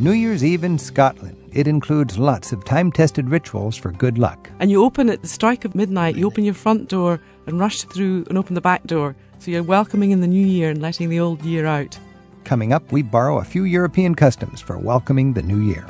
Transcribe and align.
New 0.00 0.10
Year's 0.10 0.42
Eve 0.42 0.64
in 0.64 0.76
Scotland. 0.76 1.36
It 1.52 1.68
includes 1.68 2.18
lots 2.18 2.50
of 2.50 2.64
time 2.64 2.90
tested 2.90 3.28
rituals 3.28 3.76
for 3.76 3.92
good 3.92 4.18
luck. 4.18 4.50
And 4.58 4.68
you 4.68 4.84
open 4.84 5.08
at 5.08 5.22
the 5.22 5.28
strike 5.28 5.64
of 5.64 5.76
midnight, 5.76 6.16
you 6.16 6.26
open 6.26 6.42
your 6.42 6.52
front 6.52 6.88
door 6.88 7.20
and 7.46 7.60
rush 7.60 7.82
through 7.82 8.24
and 8.28 8.36
open 8.36 8.56
the 8.56 8.60
back 8.60 8.82
door. 8.88 9.14
So 9.38 9.52
you're 9.52 9.62
welcoming 9.62 10.10
in 10.10 10.20
the 10.20 10.26
new 10.26 10.44
year 10.44 10.70
and 10.70 10.82
letting 10.82 11.10
the 11.10 11.20
old 11.20 11.42
year 11.44 11.66
out. 11.66 11.96
Coming 12.42 12.72
up, 12.72 12.90
we 12.90 13.02
borrow 13.02 13.38
a 13.38 13.44
few 13.44 13.62
European 13.62 14.16
customs 14.16 14.60
for 14.60 14.76
welcoming 14.78 15.32
the 15.32 15.42
new 15.42 15.60
year. 15.60 15.86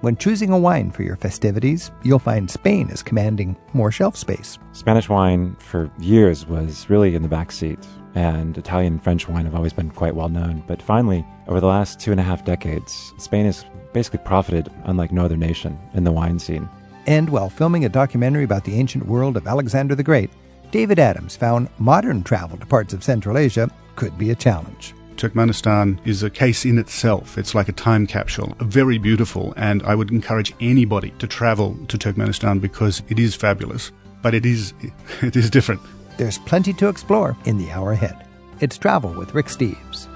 When 0.00 0.16
choosing 0.16 0.50
a 0.50 0.58
wine 0.58 0.90
for 0.90 1.02
your 1.02 1.16
festivities, 1.16 1.90
you'll 2.04 2.18
find 2.20 2.50
Spain 2.50 2.88
is 2.88 3.02
commanding 3.02 3.56
more 3.74 3.92
shelf 3.92 4.16
space. 4.16 4.58
Spanish 4.72 5.10
wine 5.10 5.54
for 5.58 5.90
years 5.98 6.46
was 6.46 6.88
really 6.88 7.14
in 7.14 7.22
the 7.22 7.28
back 7.28 7.52
seat, 7.52 7.86
and 8.14 8.56
Italian 8.56 8.94
and 8.94 9.02
French 9.02 9.28
wine 9.28 9.44
have 9.44 9.54
always 9.54 9.72
been 9.72 9.90
quite 9.90 10.14
well 10.14 10.28
known. 10.28 10.62
But 10.66 10.82
finally, 10.82 11.24
over 11.46 11.60
the 11.60 11.66
last 11.66 12.00
two 12.00 12.10
and 12.10 12.20
a 12.20 12.24
half 12.24 12.44
decades, 12.44 13.12
Spain 13.18 13.46
has 13.46 13.64
basically 13.92 14.20
profited 14.24 14.70
unlike 14.84 15.12
no 15.12 15.24
other 15.24 15.36
nation 15.36 15.78
in 15.94 16.04
the 16.04 16.12
wine 16.12 16.38
scene. 16.38 16.68
And 17.06 17.30
while 17.30 17.48
filming 17.48 17.84
a 17.84 17.88
documentary 17.88 18.44
about 18.44 18.64
the 18.64 18.74
ancient 18.74 19.06
world 19.06 19.36
of 19.36 19.46
Alexander 19.46 19.94
the 19.94 20.02
Great, 20.02 20.30
David 20.70 20.98
Adams 20.98 21.36
found 21.36 21.68
modern 21.78 22.22
travel 22.22 22.58
to 22.58 22.66
parts 22.66 22.92
of 22.92 23.02
Central 23.02 23.38
Asia 23.38 23.70
could 23.96 24.18
be 24.18 24.30
a 24.30 24.34
challenge. 24.34 24.94
Turkmenistan 25.16 25.98
is 26.06 26.22
a 26.22 26.30
case 26.30 26.64
in 26.64 26.78
itself. 26.78 27.38
It's 27.38 27.54
like 27.54 27.68
a 27.68 27.72
time 27.72 28.06
capsule, 28.06 28.54
very 28.60 28.98
beautiful, 28.98 29.52
and 29.56 29.82
I 29.82 29.94
would 29.94 30.10
encourage 30.12 30.54
anybody 30.60 31.12
to 31.18 31.26
travel 31.26 31.76
to 31.88 31.98
Turkmenistan 31.98 32.60
because 32.60 33.02
it 33.08 33.18
is 33.18 33.34
fabulous, 33.34 33.90
but 34.22 34.34
it 34.34 34.46
is 34.46 34.74
it 35.22 35.34
is 35.34 35.50
different. 35.50 35.80
There's 36.18 36.36
plenty 36.36 36.72
to 36.74 36.88
explore 36.88 37.36
in 37.44 37.58
the 37.58 37.70
hour 37.70 37.92
ahead. 37.92 38.26
It's 38.60 38.76
Travel 38.76 39.12
with 39.12 39.34
Rick 39.36 39.46
Steves. 39.46 40.08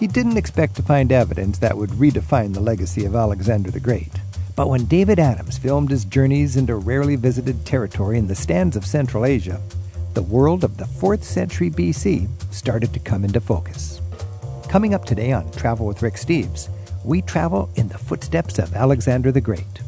He 0.00 0.06
didn't 0.06 0.38
expect 0.38 0.76
to 0.76 0.82
find 0.82 1.12
evidence 1.12 1.58
that 1.58 1.76
would 1.76 1.90
redefine 1.90 2.54
the 2.54 2.60
legacy 2.60 3.04
of 3.04 3.14
Alexander 3.14 3.70
the 3.70 3.80
Great. 3.80 4.10
But 4.56 4.70
when 4.70 4.86
David 4.86 5.18
Adams 5.18 5.58
filmed 5.58 5.90
his 5.90 6.06
journeys 6.06 6.56
into 6.56 6.76
rarely 6.76 7.16
visited 7.16 7.66
territory 7.66 8.16
in 8.16 8.26
the 8.26 8.34
stans 8.34 8.76
of 8.76 8.86
Central 8.86 9.26
Asia, 9.26 9.60
the 10.14 10.22
world 10.22 10.64
of 10.64 10.78
the 10.78 10.86
4th 10.86 11.22
century 11.22 11.68
BC 11.68 12.30
started 12.50 12.94
to 12.94 12.98
come 12.98 13.26
into 13.26 13.42
focus. 13.42 14.00
Coming 14.70 14.94
up 14.94 15.04
today 15.04 15.32
on 15.32 15.50
Travel 15.50 15.84
with 15.84 16.00
Rick 16.00 16.14
Steves, 16.14 16.70
we 17.04 17.20
travel 17.20 17.68
in 17.76 17.88
the 17.88 17.98
footsteps 17.98 18.58
of 18.58 18.74
Alexander 18.74 19.30
the 19.30 19.42
Great. 19.42 19.82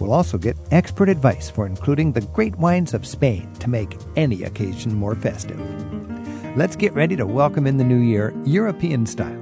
We'll 0.00 0.14
also 0.14 0.38
get 0.38 0.56
expert 0.70 1.10
advice 1.10 1.50
for 1.50 1.66
including 1.66 2.12
the 2.12 2.22
great 2.22 2.56
wines 2.56 2.94
of 2.94 3.06
Spain 3.06 3.52
to 3.58 3.68
make 3.68 3.98
any 4.16 4.44
occasion 4.44 4.94
more 4.94 5.14
festive. 5.14 5.60
Let's 6.56 6.74
get 6.74 6.94
ready 6.94 7.16
to 7.16 7.26
welcome 7.26 7.66
in 7.66 7.76
the 7.76 7.84
new 7.84 8.00
year 8.00 8.32
European 8.46 9.04
style. 9.04 9.41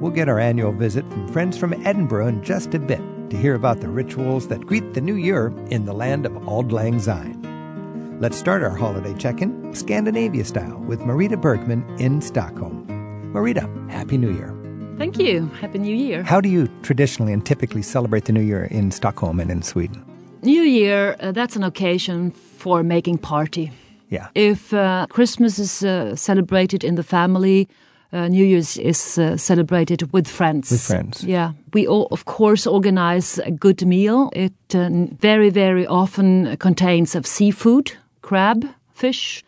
We'll 0.00 0.10
get 0.10 0.28
our 0.28 0.38
annual 0.38 0.72
visit 0.72 1.08
from 1.10 1.28
friends 1.28 1.56
from 1.56 1.72
Edinburgh 1.86 2.26
in 2.26 2.42
just 2.42 2.74
a 2.74 2.78
bit 2.78 3.00
to 3.30 3.36
hear 3.36 3.54
about 3.54 3.80
the 3.80 3.88
rituals 3.88 4.48
that 4.48 4.66
greet 4.66 4.94
the 4.94 5.00
new 5.00 5.14
year 5.14 5.52
in 5.70 5.86
the 5.86 5.92
land 5.92 6.26
of 6.26 6.32
Auld 6.48 6.72
Lang 6.72 6.98
Syne. 7.00 8.18
Let's 8.20 8.36
start 8.36 8.62
our 8.62 8.76
holiday 8.76 9.14
check 9.14 9.40
in 9.40 9.74
Scandinavia 9.74 10.44
style 10.44 10.78
with 10.80 11.00
Marita 11.00 11.40
Bergman 11.40 11.84
in 11.98 12.20
Stockholm. 12.20 12.86
Marita, 13.32 13.90
Happy 13.90 14.16
New 14.16 14.32
Year. 14.32 14.54
Thank 14.98 15.18
you. 15.18 15.46
Happy 15.60 15.78
New 15.78 15.94
Year. 15.94 16.22
How 16.22 16.40
do 16.40 16.48
you 16.48 16.68
traditionally 16.82 17.32
and 17.32 17.44
typically 17.44 17.82
celebrate 17.82 18.26
the 18.26 18.32
New 18.32 18.42
Year 18.42 18.64
in 18.66 18.90
Stockholm 18.90 19.40
and 19.40 19.50
in 19.50 19.62
Sweden? 19.62 20.04
New 20.42 20.62
Year, 20.62 21.16
uh, 21.20 21.32
that's 21.32 21.56
an 21.56 21.64
occasion 21.64 22.30
for 22.30 22.82
making 22.82 23.18
party. 23.18 23.72
Yeah. 24.10 24.28
If 24.34 24.72
uh, 24.72 25.06
Christmas 25.10 25.58
is 25.58 25.82
uh, 25.82 26.14
celebrated 26.14 26.84
in 26.84 26.94
the 26.94 27.02
family, 27.02 27.68
uh, 28.14 28.28
New 28.28 28.44
Year's 28.44 28.76
is 28.78 29.18
uh, 29.18 29.36
celebrated 29.36 30.12
with 30.12 30.28
friends. 30.28 30.70
With 30.70 30.80
friends. 30.80 31.24
Yeah. 31.24 31.52
We, 31.72 31.86
all, 31.86 32.06
of 32.10 32.24
course, 32.24 32.66
organize 32.66 33.38
a 33.38 33.50
good 33.50 33.84
meal. 33.84 34.30
It 34.32 34.52
uh, 34.74 34.88
very, 35.20 35.50
very 35.50 35.86
often 35.86 36.56
contains 36.58 37.14
of 37.14 37.26
seafood, 37.26 37.92
crab, 38.22 38.64
fish. 38.94 39.42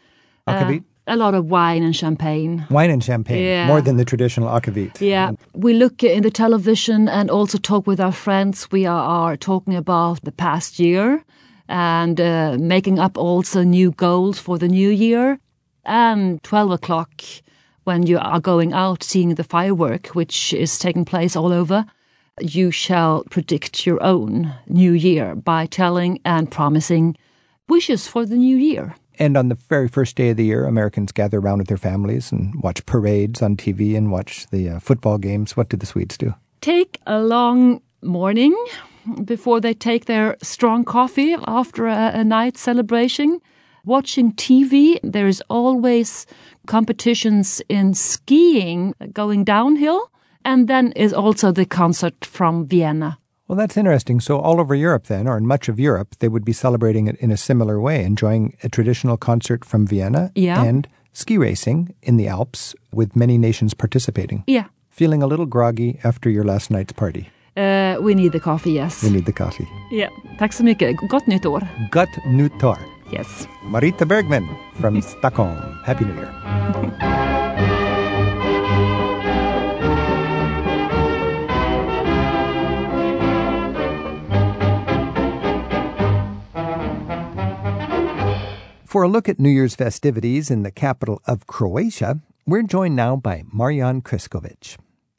Akavit? 0.49 0.83
a 1.07 1.17
lot 1.17 1.35
of 1.35 1.45
wine 1.51 1.83
and 1.85 1.95
champagne. 1.95 2.67
Wine 2.71 2.91
and 2.91 3.03
champagne, 3.03 3.43
Yeah. 3.43 3.67
more 3.69 3.81
than 3.81 3.97
the 3.97 4.05
traditional 4.05 4.49
akavit. 4.49 5.01
Yeah, 5.01 5.33
we 5.55 5.73
look 5.73 6.03
in 6.03 6.23
the 6.23 6.31
television 6.31 7.09
and 7.09 7.31
also 7.31 7.59
talk 7.59 7.87
with 7.87 8.01
our 8.01 8.13
friends. 8.13 8.69
We 8.73 8.87
are, 8.87 9.05
are 9.31 9.37
talking 9.37 9.77
about 9.77 10.25
the 10.25 10.33
past 10.33 10.79
year 10.81 11.23
and 11.69 12.21
uh, 12.21 12.57
making 12.59 12.99
up 12.99 13.17
also 13.19 13.63
new 13.63 13.93
goals 13.93 14.39
for 14.39 14.59
the 14.59 14.69
new 14.69 14.91
year. 14.91 15.39
And 15.85 16.43
12 16.43 16.73
o'clock, 16.73 17.11
when 17.87 18.07
you 18.07 18.19
are 18.19 18.41
going 18.41 18.73
out 18.73 19.03
seeing 19.03 19.35
the 19.35 19.45
firework, 19.45 20.09
which 20.09 20.53
is 20.53 20.79
taking 20.79 21.05
place 21.05 21.37
all 21.37 21.53
over, 21.53 21.87
you 22.41 22.71
shall 22.71 23.25
predict 23.31 23.87
your 23.87 24.03
own 24.03 24.53
new 24.67 24.93
year 24.93 25.35
by 25.35 25.67
telling 25.67 26.21
and 26.25 26.51
promising 26.51 27.17
wishes 27.69 28.07
for 28.07 28.27
the 28.27 28.37
new 28.37 28.57
year. 28.57 28.95
And 29.19 29.37
on 29.37 29.49
the 29.49 29.55
very 29.55 29.89
first 29.89 30.17
day 30.17 30.31
of 30.31 30.37
the 30.37 30.45
year, 30.45 30.67
Americans 30.67 31.11
gather 31.11 31.39
around 31.39 31.59
with 31.59 31.69
their 31.69 31.79
families 31.79 32.31
and 32.31 32.63
watch 32.63 32.85
parades 32.85 33.41
on 33.41 33.57
TV 33.57 33.97
and 33.97 34.11
watch 34.13 34.47
the 34.51 34.69
uh, 34.69 34.79
football 34.79 35.17
games. 35.17 35.57
What 35.57 35.71
do 35.71 35.77
the 35.77 35.87
Swedes 35.87 36.19
do? 36.19 36.35
take 36.67 37.01
a 37.07 37.21
long 37.21 37.81
morning 38.03 38.53
before 39.25 39.61
they 39.61 39.73
take 39.73 40.07
their 40.07 40.37
strong 40.43 40.85
coffee 40.85 41.37
after 41.47 41.87
a, 41.87 42.11
a 42.15 42.25
night 42.25 42.57
celebration. 42.57 43.41
Watching 43.87 44.33
TV, 44.33 44.99
there 45.05 45.29
is 45.29 45.41
always 45.49 46.27
competitions 46.67 47.63
in 47.69 47.95
skiing 47.95 48.95
going 49.13 49.45
downhill, 49.45 50.01
and 50.45 50.67
then 50.69 50.93
is 50.97 51.13
also 51.13 51.53
the 51.53 51.65
concert 51.65 52.25
from 52.25 52.67
Vienna. 52.67 53.17
Well, 53.49 53.57
that's 53.57 53.77
interesting. 53.77 54.21
So, 54.21 54.39
all 54.41 54.59
over 54.61 54.75
Europe, 54.75 55.07
then, 55.07 55.29
or 55.29 55.37
in 55.39 55.47
much 55.47 55.69
of 55.69 55.79
Europe, 55.79 56.17
they 56.19 56.27
would 56.29 56.45
be 56.45 56.53
celebrating 56.53 57.07
it 57.07 57.17
in 57.21 57.31
a 57.31 57.37
similar 57.37 57.81
way, 57.81 58.03
enjoying 58.05 58.57
a 58.65 58.69
traditional 58.69 59.17
concert 59.17 59.65
from 59.65 59.87
Vienna 59.87 60.31
Yeah. 60.35 60.65
and 60.69 60.89
ski 61.13 61.39
racing 61.39 61.95
in 62.03 62.17
the 62.17 62.27
Alps 62.29 62.75
with 62.93 63.15
many 63.15 63.39
nations 63.39 63.75
participating. 63.75 64.43
Yeah, 64.49 64.65
Feeling 64.91 65.23
a 65.23 65.27
little 65.27 65.47
groggy 65.47 65.99
after 66.03 66.29
your 66.31 66.45
last 66.45 66.71
night's 66.71 66.93
party. 66.93 67.29
uh, 67.57 67.97
we 68.03 68.15
need 68.15 68.33
the 68.33 68.41
coffee, 68.41 68.73
yes. 68.73 69.03
We 69.03 69.11
need 69.11 69.27
the 69.27 69.33
coffee. 69.45 69.67
Yeah. 69.93 70.11
Tack 70.39 70.53
så 70.53 70.65
mycket. 70.65 70.97
Gott 71.09 71.27
nytt 71.29 71.47
år. 71.47 71.63
Gut 71.93 72.09
Nutar. 72.27 72.79
Yes. 73.11 73.47
Marita 73.65 74.07
Bergman 74.07 74.49
from 74.81 75.01
Stockholm. 75.03 75.57
Happy 75.85 76.05
New 76.05 76.15
Year. 76.15 76.33
For 88.97 89.03
a 89.03 89.09
look 89.09 89.29
at 89.29 89.39
New 89.39 89.51
Year's 89.51 89.75
festivities 89.75 90.51
in 90.51 90.63
the 90.63 90.71
capital 90.71 91.21
of 91.27 91.47
Croatia, 91.47 92.21
we're 92.47 92.63
joined 92.63 92.97
now 92.97 93.15
by 93.15 93.43
Marijan 93.55 94.03
Kriskovic. 94.03 94.79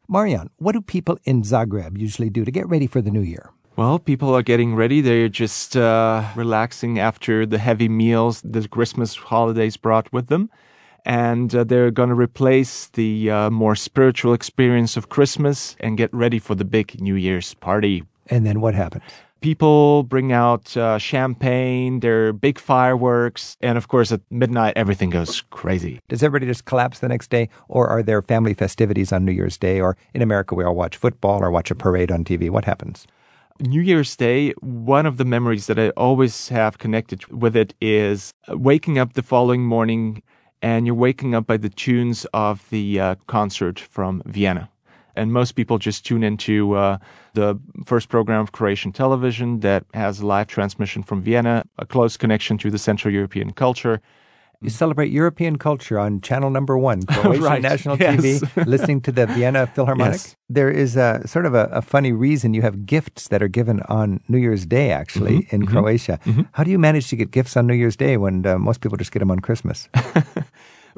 Marijan, 0.10 0.48
what 0.57 0.72
do 0.72 0.81
people 0.81 1.19
in 1.25 1.44
Zagreb 1.44 1.95
usually 1.95 2.31
do 2.31 2.44
to 2.44 2.50
get 2.50 2.68
ready 2.68 2.88
for 2.88 3.01
the 3.01 3.12
new 3.12 3.22
year? 3.22 3.51
Well, 3.77 4.00
people 4.00 4.33
are 4.35 4.41
getting 4.41 4.74
ready. 4.74 5.01
They're 5.01 5.29
just 5.29 5.77
uh, 5.77 6.24
relaxing 6.35 6.97
after 6.97 7.45
the 7.45 7.59
heavy 7.59 7.88
meals 7.88 8.41
the 8.41 8.68
Christmas 8.68 9.15
holidays 9.15 9.77
brought 9.77 10.12
with 10.12 10.29
them. 10.29 10.50
And 11.06 11.53
uh, 11.53 11.63
they're 11.63 11.91
going 11.91 12.09
to 12.09 12.15
replace 12.15 12.88
the 12.88 13.29
uh, 13.29 13.50
more 13.51 13.75
spiritual 13.75 14.33
experience 14.33 14.97
of 14.97 15.09
Christmas 15.09 15.75
and 15.79 15.95
get 15.95 16.12
ready 16.12 16.39
for 16.39 16.56
the 16.56 16.65
big 16.65 17.00
New 17.00 17.13
Year's 17.13 17.53
party. 17.53 18.03
And 18.25 18.47
then 18.47 18.62
what 18.62 18.74
happens? 18.74 19.03
People 19.41 20.01
bring 20.01 20.31
out 20.31 20.75
uh, 20.75 20.97
champagne, 20.97 22.00
their 22.00 22.33
big 22.33 22.57
fireworks, 22.57 23.57
and 23.62 23.77
of 23.77 23.89
course, 23.89 24.12
at 24.12 24.21
midnight, 24.31 24.73
everything 24.75 25.12
goes 25.12 25.41
crazy. 25.51 26.00
Does 26.07 26.23
everybody 26.23 26.50
just 26.50 26.65
collapse 26.65 26.97
the 26.97 27.09
next 27.09 27.30
day, 27.30 27.47
or 27.68 27.88
are 27.88 28.01
there 28.01 28.23
family 28.23 28.56
festivities 28.56 29.12
on 29.12 29.23
New 29.23 29.33
Year's 29.33 29.56
Day? 29.56 29.80
Or 29.80 29.95
in 30.15 30.23
America, 30.23 30.56
we 30.56 30.63
all 30.63 30.73
watch 30.73 30.97
football 30.97 31.44
or 31.44 31.51
watch 31.51 31.69
a 31.69 31.75
parade 31.75 32.12
on 32.12 32.23
TV. 32.23 32.50
What 32.50 32.65
happens? 32.65 33.06
New 33.59 33.81
Year's 33.81 34.15
Day, 34.15 34.51
one 34.59 35.07
of 35.07 35.18
the 35.18 35.25
memories 35.25 35.65
that 35.65 35.80
I 35.80 35.89
always 35.92 36.50
have 36.50 36.77
connected 36.77 37.25
with 37.27 37.56
it 37.56 37.74
is 37.81 38.31
waking 38.50 39.00
up 39.00 39.13
the 39.13 39.24
following 39.24 39.63
morning 39.63 40.21
and 40.62 40.86
you're 40.86 40.95
waking 40.95 41.33
up 41.33 41.48
by 41.48 41.57
the 41.57 41.69
tunes 41.69 42.25
of 42.33 42.69
the 42.69 43.00
uh, 43.00 43.15
concert 43.25 43.80
from 43.80 44.21
Vienna. 44.25 44.69
And 45.15 45.33
most 45.33 45.54
people 45.54 45.80
just 45.80 46.06
tune 46.06 46.24
into 46.24 46.75
uh, 46.75 47.00
the 47.33 47.59
first 47.86 48.09
program 48.09 48.42
of 48.42 48.51
Croatian 48.51 48.92
television 48.92 49.62
that 49.62 49.86
has 49.95 50.21
live 50.21 50.48
transmission 50.48 51.01
from 51.01 51.24
Vienna, 51.24 51.65
a 51.80 51.86
close 51.86 52.15
connection 52.15 52.59
to 52.59 52.69
the 52.69 52.77
Central 52.77 53.12
European 53.12 53.51
culture. 53.54 54.01
You 54.62 54.69
celebrate 54.71 55.12
European 55.12 55.57
culture 55.57 56.00
on 56.00 56.19
channel 56.21 56.50
number 56.50 56.77
one, 56.77 57.04
Croatian 57.04 57.44
Right, 57.51 57.62
National 57.62 57.95
yes. 57.98 58.19
TV, 58.19 58.65
listening 58.65 59.01
to 59.01 59.12
the 59.12 59.27
Vienna 59.27 59.68
Philharmonic. 59.68 60.13
Yes. 60.13 60.36
There 60.50 60.71
is 60.71 60.98
a 60.98 61.21
sort 61.27 61.45
of 61.45 61.54
a, 61.54 61.65
a 61.65 61.81
funny 61.81 62.12
reason 62.12 62.56
you 62.56 62.63
have 62.63 62.86
gifts 62.86 63.27
that 63.27 63.44
are 63.44 63.48
given 63.48 63.81
on 63.81 64.19
New 64.27 64.39
Year's 64.39 64.65
Day, 64.65 64.92
actually, 64.92 65.27
Mm-hmm, 65.42 65.56
in 65.56 65.65
Croatia. 65.68 66.19
How 66.54 66.63
do 66.63 66.71
you 66.71 66.80
manage 66.80 67.09
to 67.09 67.15
get 67.15 67.30
gifts 67.31 67.56
on 67.56 67.68
New 67.68 67.75
Year's 67.75 67.95
Day 67.95 68.18
when 68.18 68.45
uh, 68.45 68.57
most 68.57 68.81
people 68.81 68.98
just 68.98 69.12
get 69.12 69.19
them 69.19 69.30
on 69.31 69.39
Christmas? 69.39 69.89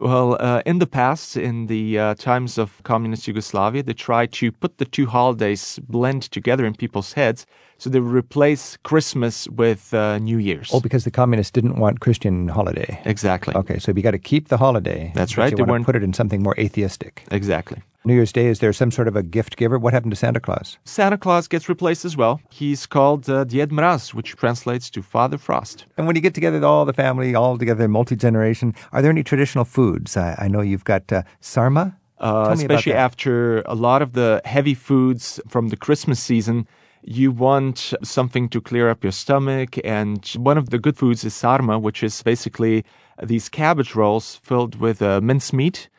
Well, 0.01 0.38
uh, 0.39 0.61
in 0.65 0.79
the 0.79 0.88
past, 0.88 1.35
in 1.35 1.67
the 1.67 2.00
uh, 2.00 2.15
times 2.15 2.57
of 2.57 2.81
communist 2.83 3.27
Yugoslavia, 3.27 3.83
they 3.83 3.91
tried 3.94 4.31
to 4.33 4.50
put 4.50 4.77
the 4.77 4.85
two 4.85 5.07
holidays 5.07 5.77
blend 5.89 6.23
together 6.31 6.65
in 6.65 6.73
people's 6.73 7.11
heads. 7.13 7.45
So 7.79 7.89
they 7.89 7.99
would 7.99 8.13
replace 8.13 8.77
Christmas 8.83 9.47
with 9.49 9.93
uh, 9.93 10.19
New 10.19 10.37
Year's. 10.37 10.69
oh, 10.71 10.81
because 10.81 11.05
the 11.05 11.11
communists 11.11 11.51
didn't 11.51 11.79
want 11.79 12.01
Christian 12.01 12.49
holiday. 12.49 13.01
exactly. 13.05 13.55
Okay, 13.55 13.79
so 13.79 13.91
you 13.95 14.03
got 14.03 14.11
to 14.11 14.19
keep 14.19 14.49
the 14.49 14.57
holiday. 14.57 15.11
That's 15.15 15.37
right, 15.37 15.55
they 15.55 15.63
want 15.63 15.83
to 15.83 15.85
put 15.85 15.95
it 15.95 16.03
in 16.03 16.13
something 16.13 16.43
more 16.43 16.55
atheistic. 16.59 17.23
Exactly. 17.31 17.81
New 18.05 18.13
Year's 18.13 18.31
Day, 18.31 18.47
is 18.47 18.59
there 18.59 18.71
some 18.71 18.91
sort 18.91 19.07
of 19.07 19.15
a 19.15 19.23
gift 19.23 19.57
giver? 19.57 19.77
What 19.77 19.93
happened 19.93 20.11
to 20.11 20.15
Santa 20.15 20.39
Claus? 20.39 20.77
Santa 20.85 21.17
Claus 21.17 21.47
gets 21.47 21.67
replaced 21.67 22.05
as 22.05 22.15
well. 22.15 22.41
He's 22.49 22.85
called 22.85 23.29
uh, 23.29 23.43
Djed 23.45 23.67
Mraz, 23.67 24.13
which 24.13 24.35
translates 24.35 24.89
to 24.91 25.01
Father 25.01 25.37
Frost. 25.37 25.85
And 25.97 26.07
when 26.07 26.15
you 26.15 26.21
get 26.21 26.33
together, 26.33 26.63
all 26.65 26.85
the 26.85 26.93
family, 26.93 27.35
all 27.35 27.57
together, 27.57 27.87
multi 27.87 28.15
generation, 28.15 28.73
are 28.93 29.01
there 29.01 29.11
any 29.11 29.23
traditional 29.23 29.65
foods? 29.65 30.15
I, 30.17 30.35
I 30.39 30.47
know 30.47 30.61
you've 30.61 30.85
got 30.85 31.11
uh, 31.11 31.23
sarma. 31.41 31.95
Uh, 32.19 32.47
Tell 32.47 32.55
me 32.55 32.65
about 32.65 32.75
especially 32.75 32.93
after 32.93 33.61
a 33.61 33.75
lot 33.75 34.01
of 34.01 34.13
the 34.13 34.41
heavy 34.43 34.73
foods 34.73 35.39
from 35.47 35.69
the 35.69 35.77
Christmas 35.77 36.19
season. 36.21 36.67
You 37.03 37.31
want 37.31 37.93
something 38.03 38.49
to 38.49 38.61
clear 38.61 38.89
up 38.89 39.03
your 39.03 39.11
stomach, 39.11 39.77
and 39.83 40.25
one 40.35 40.57
of 40.57 40.69
the 40.69 40.79
good 40.79 40.97
foods 40.97 41.23
is 41.23 41.33
sarma, 41.33 41.79
which 41.79 42.03
is 42.03 42.21
basically 42.21 42.83
these 43.23 43.49
cabbage 43.49 43.95
rolls 43.95 44.35
filled 44.43 44.75
with 44.75 45.01
uh, 45.01 45.21
mincemeat, 45.21 45.89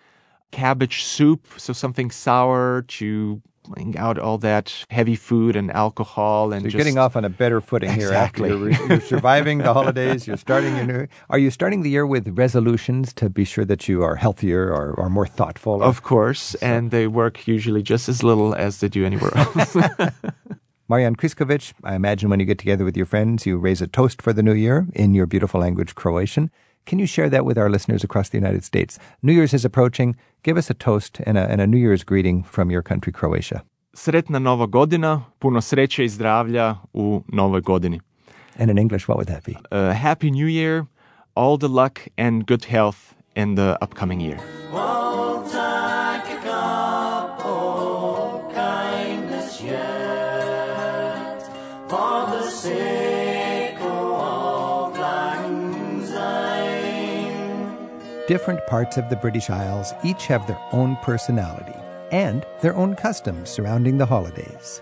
cabbage 0.51 1.05
soup, 1.05 1.47
so 1.57 1.73
something 1.73 2.11
sour 2.11 2.83
to 2.83 3.41
bring 3.69 3.97
out 3.97 4.19
all 4.19 4.39
that 4.39 4.85
heavy 4.91 5.15
food 5.15 5.55
and 5.57 5.71
alcohol. 5.71 6.53
And 6.53 6.63
So 6.63 6.65
you're 6.65 6.71
just, 6.71 6.79
getting 6.79 6.99
off 6.99 7.17
on 7.17 7.25
a 7.25 7.29
better 7.29 7.61
footing 7.61 7.91
here. 7.91 8.13
after 8.13 8.47
Exactly. 8.47 8.49
You're, 8.49 8.89
you're 8.89 9.01
surviving 9.01 9.59
the 9.59 9.73
holidays. 9.73 10.27
You're 10.27 10.37
starting 10.37 10.77
your 10.77 10.87
new. 10.87 11.07
Are 11.29 11.39
you 11.39 11.51
starting 11.51 11.83
the 11.83 11.91
year 11.91 12.07
with 12.07 12.29
resolutions 12.37 13.13
to 13.15 13.29
be 13.29 13.45
sure 13.45 13.65
that 13.65 13.89
you 13.89 14.03
are 14.03 14.17
healthier 14.17 14.73
or, 14.73 14.93
or 14.93 15.09
more 15.09 15.27
thoughtful? 15.27 15.83
Of 15.83 16.03
course, 16.03 16.55
and 16.57 16.91
they 16.91 17.07
work 17.07 17.47
usually 17.47 17.83
just 17.83 18.09
as 18.09 18.23
little 18.23 18.55
as 18.55 18.81
they 18.81 18.89
do 18.89 19.05
anywhere 19.05 19.37
else. 19.37 19.77
Marijan 20.91 21.15
Kriskovic, 21.15 21.73
I 21.85 21.95
imagine 21.95 22.31
when 22.31 22.41
you 22.41 22.47
get 22.47 22.59
together 22.59 22.85
with 22.85 22.97
your 22.97 23.07
friends, 23.07 23.47
you 23.47 23.59
raise 23.59 23.81
a 23.81 23.87
toast 23.87 24.21
for 24.21 24.33
the 24.33 24.43
new 24.43 24.55
year 24.55 24.89
in 24.93 25.15
your 25.15 25.25
beautiful 25.25 25.61
language, 25.61 25.95
Croatian. 25.95 26.51
Can 26.85 26.99
you 26.99 27.07
share 27.07 27.31
that 27.31 27.45
with 27.45 27.57
our 27.57 27.71
listeners 27.71 28.03
across 28.03 28.31
the 28.31 28.39
United 28.39 28.65
States? 28.65 28.99
New 29.23 29.33
Year's 29.33 29.55
is 29.55 29.65
approaching. 29.65 30.17
Give 30.43 30.57
us 30.57 30.69
a 30.69 30.75
toast 30.75 31.21
and 31.25 31.39
a, 31.39 31.43
and 31.43 31.61
a 31.61 31.67
New 31.69 31.79
Year's 31.79 32.03
greeting 32.03 32.43
from 32.43 32.73
your 32.73 32.83
country, 32.83 33.13
Croatia. 33.13 33.63
Sretna 33.95 34.41
Nova 34.41 34.67
godina, 34.67 35.23
puno 35.39 35.61
sreće 35.61 36.05
i 36.05 36.09
zdravlja 36.09 36.77
u 36.93 37.23
novoj 37.29 37.61
godini. 37.61 38.01
And 38.59 38.71
in 38.71 38.79
English, 38.79 39.09
what 39.09 39.17
would 39.17 39.29
that 39.29 39.45
be? 39.45 39.55
A 39.71 39.93
happy 39.93 40.31
new 40.31 40.49
year, 40.49 40.87
all 41.37 41.59
the 41.59 41.69
luck 41.69 42.01
and 42.17 42.47
good 42.47 42.65
health 42.65 43.15
in 43.37 43.55
the 43.55 43.77
upcoming 43.81 44.21
year. 44.21 44.39
Different 58.31 58.65
parts 58.69 58.97
of 58.97 59.11
the 59.11 59.17
British 59.17 59.51
Isles 59.51 59.93
each 60.05 60.29
have 60.29 60.47
their 60.47 60.61
own 60.71 60.95
personality 61.03 61.75
and 62.13 62.47
their 62.61 62.77
own 62.77 62.95
customs 62.95 63.51
surrounding 63.51 63.99
the 63.99 64.07
holidays. 64.07 64.81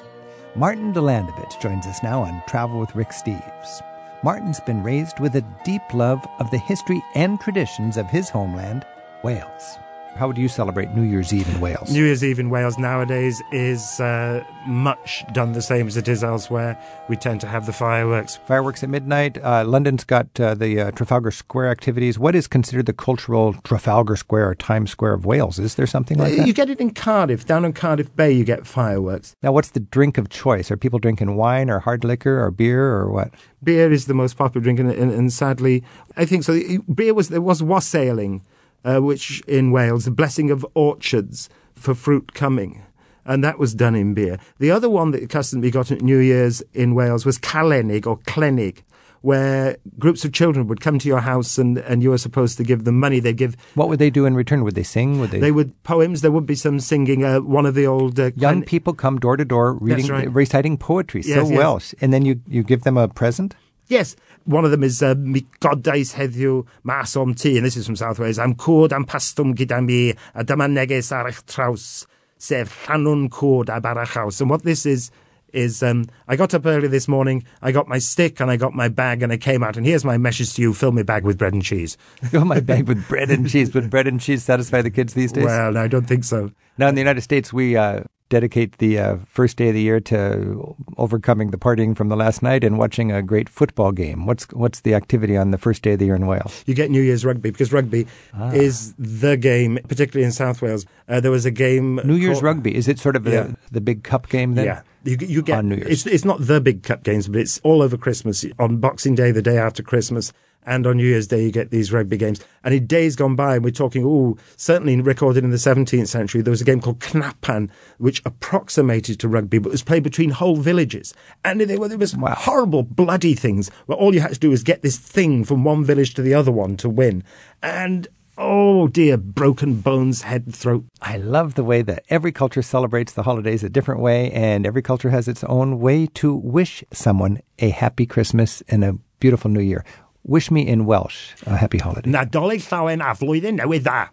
Martin 0.54 0.92
Delandovich 0.92 1.58
joins 1.58 1.86
us 1.86 2.02
now 2.02 2.20
on 2.20 2.42
Travel 2.46 2.78
with 2.78 2.94
Rick 2.94 3.08
Steves. 3.08 3.82
Martin's 4.22 4.60
been 4.60 4.82
raised 4.82 5.18
with 5.18 5.34
a 5.34 5.46
deep 5.64 5.80
love 5.94 6.22
of 6.40 6.50
the 6.50 6.58
history 6.58 7.02
and 7.14 7.40
traditions 7.40 7.96
of 7.96 8.10
his 8.10 8.28
homeland, 8.28 8.84
Wales. 9.22 9.78
How 10.16 10.26
would 10.26 10.36
you 10.38 10.48
celebrate 10.48 10.90
New 10.96 11.02
Year's 11.02 11.32
Eve 11.32 11.48
in 11.48 11.60
Wales? 11.60 11.92
New 11.92 12.04
Year's 12.04 12.24
Eve 12.24 12.40
in 12.40 12.50
Wales 12.50 12.76
nowadays 12.76 13.40
is 13.52 14.00
uh, 14.00 14.42
much 14.66 15.24
done 15.32 15.52
the 15.52 15.62
same 15.62 15.86
as 15.86 15.96
it 15.96 16.08
is 16.08 16.24
elsewhere. 16.24 16.76
We 17.08 17.14
tend 17.14 17.40
to 17.42 17.46
have 17.46 17.66
the 17.66 17.72
fireworks. 17.72 18.34
Fireworks 18.44 18.82
at 18.82 18.88
midnight. 18.88 19.38
Uh, 19.40 19.64
London's 19.64 20.02
got 20.02 20.26
uh, 20.40 20.54
the 20.56 20.80
uh, 20.80 20.90
Trafalgar 20.90 21.30
Square 21.30 21.70
activities. 21.70 22.18
What 22.18 22.34
is 22.34 22.48
considered 22.48 22.86
the 22.86 22.92
cultural 22.92 23.52
Trafalgar 23.62 24.16
Square 24.16 24.48
or 24.48 24.54
Times 24.56 24.90
Square 24.90 25.12
of 25.12 25.24
Wales? 25.24 25.60
Is 25.60 25.76
there 25.76 25.86
something 25.86 26.18
like 26.18 26.32
Uh, 26.32 26.36
that? 26.38 26.46
You 26.48 26.52
get 26.52 26.68
it 26.68 26.80
in 26.80 26.90
Cardiff. 26.90 27.46
Down 27.46 27.64
in 27.64 27.72
Cardiff 27.72 28.14
Bay, 28.16 28.32
you 28.32 28.42
get 28.44 28.66
fireworks. 28.66 29.36
Now, 29.44 29.52
what's 29.52 29.70
the 29.70 29.80
drink 29.80 30.18
of 30.18 30.30
choice? 30.30 30.68
Are 30.72 30.76
people 30.76 30.98
drinking 30.98 31.36
wine 31.36 31.70
or 31.70 31.78
hard 31.78 32.02
liquor 32.02 32.42
or 32.44 32.50
beer 32.50 32.84
or 32.92 33.08
what? 33.12 33.30
Beer 33.62 33.92
is 33.92 34.06
the 34.06 34.14
most 34.14 34.36
popular 34.36 34.62
drink, 34.64 34.80
and, 34.80 34.90
and, 34.90 35.12
and 35.12 35.32
sadly, 35.32 35.84
I 36.16 36.24
think 36.24 36.42
so. 36.42 36.58
Beer 36.92 37.14
was 37.14 37.28
there 37.28 37.40
was 37.40 37.62
wassailing, 37.62 38.42
uh, 38.84 39.00
which 39.00 39.40
in 39.42 39.70
Wales, 39.70 40.04
the 40.04 40.10
blessing 40.10 40.50
of 40.50 40.66
orchards 40.74 41.48
for 41.74 41.94
fruit 41.94 42.34
coming. 42.34 42.82
And 43.24 43.44
that 43.44 43.58
was 43.58 43.74
done 43.74 43.94
in 43.94 44.14
beer. 44.14 44.38
The 44.58 44.70
other 44.70 44.88
one 44.88 45.10
that 45.10 45.28
custom 45.28 45.60
we 45.60 45.70
got 45.70 45.90
at 45.90 46.00
New 46.00 46.18
Year's 46.18 46.62
in 46.72 46.94
Wales 46.94 47.26
was 47.26 47.38
Calennig 47.38 48.06
or 48.06 48.18
Clenig, 48.20 48.82
where 49.20 49.76
groups 49.98 50.24
of 50.24 50.32
children 50.32 50.66
would 50.68 50.80
come 50.80 50.98
to 50.98 51.08
your 51.08 51.20
house 51.20 51.58
and, 51.58 51.76
and 51.78 52.02
you 52.02 52.08
were 52.10 52.18
supposed 52.18 52.56
to 52.56 52.64
give 52.64 52.84
them 52.84 52.98
money. 52.98 53.20
They'd 53.20 53.36
give 53.36 53.56
What 53.74 53.90
would 53.90 53.98
they 53.98 54.08
do 54.08 54.24
in 54.24 54.34
return? 54.34 54.64
Would 54.64 54.76
they 54.76 54.82
sing? 54.82 55.20
Would 55.20 55.30
they? 55.30 55.40
They 55.40 55.52
would 55.52 55.82
poems. 55.82 56.22
There 56.22 56.30
would 56.30 56.46
be 56.46 56.54
some 56.54 56.80
singing. 56.80 57.22
Uh, 57.22 57.40
one 57.40 57.66
of 57.66 57.74
the 57.74 57.86
old 57.86 58.18
uh, 58.18 58.30
Young 58.36 58.62
people 58.62 58.94
come 58.94 59.18
door 59.18 59.36
to 59.36 59.44
door 59.44 59.74
reading, 59.74 60.06
right. 60.06 60.32
reciting 60.32 60.78
poetry. 60.78 61.22
so 61.22 61.28
Yes, 61.28 61.50
yes. 61.50 61.58
Welsh, 61.58 61.94
and 62.00 62.12
then 62.12 62.24
you 62.24 62.40
you 62.46 62.62
give 62.62 62.84
them 62.84 62.96
a 62.96 63.08
present. 63.08 63.54
Yes, 63.88 64.16
one 64.44 64.66
of 64.66 64.70
them 64.70 64.84
is 64.84 65.02
uh, 65.02 65.14
Mi 65.16 65.46
godais 65.60 66.14
heddiw 66.14 66.66
mas 66.84 67.16
o'm 67.16 67.34
tŷ, 67.34 67.56
and 67.56 67.66
this 67.66 67.76
is 67.76 67.86
from 67.86 67.96
South 67.96 68.18
Wales. 68.18 68.38
Am 68.38 68.54
cwd 68.54 68.92
am 68.92 69.06
pastwm 69.06 69.54
gyda 69.54 69.84
mi, 69.84 70.10
a 70.34 70.44
dyma 70.44 70.70
neges 70.70 71.10
ar 71.10 71.24
eich 71.24 71.44
traws, 71.46 72.06
sef 72.36 72.86
llanwn 72.86 73.30
cwd 73.30 73.68
a. 73.68 74.42
And 74.42 74.50
what 74.50 74.62
this 74.62 74.84
is, 74.84 75.10
is 75.54 75.82
um, 75.82 76.04
I 76.26 76.36
got 76.36 76.52
up 76.52 76.66
early 76.66 76.88
this 76.88 77.08
morning, 77.08 77.44
I 77.62 77.72
got 77.72 77.88
my 77.88 77.98
stick 77.98 78.40
and 78.40 78.50
I 78.50 78.56
got 78.56 78.74
my 78.74 78.88
bag 78.88 79.22
and 79.22 79.32
I 79.32 79.38
came 79.38 79.62
out 79.62 79.78
and 79.78 79.86
here's 79.86 80.04
my 80.04 80.18
message 80.18 80.52
to 80.54 80.62
you, 80.62 80.74
fill 80.74 80.92
my 80.92 81.02
bag 81.02 81.24
with 81.24 81.38
bread 81.38 81.54
and 81.54 81.64
cheese. 81.64 81.96
Fill 82.30 82.44
my 82.44 82.60
bag 82.60 82.88
with 82.88 83.08
bread 83.08 83.30
and 83.30 83.48
cheese. 83.48 83.72
Would 83.72 83.88
bread 83.88 84.06
and 84.06 84.20
cheese 84.20 84.44
satisfy 84.44 84.82
the 84.82 84.90
kids 84.90 85.14
these 85.14 85.32
days? 85.32 85.46
Well, 85.46 85.72
no, 85.72 85.80
I 85.80 85.88
don't 85.88 86.06
think 86.06 86.24
so. 86.24 86.52
Now, 86.76 86.88
in 86.88 86.94
the 86.94 87.00
United 87.00 87.22
States, 87.22 87.52
we 87.52 87.76
uh, 87.76 88.02
dedicate 88.28 88.78
the 88.78 88.98
uh, 88.98 89.16
first 89.28 89.56
day 89.56 89.68
of 89.68 89.74
the 89.74 89.80
year 89.80 90.00
to 90.00 90.74
overcoming 90.96 91.50
the 91.50 91.56
partying 91.56 91.96
from 91.96 92.08
the 92.08 92.16
last 92.16 92.42
night 92.42 92.62
and 92.64 92.78
watching 92.78 93.10
a 93.12 93.22
great 93.22 93.48
football 93.48 93.92
game. 93.92 94.26
What's 94.26 94.44
what's 94.52 94.80
the 94.80 94.94
activity 94.94 95.36
on 95.36 95.50
the 95.50 95.58
first 95.58 95.82
day 95.82 95.92
of 95.94 95.98
the 95.98 96.06
year 96.06 96.14
in 96.16 96.26
Wales? 96.26 96.62
you 96.66 96.74
get 96.74 96.90
New 96.90 97.00
Year's 97.02 97.24
rugby 97.24 97.50
because 97.50 97.72
rugby 97.72 98.06
Ah. 98.34 98.50
is 98.50 98.94
the 98.98 99.36
game, 99.36 99.78
particularly 99.88 100.24
in 100.24 100.32
South 100.32 100.60
Wales. 100.62 100.86
Uh, 101.08 101.20
there 101.20 101.30
was 101.30 101.46
a 101.46 101.50
game. 101.50 102.00
New 102.04 102.14
Year's 102.16 102.34
called- 102.36 102.44
rugby 102.44 102.74
is 102.74 102.88
it 102.88 102.98
sort 102.98 103.16
of 103.16 103.26
Yeah. 103.26 103.42
the, 103.44 103.56
the 103.72 103.80
big 103.80 104.02
cup 104.04 104.28
game 104.28 104.54
then? 104.54 104.66
Yeah. 104.66 104.80
You, 105.04 105.16
you 105.20 105.42
get 105.42 105.58
On 105.58 105.68
New 105.68 105.76
Year's. 105.76 105.90
It's, 105.90 106.06
it's 106.06 106.24
not 106.24 106.44
the 106.46 106.60
big 106.60 106.82
cup 106.82 107.02
games, 107.04 107.28
but 107.28 107.40
it's 107.40 107.58
all 107.64 107.80
over 107.82 107.96
Christmas. 107.96 108.44
On 108.58 108.76
Boxing 108.78 109.14
Day, 109.14 109.30
the 109.30 109.40
day 109.40 109.56
after 109.56 109.82
Christmas, 109.82 110.32
and 110.68 110.86
on 110.86 110.98
New 110.98 111.06
Year's 111.06 111.26
Day, 111.26 111.44
you 111.44 111.50
get 111.50 111.70
these 111.70 111.92
rugby 111.92 112.18
games. 112.18 112.44
And 112.62 112.74
in 112.74 112.86
days 112.86 113.16
gone 113.16 113.34
by, 113.34 113.54
and 113.54 113.64
we're 113.64 113.70
talking, 113.70 114.04
oh, 114.04 114.36
certainly 114.58 115.00
recorded 115.00 115.42
in 115.42 115.50
the 115.50 115.56
17th 115.56 116.08
century, 116.08 116.42
there 116.42 116.50
was 116.50 116.60
a 116.60 116.64
game 116.64 116.82
called 116.82 117.00
Cnapan, 117.00 117.70
which 117.96 118.20
approximated 118.26 119.18
to 119.20 119.28
rugby, 119.28 119.58
but 119.58 119.72
was 119.72 119.82
played 119.82 120.02
between 120.02 120.28
whole 120.28 120.56
villages. 120.56 121.14
And 121.42 121.62
they 121.62 121.78
were, 121.78 121.88
there 121.88 121.96
was 121.96 122.12
horrible, 122.12 122.82
bloody 122.82 123.34
things 123.34 123.70
where 123.86 123.96
all 123.96 124.14
you 124.14 124.20
had 124.20 124.34
to 124.34 124.38
do 124.38 124.50
was 124.50 124.62
get 124.62 124.82
this 124.82 124.98
thing 124.98 125.42
from 125.42 125.64
one 125.64 125.84
village 125.84 126.12
to 126.14 126.22
the 126.22 126.34
other 126.34 126.52
one 126.52 126.76
to 126.76 126.88
win. 126.90 127.24
And 127.62 128.06
Oh 128.40 128.86
dear, 128.86 129.16
broken 129.16 129.80
bones, 129.80 130.22
head, 130.22 130.54
throat. 130.54 130.84
I 131.02 131.16
love 131.16 131.54
the 131.54 131.64
way 131.64 131.82
that 131.82 132.04
every 132.08 132.30
culture 132.30 132.62
celebrates 132.62 133.12
the 133.12 133.24
holidays 133.24 133.64
a 133.64 133.68
different 133.68 134.00
way, 134.00 134.30
and 134.30 134.64
every 134.64 134.80
culture 134.80 135.10
has 135.10 135.26
its 135.26 135.42
own 135.42 135.80
way 135.80 136.06
to 136.14 136.36
wish 136.36 136.84
someone 136.92 137.40
a 137.58 137.70
happy 137.70 138.06
Christmas 138.06 138.62
and 138.68 138.84
a 138.84 138.96
beautiful 139.18 139.50
New 139.50 139.58
Year 139.58 139.84
wish 140.28 140.50
me 140.50 140.66
in 140.66 140.84
Welsh 140.84 141.32
a 141.46 141.56
happy 141.56 141.78
holiday. 141.78 142.08
Nadolig 142.08 142.62
llawen 142.68 143.00
a 143.00 143.14
flwyddyn 143.16 143.58
newydd 143.58 143.82
dda. 143.82 144.10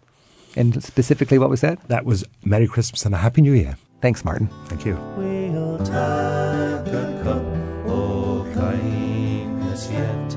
And 0.56 0.82
specifically, 0.82 1.38
what 1.38 1.50
was 1.50 1.60
that? 1.60 1.86
That 1.88 2.06
was 2.06 2.24
Merry 2.42 2.66
Christmas 2.66 3.04
and 3.04 3.14
a 3.14 3.18
Happy 3.18 3.42
New 3.42 3.52
Year. 3.52 3.76
Thanks, 4.00 4.24
Martin. 4.24 4.48
Thank 4.64 4.86
you. 4.86 4.94
We'll 5.16 5.78
take 5.78 5.90
a 5.92 7.20
cup 7.22 7.44
of 7.90 8.54
kindness 8.54 9.90
yet 9.90 10.32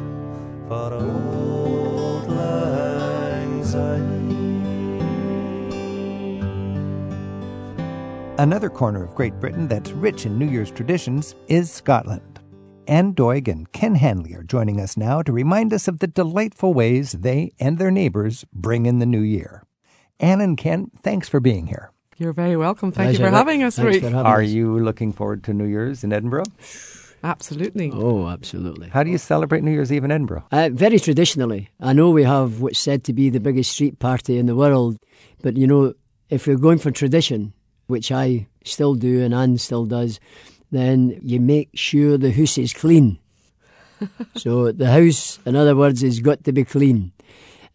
for 0.68 0.94
old 0.94 2.28
lang 2.28 3.64
syne. 3.64 4.18
Another 8.38 8.70
corner 8.70 9.04
of 9.04 9.16
Great 9.16 9.40
Britain 9.40 9.70
that's 9.70 9.92
rich 9.92 10.26
in 10.26 10.38
New 10.38 10.48
Year's 10.48 10.72
traditions 10.72 11.36
is 11.48 11.72
Scotland. 11.72 12.29
Anne 12.90 13.14
Doig 13.14 13.48
and 13.48 13.72
Ken 13.72 13.94
Hanley 13.94 14.34
are 14.34 14.42
joining 14.42 14.82
us 14.82 14.98
now 14.98 15.22
to 15.22 15.32
remind 15.32 15.72
us 15.74 15.88
of 15.88 16.00
the 16.00 16.08
delightful 16.08 16.74
ways 16.74 17.12
they 17.12 17.52
and 17.60 17.78
their 17.78 17.92
neighbors 17.92 18.46
bring 18.52 18.88
in 18.88 18.98
the 18.98 19.06
new 19.06 19.22
year. 19.22 19.64
Anne 20.20 20.42
and 20.42 20.58
Ken, 20.58 20.90
thanks 21.04 21.30
for 21.30 21.40
being 21.40 21.68
here. 21.68 21.92
You're 22.18 22.34
very 22.34 22.58
welcome. 22.58 22.92
Thank 22.92 23.10
Pleasure. 23.10 23.24
you 23.26 23.30
for 23.30 23.36
having 23.36 23.64
us, 23.64 23.76
Thanks 23.76 23.94
Ruth. 23.98 24.02
having 24.02 24.16
Are 24.18 24.42
us. 24.42 24.50
you 24.50 24.80
looking 24.80 25.14
forward 25.14 25.44
to 25.44 25.54
New 25.54 25.66
Year's 25.66 26.04
in 26.04 26.12
Edinburgh? 26.12 26.46
Absolutely. 27.24 27.92
Oh, 27.94 28.28
absolutely. 28.28 28.90
How 28.90 29.04
do 29.04 29.12
you 29.12 29.20
celebrate 29.20 29.64
New 29.64 29.72
Year's 29.72 29.92
Eve 29.92 30.04
in 30.04 30.12
Edinburgh? 30.12 30.46
Uh, 30.52 30.70
very 30.74 30.98
traditionally. 31.00 31.70
I 31.80 31.94
know 31.94 32.10
we 32.10 32.24
have 32.24 32.60
what's 32.60 32.80
said 32.80 33.04
to 33.04 33.14
be 33.14 33.30
the 33.30 33.40
biggest 33.40 33.72
street 33.72 34.00
party 34.00 34.40
in 34.40 34.48
the 34.48 34.56
world, 34.56 34.98
but 35.44 35.56
you 35.58 35.68
know, 35.68 35.94
if 36.32 36.48
we're 36.48 36.58
going 36.58 36.80
for 36.80 36.90
tradition, 36.90 37.54
which 37.86 38.12
I 38.12 38.48
still 38.66 38.96
do 38.96 39.22
and 39.22 39.32
Anne 39.34 39.60
still 39.60 39.86
does, 39.86 40.20
then 40.72 41.20
you 41.24 41.40
make 41.40 41.70
sure 41.74 42.18
the 42.18 42.32
house 42.32 42.58
is 42.58 42.74
clean. 42.74 43.20
so 44.36 44.72
the 44.72 44.90
house, 44.92 45.40
in 45.46 45.56
other 45.56 45.76
words, 45.76 46.02
has 46.02 46.20
got 46.20 46.44
to 46.46 46.52
be 46.52 46.64
clean. 46.64 47.12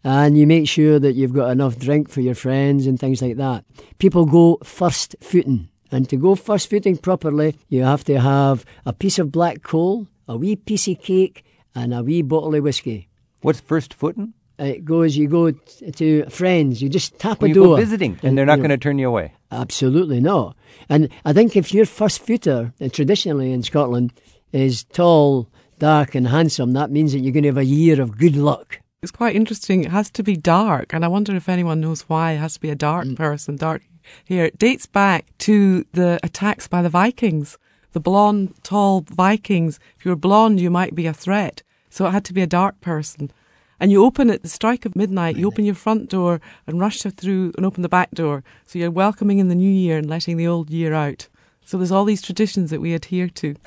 And 0.03 0.37
you 0.37 0.45
make 0.45 0.67
sure 0.67 0.99
that 0.99 1.13
you've 1.13 1.33
got 1.33 1.49
enough 1.49 1.77
drink 1.79 2.09
for 2.09 2.21
your 2.21 2.35
friends 2.35 2.85
and 2.85 2.99
things 2.99 3.21
like 3.21 3.37
that. 3.37 3.65
People 3.97 4.25
go 4.25 4.57
first 4.63 5.15
footing. 5.19 5.69
And 5.91 6.07
to 6.09 6.17
go 6.17 6.35
first 6.35 6.69
footing 6.69 6.97
properly, 6.97 7.57
you 7.69 7.83
have 7.83 8.03
to 8.05 8.19
have 8.19 8.65
a 8.85 8.93
piece 8.93 9.17
of 9.19 9.31
black 9.31 9.63
coal, 9.63 10.07
a 10.27 10.37
wee 10.37 10.55
piece 10.55 10.87
of 10.87 10.99
cake, 11.01 11.43
and 11.73 11.93
a 11.93 12.03
wee 12.03 12.21
bottle 12.21 12.53
of 12.55 12.63
whiskey. 12.63 13.07
What's 13.41 13.59
first 13.61 13.93
footing? 13.93 14.33
It 14.57 14.85
goes, 14.85 15.17
you 15.17 15.27
go 15.27 15.51
t- 15.51 15.91
to 15.91 16.25
friends, 16.29 16.81
you 16.81 16.87
just 16.89 17.19
tap 17.19 17.41
Well, 17.41 17.47
a 17.47 17.49
you 17.49 17.53
door. 17.55 17.65
go 17.67 17.75
visiting, 17.75 18.17
and 18.23 18.37
they're 18.37 18.45
not 18.45 18.57
going 18.59 18.69
to 18.69 18.77
turn 18.77 18.97
you 18.97 19.07
away. 19.09 19.33
Absolutely 19.55 20.19
not. 20.19 20.55
And 20.89 21.09
I 21.23 21.33
think 21.33 21.55
if 21.55 21.73
your 21.73 21.85
first 21.85 22.19
footer, 22.25 22.73
uh, 22.81 22.89
traditionally 22.89 23.51
in 23.51 23.63
Scotland, 23.63 24.13
is 24.51 24.83
tall, 24.85 25.47
dark, 25.79 26.13
and 26.15 26.27
handsome, 26.27 26.73
that 26.73 26.91
means 26.91 27.13
that 27.13 27.19
you're 27.19 27.31
going 27.33 27.43
to 27.43 27.49
have 27.49 27.57
a 27.57 27.65
year 27.65 28.01
of 28.01 28.17
good 28.17 28.35
luck. 28.35 28.79
It's 29.01 29.11
quite 29.11 29.35
interesting. 29.35 29.83
It 29.83 29.91
has 29.91 30.09
to 30.11 30.23
be 30.23 30.35
dark, 30.35 30.93
and 30.93 31.05
I 31.05 31.07
wonder 31.07 31.35
if 31.35 31.47
anyone 31.47 31.79
knows 31.81 32.01
why 32.03 32.33
it 32.33 32.37
has 32.37 32.53
to 32.55 32.59
be 32.59 32.69
a 32.69 32.75
dark 32.75 33.05
Mm. 33.05 33.15
person, 33.15 33.55
dark 33.55 33.81
here. 34.23 34.45
It 34.45 34.59
dates 34.59 34.85
back 34.85 35.25
to 35.39 35.85
the 35.93 36.19
attacks 36.23 36.67
by 36.67 36.81
the 36.81 36.89
Vikings. 36.89 37.57
The 37.93 37.99
blonde, 37.99 38.53
tall 38.63 39.05
Vikings. 39.09 39.79
If 39.97 40.05
you 40.05 40.11
were 40.11 40.15
blonde, 40.17 40.59
you 40.59 40.69
might 40.69 40.95
be 40.95 41.07
a 41.07 41.13
threat. 41.13 41.63
So 41.89 42.05
it 42.07 42.11
had 42.11 42.25
to 42.25 42.33
be 42.33 42.41
a 42.41 42.47
dark 42.47 42.81
person. 42.81 43.31
And 43.79 43.91
you 43.91 44.05
open 44.05 44.29
at 44.29 44.41
the 44.41 44.47
strike 44.47 44.85
of 44.85 44.95
midnight, 44.95 45.37
you 45.37 45.47
open 45.47 45.65
your 45.65 45.75
front 45.75 46.09
door 46.09 46.39
and 46.65 46.79
rush 46.79 47.01
through 47.01 47.53
and 47.57 47.65
open 47.65 47.81
the 47.81 47.89
back 47.89 48.11
door. 48.11 48.43
So 48.65 48.79
you're 48.79 48.91
welcoming 48.91 49.39
in 49.39 49.49
the 49.49 49.55
new 49.55 49.71
year 49.71 49.97
and 49.97 50.09
letting 50.09 50.37
the 50.37 50.47
old 50.47 50.69
year 50.69 50.93
out. 50.93 51.27
So 51.65 51.77
there's 51.77 51.91
all 51.91 52.05
these 52.05 52.21
traditions 52.21 52.69
that 52.69 52.79
we 52.79 52.93
adhere 52.93 53.27
to. 53.29 53.55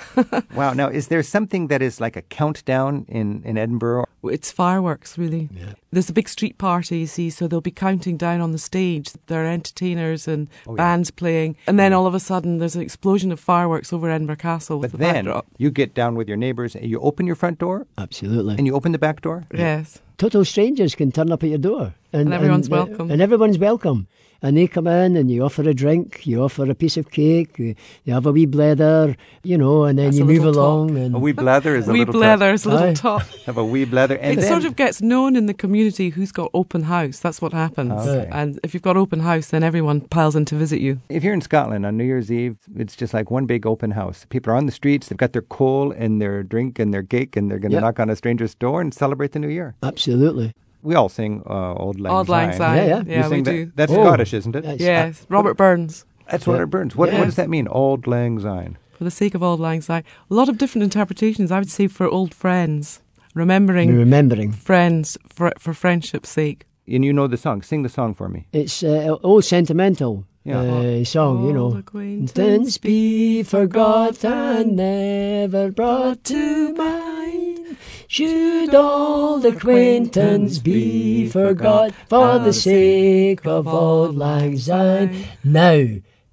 Wow. 0.55 0.73
Now, 0.73 0.89
is 0.89 1.09
there 1.09 1.23
something 1.23 1.69
that 1.69 1.83
is 1.83 2.01
like 2.01 2.17
a 2.17 2.23
countdown 2.23 3.05
in, 3.09 3.43
in 3.45 3.57
Edinburgh? 3.59 4.07
It's 4.25 4.51
fireworks, 4.51 5.17
really. 5.19 5.49
Yeah. 5.53 5.75
There's 5.93 6.09
a 6.09 6.13
big 6.13 6.29
street 6.29 6.59
party, 6.59 6.99
you 7.01 7.07
see, 7.07 7.31
so 7.31 7.47
they'll 7.47 7.61
be 7.61 7.71
counting 7.71 8.17
down 8.17 8.41
on 8.41 8.53
the 8.53 8.59
stage. 8.59 9.13
There 9.27 9.45
are 9.45 9.47
entertainers 9.47 10.27
and 10.27 10.49
Oh, 10.67 10.73
yeah. 10.73 10.77
bands 10.77 11.11
playing. 11.11 11.57
And 11.67 11.79
then 11.79 11.93
all 11.93 12.07
of 12.07 12.15
a 12.15 12.21
sudden, 12.21 12.59
there's 12.59 12.75
an 12.77 12.83
explosion 12.83 13.31
of 13.31 13.39
fireworks 13.41 13.93
over 13.93 14.11
Edinburgh 14.11 14.37
Castle. 14.37 14.81
But 14.81 14.93
the 14.93 14.97
then 14.99 15.15
backdrop. 15.27 15.47
you 15.59 15.71
get 15.71 15.95
down 15.95 16.15
with 16.17 16.29
your 16.29 16.37
neighbors 16.37 16.75
and 16.75 16.87
you 16.87 17.01
open 17.01 17.27
your 17.27 17.37
front 17.37 17.59
door 17.59 17.87
Absolutely. 17.99 18.57
and 18.59 18.67
you 18.67 18.75
open 18.75 18.93
the 18.93 18.99
back 18.99 19.21
door. 19.21 19.45
Yes. 19.53 19.99
Total 20.19 20.45
strangers 20.45 20.95
can 20.97 21.13
turn 21.13 21.31
up 21.31 21.43
at 21.45 21.49
your 21.49 21.59
door. 21.59 21.95
And 22.13 22.33
everyone's 22.35 22.69
uh, 22.69 22.73
welcome. 22.73 23.11
And 23.11 23.23
everyone's 23.23 23.59
welcome. 23.59 24.09
And 24.41 24.57
they 24.57 24.69
come 24.69 24.87
in 24.87 25.17
and 25.17 25.31
you 25.33 25.43
offer 25.43 25.63
a 25.69 25.75
drink, 25.75 26.25
you 26.25 26.43
offer 26.45 26.71
a 26.71 26.75
piece 26.75 26.97
of 26.97 27.11
cake, 27.11 27.59
you 27.59 27.75
you 28.05 28.13
have 28.15 28.25
a 28.25 28.31
wee 28.31 28.47
blether, 28.47 29.17
you 29.43 29.59
know, 29.59 29.83
and 29.85 29.99
then 29.99 30.07
That's 30.07 30.19
you 30.19 30.25
move 30.25 30.45
little 30.45 30.63
along. 30.63 30.97
And 30.97 31.17
A 31.17 31.19
wee 31.19 31.33
blather 31.33 31.75
is 31.75 31.89
a 31.89 31.93
Wee 31.97 32.05
little 32.05 32.15
top. 32.15 32.39
Blether's 32.39 32.65
a 32.65 32.69
little 32.71 32.89
Aye. 32.91 32.95
top. 32.95 33.23
Have 33.47 33.57
a 33.59 33.65
wee 33.65 33.85
blather. 33.85 34.15
And 34.17 34.35
it 34.39 34.41
then, 34.43 34.49
sort 34.49 34.65
of 34.65 34.77
gets 34.77 35.03
known 35.03 35.35
in 35.35 35.47
the 35.47 35.55
community 35.55 36.11
who's 36.11 36.31
got 36.31 36.51
open 36.55 36.83
house. 36.85 37.19
That's 37.19 37.43
what 37.43 37.53
happens. 37.53 37.91
Ah, 37.97 38.09
okay. 38.11 38.29
And 38.31 38.61
if 38.63 38.75
you've 38.75 38.83
got 38.85 38.97
open 38.97 39.21
house, 39.21 39.49
then 39.49 39.65
everyone 39.65 40.03
piles 40.03 40.37
in 40.37 40.45
to 40.45 40.55
visit 40.55 40.81
you. 40.81 41.01
if 41.09 41.25
you're 41.25 41.35
in 41.35 41.41
Scotland 41.41 41.85
on 41.85 41.97
New 41.97 42.05
Year's 42.05 42.31
Eve, 42.31 42.59
it's 42.77 42.95
just 42.95 43.13
like 43.13 43.33
one 43.33 43.47
big 43.47 43.67
open 43.67 43.91
house. 43.91 44.25
People 44.31 44.53
are 44.53 44.57
on 44.57 44.67
the 44.67 44.73
streets, 44.73 45.09
they've 45.09 45.19
got 45.19 45.33
their 45.33 45.43
coal 45.43 45.91
and 45.91 46.23
their 46.23 46.45
drink 46.45 46.79
and 46.79 46.95
their 46.95 47.03
cake, 47.03 47.37
and 47.37 47.51
they're 47.51 47.59
going 47.59 47.73
to 47.73 47.77
Yep. 47.79 47.83
knock 47.83 47.99
on 48.01 48.09
a 48.09 48.15
stranger's 48.15 48.55
door 48.55 48.81
and 48.81 48.95
celebrate 48.95 49.33
the 49.33 49.41
new 49.41 49.49
year. 49.49 49.75
Absolutely. 49.83 50.53
We 50.89 50.95
all 50.95 51.11
sing 51.11 51.43
uh, 51.47 51.75
Old 51.75 52.01
Lang 52.01 52.13
Old 52.15 52.29
Lang 52.31 52.51
Syne. 52.53 52.59
Syne. 52.59 52.77
Yeah, 52.77 52.87
yeah. 52.87 52.99
You 53.01 53.13
Yeah, 53.13 53.23
we 53.29 53.35
sing 53.35 53.45
that- 53.45 53.53
do. 53.53 53.73
That's 53.77 53.93
Oh. 53.93 54.03
Scottish, 54.05 54.33
isn't 54.33 54.57
it? 54.57 54.65
Yes. 54.65 54.81
Yes. 54.81 55.27
Robert 55.29 55.57
Burns. 55.59 56.07
That's 56.31 56.47
what 56.47 56.57
Yeah. 56.57 56.63
it 56.63 56.71
burns. 56.71 56.97
What, 56.97 57.11
Yeah. 57.13 57.19
what 57.19 57.25
does 57.27 57.37
that 57.37 57.51
mean? 57.51 57.69
Old 57.69 58.07
Lang 58.07 58.41
Syne. 58.41 58.77
For 58.97 59.05
the 59.05 59.11
sake 59.11 59.35
of 59.35 59.43
Old 59.43 59.61
Lang 59.61 59.83
Syne. 59.83 60.03
A 60.31 60.35
lot 60.35 60.49
of 60.49 60.57
different 60.57 60.83
interpretations. 60.85 61.53
I 61.53 61.59
would 61.59 61.71
say 61.71 61.89
for 61.89 62.07
old 62.09 62.33
friends. 62.35 63.01
Remembering 63.35 63.95
Remembering. 63.97 64.51
friends 64.53 65.19
for, 65.29 65.53
for 65.59 65.75
friendship's 65.75 66.31
sake. 66.31 66.65
And 66.87 67.05
you 67.05 67.13
know 67.13 67.27
the 67.29 67.37
song. 67.37 67.61
Sing 67.63 67.83
the 67.83 67.89
song 67.91 68.15
for 68.15 68.29
me. 68.31 68.47
It's 68.53 68.83
uh, 68.83 69.17
old 69.23 69.45
sentimental 69.45 70.25
Yeah. 70.49 70.61
uh, 71.01 71.05
song, 71.05 71.43
you 71.49 71.57
Old 71.59 71.75
know. 71.75 71.79
acquaintance 71.81 72.79
be 72.79 73.43
forgot 73.43 74.25
and 74.25 74.77
never 74.77 75.71
brought 75.71 76.25
to 76.25 76.73
mind. 76.75 77.77
Should 78.07 78.75
old 78.75 79.45
acquaintance 79.45 80.59
be 80.59 81.29
forgot 81.29 81.93
for 82.09 82.39
the 82.39 82.55
sake 82.55 83.45
of 83.47 83.69
old 83.69 84.17
lang 84.17 84.57
syne? 84.57 85.25
Now, 85.45 85.85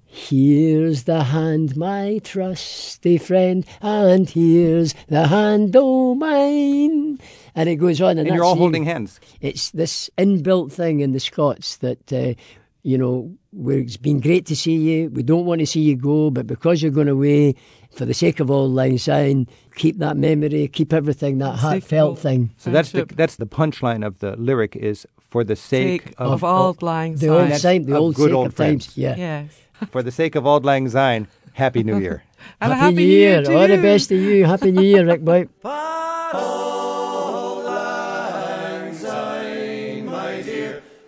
here's 0.06 1.04
the 1.04 1.24
hand, 1.24 1.76
my 1.76 2.18
trusty 2.24 3.18
friend, 3.18 3.66
and 3.82 4.30
here's 4.30 4.94
the 5.08 5.26
hand, 5.28 5.76
oh 5.78 6.14
mine. 6.14 7.20
And 7.54 7.68
it 7.68 7.76
goes 7.76 8.00
on, 8.00 8.16
and, 8.18 8.26
And 8.26 8.34
you're 8.34 8.44
all 8.44 8.56
holding 8.56 8.84
hands. 8.84 9.20
It's 9.42 9.70
this 9.70 10.08
inbuilt 10.16 10.72
thing 10.72 11.00
in 11.00 11.12
the 11.12 11.20
Scots 11.20 11.76
that, 11.76 12.10
uh, 12.12 12.34
you 12.86 12.96
know, 12.96 13.34
we're, 13.52 13.80
it's 13.80 13.96
been 13.96 14.20
great 14.20 14.46
to 14.46 14.54
see 14.54 14.76
you. 14.76 15.10
We 15.10 15.24
don't 15.24 15.44
want 15.44 15.58
to 15.58 15.66
see 15.66 15.80
you 15.80 15.96
go, 15.96 16.30
but 16.30 16.46
because 16.46 16.80
you're 16.80 16.92
going 16.92 17.08
away, 17.08 17.56
for 17.90 18.04
the 18.04 18.14
sake 18.14 18.38
of 18.38 18.48
Old 18.48 18.70
Lang 18.72 18.96
Syne, 18.96 19.48
keep 19.74 19.98
that 19.98 20.16
memory, 20.16 20.68
keep 20.68 20.92
everything, 20.92 21.38
that 21.38 21.46
sake 21.46 21.54
of 21.54 21.60
heartfelt 21.60 22.18
thing. 22.20 22.50
So 22.58 22.70
that's 22.70 22.92
the, 22.92 23.04
that's 23.06 23.36
the 23.36 23.46
punchline 23.46 24.06
of 24.06 24.20
the 24.20 24.36
lyric 24.36 24.76
is 24.76 25.04
for 25.30 25.42
the 25.42 25.56
sake, 25.56 26.02
Sake 26.04 26.14
of, 26.18 26.44
of 26.44 26.44
Old 26.44 26.80
Lang 26.80 27.16
The 27.16 27.28
old 27.28 27.52
Syne. 27.54 27.82
time, 27.82 27.82
the 27.90 27.96
old 27.96 28.14
good 28.14 28.28
sake 28.28 28.34
old 28.36 28.46
of 28.46 28.54
times. 28.54 28.86
friends. 28.86 28.96
Yeah. 28.96 29.16
Yes. 29.16 29.60
for 29.90 30.04
the 30.04 30.12
sake 30.12 30.36
of 30.36 30.46
Old 30.46 30.64
Lang 30.64 30.88
Syne. 30.88 31.26
Happy 31.54 31.82
New 31.82 31.98
Year. 31.98 32.22
And 32.60 32.72
Happy, 32.72 32.80
a 32.80 32.84
happy 32.84 32.94
New 32.96 33.02
Year. 33.02 33.42
to 33.42 33.56
All 33.56 33.66
the 33.66 33.78
best 33.78 34.08
to 34.10 34.14
you. 34.16 34.44
Happy 34.44 34.70
New 34.70 34.82
Year, 34.82 35.04
Rick 35.04 35.22
Boy. 35.22 35.48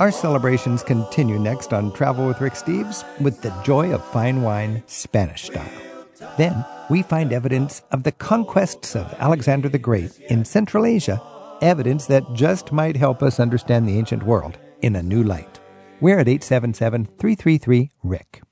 Our 0.00 0.12
celebrations 0.12 0.84
continue 0.84 1.40
next 1.40 1.72
on 1.72 1.92
Travel 1.92 2.28
with 2.28 2.40
Rick 2.40 2.52
Steves 2.52 3.04
with 3.20 3.42
the 3.42 3.50
joy 3.64 3.92
of 3.92 4.04
fine 4.12 4.42
wine, 4.42 4.84
Spanish 4.86 5.46
style. 5.46 5.68
Then 6.36 6.64
we 6.88 7.02
find 7.02 7.32
evidence 7.32 7.82
of 7.90 8.04
the 8.04 8.12
conquests 8.12 8.94
of 8.94 9.12
Alexander 9.18 9.68
the 9.68 9.78
Great 9.80 10.16
in 10.30 10.44
Central 10.44 10.86
Asia, 10.86 11.20
evidence 11.62 12.06
that 12.06 12.22
just 12.32 12.70
might 12.70 12.96
help 12.96 13.24
us 13.24 13.40
understand 13.40 13.88
the 13.88 13.98
ancient 13.98 14.22
world 14.22 14.56
in 14.82 14.94
a 14.94 15.02
new 15.02 15.24
light. 15.24 15.58
We're 16.00 16.20
at 16.20 16.28
877 16.28 17.06
333 17.18 17.90
Rick. 18.04 18.42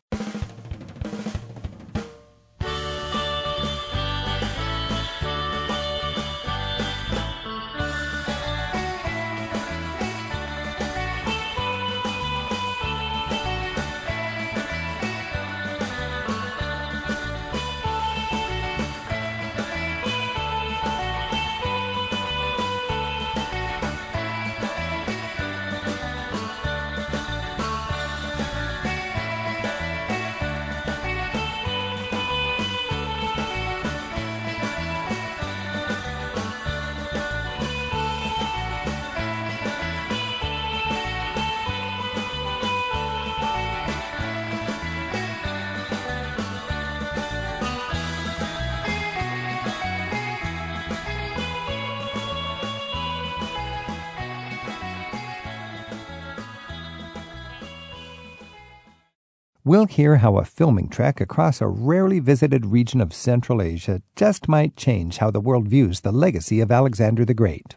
We'll 59.67 59.87
hear 59.87 60.19
how 60.19 60.39
a 60.39 60.45
filming 60.45 60.89
trek 60.89 61.21
across 61.21 61.61
a 61.61 61.67
rarely 61.67 62.21
visited 62.21 62.65
region 62.65 63.01
of 63.01 63.13
Central 63.13 63.61
Asia 63.61 64.01
just 64.15 64.47
might 64.47 64.77
change 64.77 65.17
how 65.17 65.29
the 65.29 65.41
world 65.41 65.67
views 65.67 66.01
the 66.01 66.13
legacy 66.13 66.61
of 66.61 66.71
Alexander 66.71 67.25
the 67.25 67.35
Great. 67.35 67.75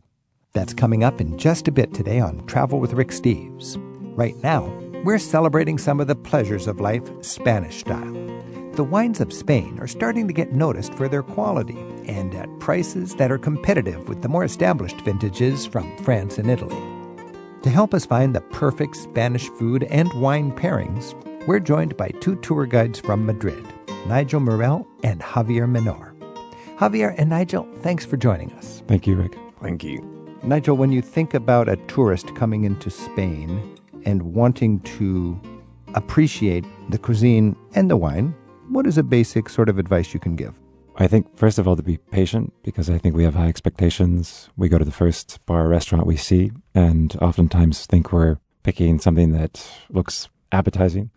That's 0.54 0.72
coming 0.72 1.04
up 1.04 1.20
in 1.20 1.36
just 1.36 1.68
a 1.68 1.72
bit 1.72 1.92
today 1.92 2.20
on 2.20 2.46
Travel 2.46 2.80
with 2.80 2.94
Rick 2.94 3.08
Steves. 3.08 3.76
Right 4.16 4.36
now, 4.44 4.68
we're 5.04 5.18
celebrating 5.18 5.80
some 5.80 6.00
of 6.00 6.06
the 6.06 6.16
pleasures 6.16 6.68
of 6.68 6.80
life 6.80 7.10
Spanish 7.22 7.80
style. 7.80 8.14
The 8.74 8.84
wines 8.84 9.20
of 9.20 9.34
Spain 9.34 9.80
are 9.80 9.88
starting 9.88 10.28
to 10.28 10.34
get 10.34 10.54
noticed 10.54 10.94
for 10.94 11.08
their 11.08 11.24
quality 11.24 11.80
and 12.06 12.36
at 12.36 12.60
prices 12.60 13.16
that 13.16 13.32
are 13.32 13.40
competitive 13.40 14.08
with 14.08 14.22
the 14.22 14.30
more 14.30 14.44
established 14.44 15.02
vintages 15.02 15.66
from 15.66 15.98
France 16.04 16.38
and 16.38 16.52
Italy. 16.52 16.84
To 17.64 17.70
help 17.72 17.96
us 17.96 18.06
find 18.06 18.36
the 18.36 18.42
perfect 18.42 18.96
Spanish 18.96 19.50
food 19.50 19.86
and 19.86 20.14
wine 20.22 20.52
pairings, 20.52 21.16
we're 21.48 21.60
joined 21.60 21.96
by 21.98 22.10
two 22.20 22.36
tour 22.38 22.66
guides 22.66 23.00
from 23.00 23.26
Madrid, 23.26 23.66
Nigel 24.08 24.40
Morel 24.40 24.88
and 25.04 25.22
Javier 25.22 25.70
Menor. 25.70 26.14
Javier 26.78 27.14
and 27.18 27.30
Nigel, 27.30 27.68
thanks 27.78 28.06
for 28.06 28.18
joining 28.18 28.52
us. 28.54 28.84
Thank 28.88 29.08
you, 29.08 29.16
Rick. 29.16 29.38
Thank 29.62 29.84
you. 29.84 30.00
Nigel, 30.44 30.78
when 30.78 30.92
you 30.92 31.02
think 31.02 31.34
about 31.34 31.68
a 31.68 31.76
tourist 31.88 32.34
coming 32.36 32.64
into 32.64 32.90
Spain 32.90 33.78
and 34.06 34.22
wanting 34.34 34.80
to 34.82 35.40
appreciate 35.96 36.66
the 36.90 36.98
cuisine 36.98 37.56
and 37.76 37.90
the 37.90 37.98
wine, 37.98 38.34
what 38.70 38.88
is 38.88 38.98
a 38.98 39.04
basic 39.04 39.50
sort 39.50 39.68
of 39.68 39.78
advice 39.78 40.14
you 40.14 40.20
can 40.20 40.36
give? 40.36 40.60
I 40.96 41.08
think, 41.08 41.36
first 41.38 41.60
of 41.60 41.68
all, 41.68 41.76
to 41.76 41.84
be 41.84 41.98
patient 41.98 42.54
because 42.64 42.90
I 42.90 42.98
think 42.98 43.16
we 43.16 43.24
have 43.24 43.36
high 43.36 43.48
expectations. 43.48 44.50
We 44.58 44.70
go 44.70 44.78
to 44.78 44.86
the 44.86 44.92
first 44.92 45.40
bar 45.46 45.66
or 45.66 45.70
restaurant 45.70 46.06
we 46.06 46.18
see 46.18 46.52
and 46.76 47.16
oftentimes 47.22 47.86
think 47.86 48.12
we're 48.12 48.38
picking 48.64 49.00
something 49.00 49.32
that 49.32 49.66
looks 49.90 50.30
appetizing. 50.52 51.10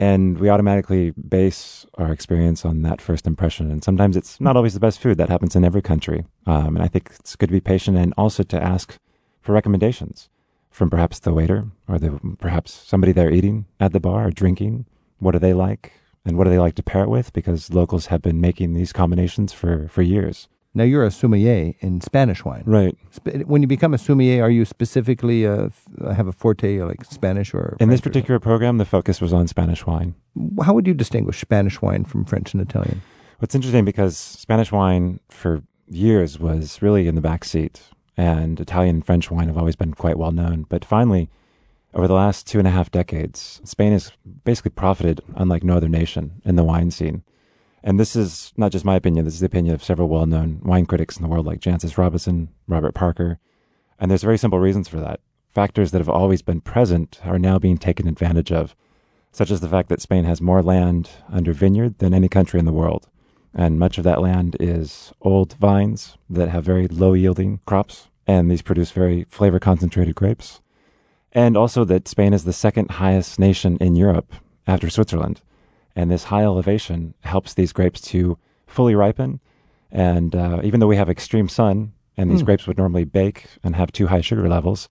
And 0.00 0.38
we 0.38 0.48
automatically 0.48 1.10
base 1.10 1.84
our 1.98 2.10
experience 2.10 2.64
on 2.64 2.80
that 2.82 3.02
first 3.02 3.26
impression. 3.26 3.70
And 3.70 3.84
sometimes 3.84 4.16
it's 4.16 4.40
not 4.40 4.56
always 4.56 4.72
the 4.72 4.80
best 4.80 4.98
food. 4.98 5.18
That 5.18 5.28
happens 5.28 5.54
in 5.54 5.62
every 5.62 5.82
country. 5.82 6.24
Um, 6.46 6.74
and 6.74 6.82
I 6.82 6.88
think 6.88 7.10
it's 7.20 7.36
good 7.36 7.50
to 7.50 7.52
be 7.52 7.60
patient 7.60 7.98
and 7.98 8.14
also 8.16 8.42
to 8.44 8.60
ask 8.60 8.96
for 9.42 9.52
recommendations 9.52 10.30
from 10.70 10.88
perhaps 10.88 11.18
the 11.18 11.34
waiter 11.34 11.66
or 11.86 11.98
the, 11.98 12.18
perhaps 12.38 12.72
somebody 12.72 13.12
there 13.12 13.30
eating 13.30 13.66
at 13.78 13.92
the 13.92 14.00
bar 14.00 14.28
or 14.28 14.30
drinking. 14.30 14.86
What 15.18 15.32
do 15.32 15.38
they 15.38 15.52
like? 15.52 15.92
And 16.24 16.38
what 16.38 16.44
do 16.44 16.50
they 16.50 16.58
like 16.58 16.76
to 16.76 16.82
pair 16.82 17.02
it 17.02 17.10
with? 17.10 17.34
Because 17.34 17.70
locals 17.70 18.06
have 18.06 18.22
been 18.22 18.40
making 18.40 18.72
these 18.72 18.94
combinations 18.94 19.52
for, 19.52 19.86
for 19.88 20.00
years. 20.00 20.48
Now, 20.72 20.84
you're 20.84 21.04
a 21.04 21.10
sommelier 21.10 21.74
in 21.80 22.00
Spanish 22.00 22.44
wine. 22.44 22.62
Right. 22.64 22.96
Sp- 23.10 23.42
When 23.46 23.60
you 23.60 23.66
become 23.66 23.92
a 23.92 23.98
sommelier, 23.98 24.44
are 24.44 24.50
you 24.50 24.64
specifically 24.64 25.44
uh, 25.46 25.70
have 26.14 26.28
a 26.28 26.32
forte 26.32 26.80
like 26.82 27.04
Spanish 27.04 27.52
or 27.52 27.76
In 27.80 27.88
this 27.88 28.00
French 28.00 28.14
particular 28.14 28.38
program, 28.38 28.78
the 28.78 28.84
focus 28.84 29.20
was 29.20 29.32
on 29.32 29.48
Spanish 29.48 29.84
wine. 29.84 30.14
How 30.62 30.72
would 30.74 30.86
you 30.86 30.94
distinguish 30.94 31.40
Spanish 31.40 31.82
wine 31.82 32.04
from 32.04 32.24
French 32.24 32.54
and 32.54 32.62
Italian? 32.62 33.02
What's 33.40 33.54
interesting 33.54 33.84
because 33.84 34.16
Spanish 34.16 34.70
wine 34.70 35.18
for 35.28 35.62
years 35.88 36.38
was 36.38 36.80
really 36.80 37.08
in 37.08 37.16
the 37.16 37.20
back 37.20 37.44
seat, 37.44 37.80
and 38.16 38.60
Italian 38.60 38.96
and 38.96 39.06
French 39.06 39.28
wine 39.30 39.48
have 39.48 39.58
always 39.58 39.76
been 39.76 39.94
quite 39.94 40.18
well 40.18 40.30
known. 40.30 40.66
But 40.68 40.84
finally, 40.84 41.30
over 41.94 42.06
the 42.06 42.14
last 42.14 42.46
two 42.46 42.58
and 42.60 42.68
a 42.68 42.70
half 42.70 42.92
decades, 42.92 43.60
Spain 43.64 43.90
has 43.92 44.12
basically 44.44 44.70
profited 44.70 45.20
unlike 45.34 45.64
no 45.64 45.76
other 45.78 45.88
nation 45.88 46.42
in 46.44 46.54
the 46.54 46.62
wine 46.62 46.90
scene. 46.92 47.24
And 47.82 47.98
this 47.98 48.14
is 48.14 48.52
not 48.56 48.72
just 48.72 48.84
my 48.84 48.96
opinion, 48.96 49.24
this 49.24 49.34
is 49.34 49.40
the 49.40 49.46
opinion 49.46 49.74
of 49.74 49.82
several 49.82 50.08
well 50.08 50.26
known 50.26 50.60
wine 50.62 50.86
critics 50.86 51.16
in 51.16 51.22
the 51.22 51.28
world 51.28 51.46
like 51.46 51.60
Jancis 51.60 51.96
Robinson, 51.96 52.48
Robert 52.66 52.94
Parker. 52.94 53.38
And 53.98 54.10
there's 54.10 54.22
very 54.22 54.38
simple 54.38 54.58
reasons 54.58 54.88
for 54.88 55.00
that. 55.00 55.20
Factors 55.48 55.90
that 55.90 55.98
have 55.98 56.08
always 56.08 56.42
been 56.42 56.60
present 56.60 57.20
are 57.24 57.38
now 57.38 57.58
being 57.58 57.78
taken 57.78 58.06
advantage 58.06 58.52
of, 58.52 58.76
such 59.32 59.50
as 59.50 59.60
the 59.60 59.68
fact 59.68 59.88
that 59.88 60.00
Spain 60.00 60.24
has 60.24 60.40
more 60.40 60.62
land 60.62 61.10
under 61.28 61.52
vineyard 61.52 61.98
than 61.98 62.14
any 62.14 62.28
country 62.28 62.58
in 62.58 62.66
the 62.66 62.72
world. 62.72 63.08
And 63.52 63.78
much 63.78 63.98
of 63.98 64.04
that 64.04 64.20
land 64.20 64.56
is 64.60 65.12
old 65.20 65.54
vines 65.54 66.16
that 66.28 66.48
have 66.48 66.64
very 66.64 66.86
low 66.86 67.14
yielding 67.14 67.60
crops, 67.66 68.08
and 68.26 68.50
these 68.50 68.62
produce 68.62 68.92
very 68.92 69.24
flavor 69.24 69.58
concentrated 69.58 70.14
grapes. 70.14 70.60
And 71.32 71.56
also 71.56 71.84
that 71.84 72.08
Spain 72.08 72.32
is 72.32 72.44
the 72.44 72.52
second 72.52 72.92
highest 72.92 73.38
nation 73.38 73.76
in 73.80 73.96
Europe 73.96 74.34
after 74.66 74.88
Switzerland. 74.88 75.40
And 75.96 76.10
this 76.10 76.24
high 76.24 76.42
elevation 76.44 77.14
helps 77.20 77.54
these 77.54 77.72
grapes 77.72 78.00
to 78.12 78.38
fully 78.66 78.94
ripen. 78.94 79.40
And 79.90 80.34
uh, 80.36 80.60
even 80.62 80.80
though 80.80 80.86
we 80.86 80.96
have 80.96 81.10
extreme 81.10 81.48
sun, 81.48 81.92
and 82.16 82.30
these 82.30 82.40
Hmm. 82.40 82.46
grapes 82.46 82.66
would 82.66 82.78
normally 82.78 83.04
bake 83.04 83.46
and 83.64 83.74
have 83.76 83.90
too 83.92 84.06
high 84.08 84.20
sugar 84.20 84.48
levels, 84.48 84.88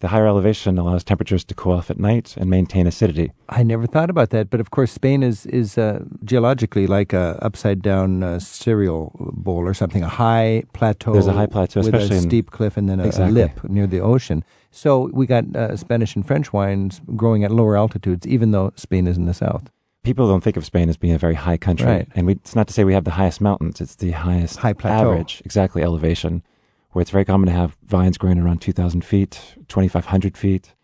the 0.00 0.08
higher 0.08 0.26
elevation 0.26 0.76
allows 0.78 1.02
temperatures 1.02 1.42
to 1.44 1.54
cool 1.54 1.72
off 1.72 1.90
at 1.90 1.98
night 1.98 2.36
and 2.36 2.50
maintain 2.50 2.86
acidity. 2.86 3.32
I 3.48 3.62
never 3.62 3.86
thought 3.86 4.10
about 4.10 4.28
that, 4.30 4.50
but 4.50 4.60
of 4.60 4.70
course, 4.70 4.92
Spain 4.92 5.22
is 5.22 5.46
is 5.46 5.78
uh, 5.78 6.04
geologically 6.22 6.86
like 6.86 7.14
a 7.14 7.38
upside 7.40 7.80
down 7.80 8.22
uh, 8.22 8.38
cereal 8.38 9.10
bowl 9.32 9.66
or 9.66 9.72
something, 9.74 10.02
a 10.02 10.08
high 10.08 10.64
plateau. 10.74 11.12
There's 11.14 11.26
a 11.26 11.32
high 11.32 11.46
plateau, 11.46 11.80
with 11.80 11.94
especially 11.94 12.18
a 12.18 12.20
steep 12.20 12.50
cliff 12.50 12.76
and 12.76 12.88
then 12.90 13.00
a, 13.00 13.08
a 13.08 13.30
lip 13.30 13.64
near 13.64 13.86
the 13.86 14.00
ocean. 14.00 14.44
So 14.70 15.08
we 15.14 15.24
got 15.26 15.44
uh, 15.56 15.76
Spanish 15.76 16.14
and 16.14 16.26
French 16.26 16.52
wines 16.52 17.00
growing 17.16 17.42
at 17.42 17.50
lower 17.50 17.74
altitudes, 17.78 18.26
even 18.26 18.50
though 18.50 18.72
Spain 18.76 19.06
is 19.06 19.16
in 19.16 19.24
the 19.24 19.34
south. 19.34 19.70
People 20.06 20.28
don't 20.28 20.40
think 20.40 20.56
of 20.56 20.64
Spain 20.64 20.88
as 20.88 20.96
being 20.96 21.14
a 21.14 21.18
very 21.18 21.34
high 21.34 21.56
country. 21.56 21.88
Right. 21.88 22.08
And 22.14 22.28
we, 22.28 22.34
it's 22.34 22.54
not 22.54 22.68
to 22.68 22.72
say 22.72 22.84
we 22.84 22.94
have 22.94 23.02
the 23.02 23.10
highest 23.10 23.40
mountains, 23.40 23.80
it's 23.80 23.96
the 23.96 24.12
highest 24.12 24.58
High 24.58 24.72
plateau. 24.72 25.10
average, 25.10 25.42
exactly, 25.44 25.82
elevation, 25.82 26.44
where 26.92 27.02
it's 27.02 27.10
very 27.10 27.24
common 27.24 27.48
to 27.48 27.52
have 27.52 27.76
vines 27.84 28.16
growing 28.16 28.38
around 28.38 28.60
2,000 28.60 29.04
feet, 29.04 29.56
2,500 29.66 30.38
feet. 30.38 30.74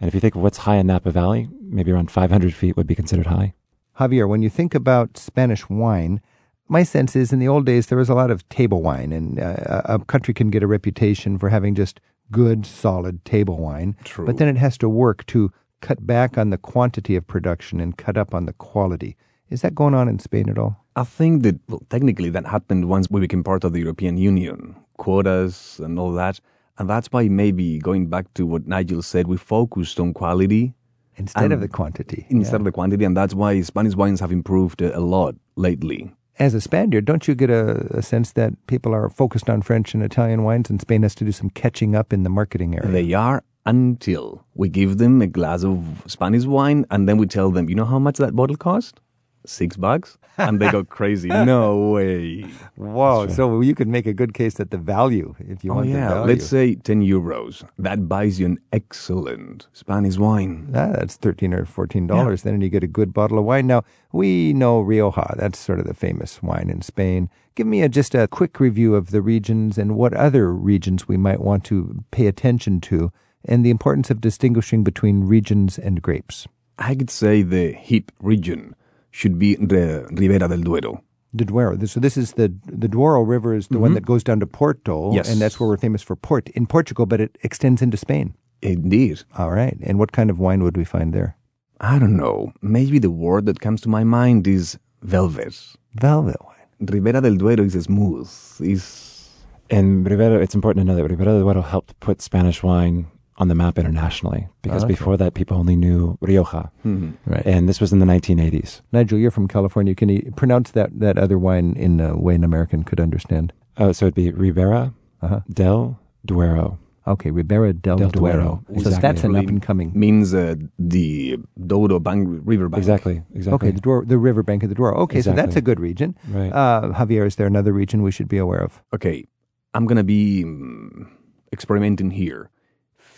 And 0.00 0.06
if 0.06 0.14
you 0.14 0.20
think 0.20 0.36
of 0.36 0.42
what's 0.42 0.58
high 0.58 0.76
in 0.76 0.86
Napa 0.86 1.10
Valley, 1.10 1.48
maybe 1.60 1.90
around 1.90 2.12
500 2.12 2.54
feet 2.54 2.76
would 2.76 2.86
be 2.86 2.94
considered 2.94 3.26
high. 3.26 3.54
Javier, 3.98 4.28
when 4.28 4.40
you 4.40 4.48
think 4.48 4.72
about 4.72 5.18
Spanish 5.18 5.68
wine, 5.68 6.20
my 6.68 6.84
sense 6.84 7.16
is 7.16 7.32
in 7.32 7.40
the 7.40 7.48
old 7.48 7.66
days 7.66 7.88
there 7.88 7.98
was 7.98 8.08
a 8.08 8.14
lot 8.14 8.30
of 8.30 8.48
table 8.50 8.82
wine, 8.82 9.12
and 9.12 9.40
uh, 9.40 9.82
a 9.88 9.94
a 9.96 10.04
country 10.04 10.32
can 10.32 10.48
get 10.48 10.62
a 10.62 10.68
reputation 10.68 11.38
for 11.38 11.48
having 11.48 11.74
just 11.74 11.98
good, 12.30 12.64
solid 12.64 13.24
table 13.24 13.58
wine. 13.58 13.96
True. 14.04 14.26
But 14.26 14.36
then 14.36 14.46
it 14.46 14.56
has 14.58 14.78
to 14.78 14.88
work 14.88 15.26
to 15.26 15.50
cut 15.80 16.06
back 16.06 16.36
on 16.38 16.50
the 16.50 16.58
quantity 16.58 17.16
of 17.16 17.26
production 17.26 17.80
and 17.80 17.96
cut 17.96 18.16
up 18.16 18.34
on 18.34 18.46
the 18.46 18.52
quality. 18.52 19.16
Is 19.48 19.62
that 19.62 19.74
going 19.74 19.94
on 19.94 20.08
in 20.08 20.18
Spain 20.18 20.48
at 20.48 20.58
all? 20.58 20.84
I 20.96 21.04
think 21.04 21.42
that 21.42 21.58
well, 21.68 21.82
technically 21.90 22.30
that 22.30 22.46
happened 22.46 22.88
once 22.88 23.08
we 23.10 23.20
became 23.20 23.42
part 23.42 23.64
of 23.64 23.72
the 23.72 23.80
European 23.80 24.16
Union, 24.16 24.76
quotas 24.98 25.80
and 25.82 25.98
all 25.98 26.12
that. 26.12 26.40
And 26.78 26.88
that's 26.88 27.08
why 27.08 27.28
maybe 27.28 27.78
going 27.78 28.06
back 28.06 28.32
to 28.34 28.46
what 28.46 28.66
Nigel 28.66 29.02
said, 29.02 29.26
we 29.26 29.36
focused 29.36 29.98
on 30.00 30.14
quality 30.14 30.74
Instead 31.16 31.52
of 31.52 31.60
the 31.60 31.68
quantity. 31.68 32.24
instead 32.30 32.52
Yeah. 32.54 32.60
of 32.60 32.64
the 32.64 32.72
quantity. 32.72 33.04
And 33.04 33.14
that's 33.16 33.34
why 33.34 33.60
Spanish 33.60 33.94
wines 33.94 34.20
have 34.20 34.32
improved 34.32 34.82
uh, 34.82 34.92
a 34.94 35.00
lot 35.00 35.34
lately. 35.56 36.14
As 36.38 36.54
a 36.54 36.60
Spaniard, 36.60 37.04
don't 37.04 37.28
you 37.28 37.34
get 37.34 37.50
a, 37.50 37.86
a 37.98 38.00
sense 38.00 38.32
that 38.32 38.54
people 38.66 38.94
are 38.94 39.10
focused 39.10 39.50
on 39.50 39.60
French 39.60 39.92
and 39.92 40.02
Italian 40.02 40.42
wines 40.42 40.70
and 40.70 40.80
Spain 40.80 41.02
has 41.02 41.14
to 41.16 41.24
do 41.24 41.32
some 41.32 41.50
catching 41.50 41.94
up 41.94 42.14
in 42.14 42.22
the 42.22 42.30
marketing 42.30 42.76
area? 42.76 42.90
They 42.90 43.12
are 43.12 43.42
until 43.66 44.44
we 44.54 44.68
give 44.68 44.98
them 44.98 45.20
a 45.22 45.26
glass 45.26 45.64
of 45.64 46.02
Spanish 46.06 46.44
wine 46.44 46.86
and 46.90 47.08
then 47.08 47.16
we 47.18 47.26
tell 47.26 47.50
them, 47.50 47.68
you 47.68 47.74
know 47.74 47.84
how 47.84 47.98
much 47.98 48.16
that 48.18 48.34
bottle 48.34 48.56
cost? 48.56 49.00
Six 49.46 49.76
bucks? 49.76 50.18
And 50.36 50.60
they 50.60 50.70
go 50.70 50.84
crazy. 50.84 51.28
no 51.28 51.90
way. 51.92 52.44
Wow. 52.76 53.26
So 53.26 53.60
you 53.62 53.74
could 53.74 53.88
make 53.88 54.06
a 54.06 54.12
good 54.12 54.34
case 54.34 54.54
that 54.54 54.70
the 54.70 54.76
value, 54.78 55.34
if 55.38 55.64
you 55.64 55.72
Oh, 55.72 55.76
want 55.76 55.88
yeah. 55.88 56.20
Let's 56.20 56.46
say 56.46 56.74
10 56.74 57.02
euros. 57.02 57.64
That 57.78 58.06
buys 58.08 58.38
you 58.38 58.46
an 58.46 58.58
excellent 58.72 59.66
Spanish 59.72 60.16
wine. 60.18 60.68
Ah, 60.74 60.92
that's 60.92 61.16
thirteen 61.16 61.54
or 61.54 61.64
fourteen 61.64 62.06
dollars. 62.06 62.42
Then, 62.42 62.54
and 62.54 62.62
you 62.62 62.68
get 62.68 62.84
a 62.84 62.86
good 62.88 63.12
bottle 63.14 63.38
of 63.38 63.44
wine. 63.44 63.66
Now 63.66 63.82
we 64.12 64.52
know 64.52 64.80
Rioja. 64.80 65.34
That's 65.38 65.58
sort 65.58 65.78
of 65.80 65.86
the 65.86 65.94
famous 65.94 66.42
wine 66.42 66.68
in 66.70 66.82
Spain. 66.82 67.30
Give 67.54 67.66
me 67.66 67.82
a, 67.82 67.88
just 67.88 68.14
a 68.14 68.28
quick 68.28 68.60
review 68.60 68.94
of 68.94 69.10
the 69.10 69.22
regions 69.22 69.78
and 69.78 69.96
what 69.96 70.12
other 70.14 70.52
regions 70.52 71.08
we 71.08 71.16
might 71.16 71.40
want 71.40 71.64
to 71.64 72.04
pay 72.10 72.26
attention 72.26 72.80
to, 72.82 73.10
and 73.44 73.64
the 73.64 73.70
importance 73.70 74.10
of 74.10 74.20
distinguishing 74.20 74.84
between 74.84 75.24
regions 75.24 75.78
and 75.78 76.02
grapes. 76.02 76.46
I 76.78 76.94
could 76.94 77.10
say 77.10 77.42
the 77.42 77.72
hip 77.72 78.10
region 78.22 78.74
should 79.10 79.38
be 79.38 79.54
the 79.56 80.06
Ribera 80.12 80.48
del 80.48 80.60
Duero. 80.60 81.02
The 81.32 81.44
Duero. 81.44 81.78
So 81.86 82.00
this 82.00 82.16
is 82.16 82.32
the 82.32 82.52
the 82.66 82.88
Duero 82.88 83.22
River 83.22 83.54
is 83.54 83.68
the 83.68 83.78
one 83.78 83.94
that 83.94 84.04
goes 84.06 84.24
down 84.24 84.40
to 84.40 84.46
Porto, 84.46 84.96
Mm-hmm. 85.08 85.16
Yes. 85.16 85.30
and 85.30 85.40
that's 85.40 85.60
where 85.60 85.68
we're 85.68 85.76
famous 85.76 86.02
for 86.02 86.16
port 86.16 86.48
in 86.50 86.66
Portugal, 86.66 87.06
but 87.06 87.20
it 87.20 87.38
extends 87.42 87.82
into 87.82 87.96
Spain. 87.96 88.34
Indeed. 88.62 89.22
All 89.38 89.50
right. 89.50 89.76
And 89.82 89.98
what 89.98 90.12
kind 90.12 90.28
of 90.30 90.38
wine 90.38 90.62
would 90.64 90.76
we 90.76 90.84
find 90.84 91.12
there? 91.12 91.36
I 91.80 91.98
don't 91.98 92.16
know. 92.16 92.52
Maybe 92.62 92.98
the 92.98 93.10
word 93.10 93.46
that 93.46 93.60
comes 93.60 93.80
to 93.82 93.88
my 93.88 94.04
mind 94.04 94.46
is 94.48 94.78
velvet. 95.02 95.54
Velvet 95.94 96.36
wine. 96.44 96.66
Ribera 96.80 97.20
del 97.20 97.36
Duero 97.36 97.64
is 97.64 97.74
smooth. 97.84 98.28
Is 98.60 99.28
And 99.70 100.04
Ribera, 100.10 100.42
it's 100.42 100.54
important 100.54 100.84
to 100.84 100.92
know 100.92 100.96
that 100.96 101.08
Ribera 101.08 101.32
del 101.32 101.40
Duero 101.42 101.62
helped 101.62 101.98
put 102.00 102.20
Spanish 102.20 102.62
wine 102.62 103.06
on 103.40 103.48
the 103.48 103.54
map 103.54 103.78
internationally 103.78 104.46
because 104.62 104.84
Okay. 104.84 104.92
before 104.92 105.16
that 105.16 105.32
people 105.34 105.56
only 105.56 105.74
knew 105.74 106.16
Rioja. 106.20 106.70
Right. 106.84 107.44
And 107.46 107.68
this 107.68 107.80
was 107.80 107.90
in 107.92 107.98
the 107.98 108.06
1980s. 108.06 108.82
Nigel, 108.92 109.18
you're 109.18 109.30
from 109.32 109.48
California. 109.48 109.94
Can 109.94 110.08
you 110.10 110.30
pronounce 110.36 110.70
that, 110.72 110.90
that 111.00 111.16
other 111.18 111.38
wine 111.38 111.72
in 111.76 112.00
a 112.00 112.16
way 112.16 112.34
an 112.34 112.44
American 112.44 112.84
could 112.84 113.00
understand? 113.00 113.52
Oh, 113.78 113.92
so 113.92 114.06
it'd 114.06 114.14
be 114.14 114.30
Ribera 114.30 114.92
Uh-huh. 115.22 115.40
del 115.52 115.98
Duero. 116.24 116.78
Okay, 117.06 117.30
Ribera 117.30 117.72
del, 117.72 117.96
Del 117.96 118.10
Duero. 118.10 118.62
Duero, 118.68 118.82
So 118.84 118.90
that's 118.90 119.24
an 119.24 119.34
up 119.34 119.48
and 119.48 119.60
coming. 119.62 119.90
Means 119.94 120.34
uh, 120.34 120.54
the 120.78 121.38
Douro 121.66 121.98
bank, 121.98 122.28
river 122.44 122.68
bank. 122.68 122.78
Exactly, 122.78 123.22
exactly. 123.34 123.54
Okay, 123.68 123.70
the, 123.74 123.80
Duero, 123.80 124.04
the 124.04 124.18
riverbank 124.18 124.62
of 124.62 124.68
the 124.68 124.74
Douro. 124.74 124.94
Okay, 125.04 125.22
so 125.22 125.32
that's 125.32 125.56
a 125.56 125.62
good 125.62 125.80
region. 125.80 126.14
Right. 126.28 126.52
Uh, 126.52 126.92
Javier, 126.92 127.26
is 127.26 127.36
there 127.36 127.46
another 127.46 127.72
region 127.72 128.02
we 128.02 128.12
should 128.12 128.28
be 128.28 128.36
aware 128.36 128.60
of? 128.62 128.82
Okay, 128.94 129.26
I'm 129.74 129.86
gonna 129.86 130.04
be 130.04 130.44
mm, 130.44 131.08
experimenting 131.52 132.10
here. 132.10 132.50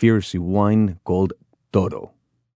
Fierce 0.03 0.35
wine 0.35 0.99
called 1.05 1.33
Toro. 1.73 2.11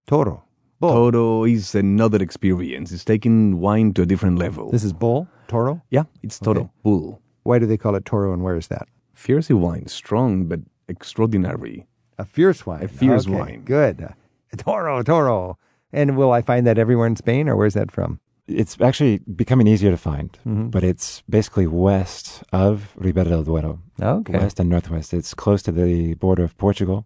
Toro. 0.05 0.43
Bull. 0.81 0.91
Toro 1.11 1.45
is 1.45 1.73
another 1.75 2.21
experience. 2.21 2.91
It's 2.91 3.05
taking 3.05 3.61
wine 3.61 3.93
to 3.93 4.01
a 4.01 4.05
different 4.05 4.37
level. 4.37 4.69
This 4.69 4.83
is 4.83 4.91
bull? 4.91 5.29
Toro? 5.47 5.81
yeah, 5.89 6.03
it's 6.23 6.39
Toro. 6.39 6.59
Okay. 6.63 6.69
Bull. 6.83 7.21
Why 7.43 7.57
do 7.57 7.65
they 7.65 7.77
call 7.77 7.95
it 7.95 8.03
Toro 8.03 8.33
and 8.33 8.43
where 8.43 8.57
is 8.57 8.67
that? 8.67 8.89
Fierce 9.13 9.49
wine, 9.49 9.87
strong 9.87 10.43
but 10.49 10.59
extraordinary. 10.89 11.87
A 12.17 12.25
fierce 12.25 12.65
wine. 12.65 12.83
A 12.83 12.89
fierce 12.89 13.25
Okay, 13.25 13.37
wine. 13.39 13.61
Good. 13.63 14.13
Toro, 14.57 15.01
Toro. 15.01 15.57
And 15.93 16.17
will 16.17 16.33
I 16.33 16.41
find 16.41 16.67
that 16.67 16.77
everywhere 16.77 17.07
in 17.07 17.15
Spain 17.15 17.47
or 17.47 17.55
where's 17.55 17.75
that 17.75 17.91
from? 17.93 18.19
It's 18.49 18.75
actually 18.81 19.19
becoming 19.19 19.67
easier 19.67 19.91
to 19.91 19.97
find, 20.11 20.37
Mhm. 20.45 20.69
but 20.69 20.83
it's 20.83 21.23
basically 21.29 21.65
west 21.67 22.43
of 22.51 22.91
Ribera 22.97 23.29
del 23.29 23.43
Duero, 23.43 23.79
Okay. 24.01 24.33
west 24.37 24.59
and 24.59 24.69
northwest. 24.69 25.13
It's 25.13 25.33
close 25.33 25.61
to 25.63 25.71
the 25.71 26.15
border 26.15 26.43
of 26.43 26.57
Portugal. 26.57 27.05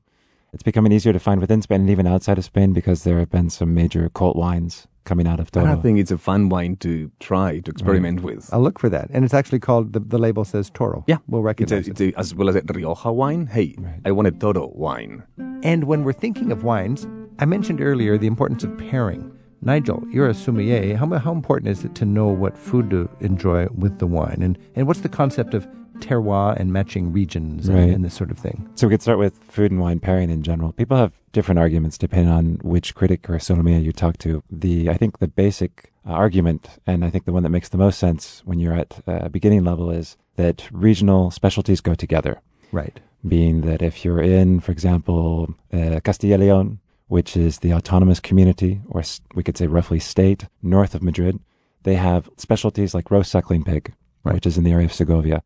It's 0.54 0.64
becoming 0.64 0.92
easier 0.92 1.14
to 1.14 1.20
find 1.20 1.40
within 1.40 1.62
Spain 1.62 1.82
and 1.82 1.90
even 1.90 2.06
outside 2.06 2.38
of 2.38 2.44
Spain 2.44 2.74
because 2.74 3.06
there 3.06 3.20
have 3.20 3.30
been 3.30 3.50
some 3.50 3.74
major 3.74 4.10
cult 4.10 4.36
wines 4.36 4.86
coming 5.06 5.26
out 5.26 5.40
of 5.40 5.48
And 5.56 5.64
Toro. 5.66 5.72
I 5.72 5.82
think 5.82 5.98
it's 5.98 6.12
a 6.12 6.18
fun 6.18 6.50
wine 6.50 6.76
to 6.78 7.10
try, 7.22 7.60
to 7.60 7.72
experiment 7.72 8.22
with. 8.22 8.50
I'll 8.54 8.60
look 8.60 8.78
for 8.78 8.90
that. 8.90 9.10
And 9.12 9.24
it's 9.24 9.34
actually 9.34 9.60
called, 9.60 9.94
the, 9.94 10.02
the 10.02 10.18
label 10.18 10.44
says 10.44 10.70
Toro. 10.70 11.06
Yeah, 11.08 11.18
We'll 11.28 11.40
It's, 11.40 11.72
a, 11.72 11.76
recognize 11.76 11.88
it's 11.88 12.02
it. 12.02 12.16
a, 12.16 12.20
as 12.20 12.36
well 12.36 12.50
as 12.50 12.58
a 12.58 12.64
Rioja 12.68 13.14
wine. 13.14 13.48
Hey, 13.48 13.76
Right. 13.78 14.02
I 14.04 14.12
want 14.12 14.28
a 14.28 14.32
Toro 14.32 14.68
wine. 14.76 15.24
And 15.64 15.86
when 15.86 16.04
we're 16.04 16.12
thinking 16.12 16.52
of 16.52 16.66
wines, 16.66 17.08
I 17.40 17.46
mentioned 17.46 17.80
earlier 17.82 18.18
the 18.18 18.28
importance 18.28 18.66
of 18.66 18.78
pairing. 18.78 19.32
Nigel, 19.62 20.04
you're 20.12 20.28
a 20.28 20.34
sommelier. 20.34 20.98
How, 20.98 21.08
how 21.18 21.32
important 21.32 21.70
is 21.70 21.86
it 21.86 21.96
to 21.96 22.04
know 22.06 22.28
what 22.28 22.58
food 22.58 22.90
to 22.90 23.10
enjoy 23.22 23.68
with 23.74 24.00
the 24.00 24.08
wine? 24.08 24.40
And, 24.42 24.58
and 24.76 24.86
what's 24.86 25.00
the 25.02 25.10
concept 25.10 25.54
of 25.54 25.66
terroir 26.02 26.56
and 26.60 26.74
matching 26.74 27.12
regions 27.14 27.68
and, 27.70 27.78
Right. 27.78 27.90
and 27.94 28.04
this 28.04 28.14
sort 28.14 28.32
of 28.32 28.38
thing? 28.38 28.68
So 28.76 28.88
we 28.88 28.94
could 28.94 29.02
start 29.02 29.20
with 29.20 29.36
food 29.38 29.72
and 29.72 29.80
wine 29.80 30.00
pairing 30.00 30.30
in 30.30 30.44
general. 30.44 30.74
People 30.74 30.98
have 30.98 31.14
different 31.32 31.60
arguments 31.60 31.98
depending 31.98 32.32
on 32.32 32.60
which 32.64 32.94
critic 32.96 33.30
or 33.30 33.40
sommelier 33.40 33.80
you 33.80 33.92
talk 33.92 34.18
to. 34.20 34.44
The 34.52 34.90
I 34.90 34.96
think 34.98 35.20
the 35.20 35.28
basic 35.28 35.92
uh, 36.06 36.12
argument, 36.12 36.68
and 36.88 37.06
I 37.06 37.10
think 37.10 37.26
the 37.26 37.32
one 37.34 37.44
that 37.44 37.50
makes 37.50 37.70
the 37.70 37.78
most 37.78 38.00
sense 38.00 38.42
when 38.46 38.60
you're 38.60 38.74
at 38.74 39.02
a 39.08 39.30
beginning 39.30 39.64
level, 39.64 39.90
is 39.92 40.18
that 40.36 40.68
regional 40.72 41.32
specialties 41.32 41.80
go 41.82 41.94
together. 41.96 42.42
Right. 42.72 43.00
Being 43.28 43.62
that 43.62 43.82
if 43.82 44.04
you're 44.04 44.22
in, 44.22 44.60
for 44.62 44.72
example, 44.72 45.54
uh, 45.72 46.00
Castilla 46.04 46.38
y 46.40 46.46
León, 46.46 46.78
which 47.08 47.38
is 47.38 47.60
the 47.60 47.74
autonomous 47.74 48.20
community, 48.20 48.82
or 48.90 49.04
we 49.36 49.44
could 49.44 49.58
say 49.58 49.68
roughly 49.68 50.00
state, 50.00 50.46
north 50.64 50.96
of 50.96 51.04
Madrid, 51.04 51.40
they 51.84 51.96
have 51.96 52.30
specialties 52.38 52.94
like 52.96 53.12
roast 53.12 53.30
suckling 53.32 53.64
pig, 53.64 53.94
Right. 54.24 54.34
which 54.36 54.46
is 54.48 54.58
in 54.58 54.64
the 54.64 54.72
area 54.72 54.86
of 54.86 54.94
Segovia. 54.94 55.44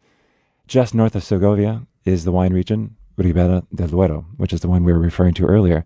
Just 0.68 0.96
north 0.96 1.16
of 1.16 1.24
Segovia 1.24 1.86
is 2.06 2.26
the 2.26 2.32
wine 2.32 2.54
region, 2.54 2.96
Ribera 3.18 3.64
del 3.74 3.88
Duero, 3.88 4.26
which 4.38 4.52
is 4.54 4.62
the 4.62 4.68
one 4.68 4.84
we 4.84 4.92
were 4.94 5.00
referring 5.00 5.34
to 5.36 5.46
earlier. 5.46 5.86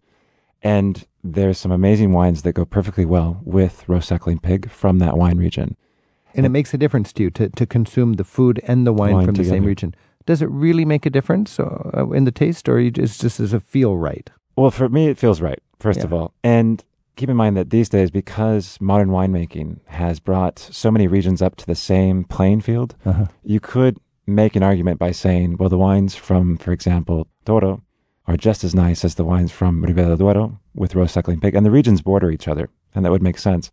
And 0.61 1.05
there's 1.23 1.57
some 1.57 1.71
amazing 1.71 2.11
wines 2.13 2.43
that 2.43 2.53
go 2.53 2.65
perfectly 2.65 3.05
well 3.05 3.41
with 3.43 3.87
roast 3.87 4.07
suckling 4.09 4.39
pig 4.39 4.69
from 4.69 4.99
that 4.99 5.17
wine 5.17 5.37
region. 5.37 5.75
And 6.33 6.45
it 6.45 6.49
makes 6.49 6.73
a 6.73 6.77
difference 6.77 7.11
to 7.13 7.23
you 7.23 7.29
to, 7.31 7.49
to 7.49 7.65
consume 7.65 8.13
the 8.13 8.23
food 8.23 8.61
and 8.65 8.85
the 8.85 8.93
wine, 8.93 9.13
Wine 9.13 9.25
from 9.25 9.35
the 9.35 9.43
same 9.43 9.65
region. 9.65 9.95
Does 10.25 10.41
it 10.41 10.49
really 10.49 10.85
make 10.85 11.05
a 11.05 11.09
difference 11.09 11.59
uh, 11.59 12.07
in 12.13 12.25
the 12.25 12.31
taste, 12.31 12.69
or 12.69 12.79
you 12.79 12.91
just, 12.91 13.19
just 13.21 13.37
does 13.39 13.53
it 13.53 13.63
feel 13.63 13.97
right? 13.97 14.29
Well, 14.55 14.69
for 14.71 14.87
me, 14.89 15.07
it 15.07 15.17
feels 15.17 15.41
right, 15.41 15.59
first 15.79 16.03
of 16.03 16.13
all. 16.13 16.33
And 16.43 16.83
keep 17.15 17.29
in 17.29 17.37
mind 17.37 17.57
that 17.57 17.71
these 17.71 17.89
days, 17.89 18.11
because 18.11 18.77
modern 18.79 19.09
winemaking 19.09 19.79
has 19.87 20.19
brought 20.19 20.59
so 20.59 20.91
many 20.91 21.07
regions 21.07 21.41
up 21.41 21.55
to 21.57 21.65
the 21.65 21.75
same 21.75 22.25
playing 22.25 22.61
field, 22.61 22.95
Uh-huh. 23.05 23.25
you 23.43 23.59
could 23.59 23.97
make 24.35 24.55
an 24.55 24.63
argument 24.63 24.99
by 24.99 25.11
saying, 25.11 25.57
well, 25.57 25.69
the 25.69 25.77
wines 25.77 26.15
from, 26.15 26.57
for 26.57 26.71
example, 26.71 27.27
Toro 27.45 27.81
are 28.27 28.37
just 28.37 28.63
as 28.63 28.75
nice 28.75 29.03
as 29.03 29.15
the 29.15 29.25
wines 29.25 29.51
from 29.51 29.83
Ribera 29.83 30.07
del 30.09 30.17
Duero 30.17 30.59
with 30.75 30.95
roast 30.95 31.13
suckling 31.15 31.39
pig, 31.39 31.55
and 31.55 31.65
the 31.65 31.71
regions 31.71 32.01
border 32.01 32.29
each 32.31 32.47
other, 32.47 32.69
and 32.93 33.03
that 33.03 33.11
would 33.11 33.23
make 33.23 33.37
sense. 33.37 33.71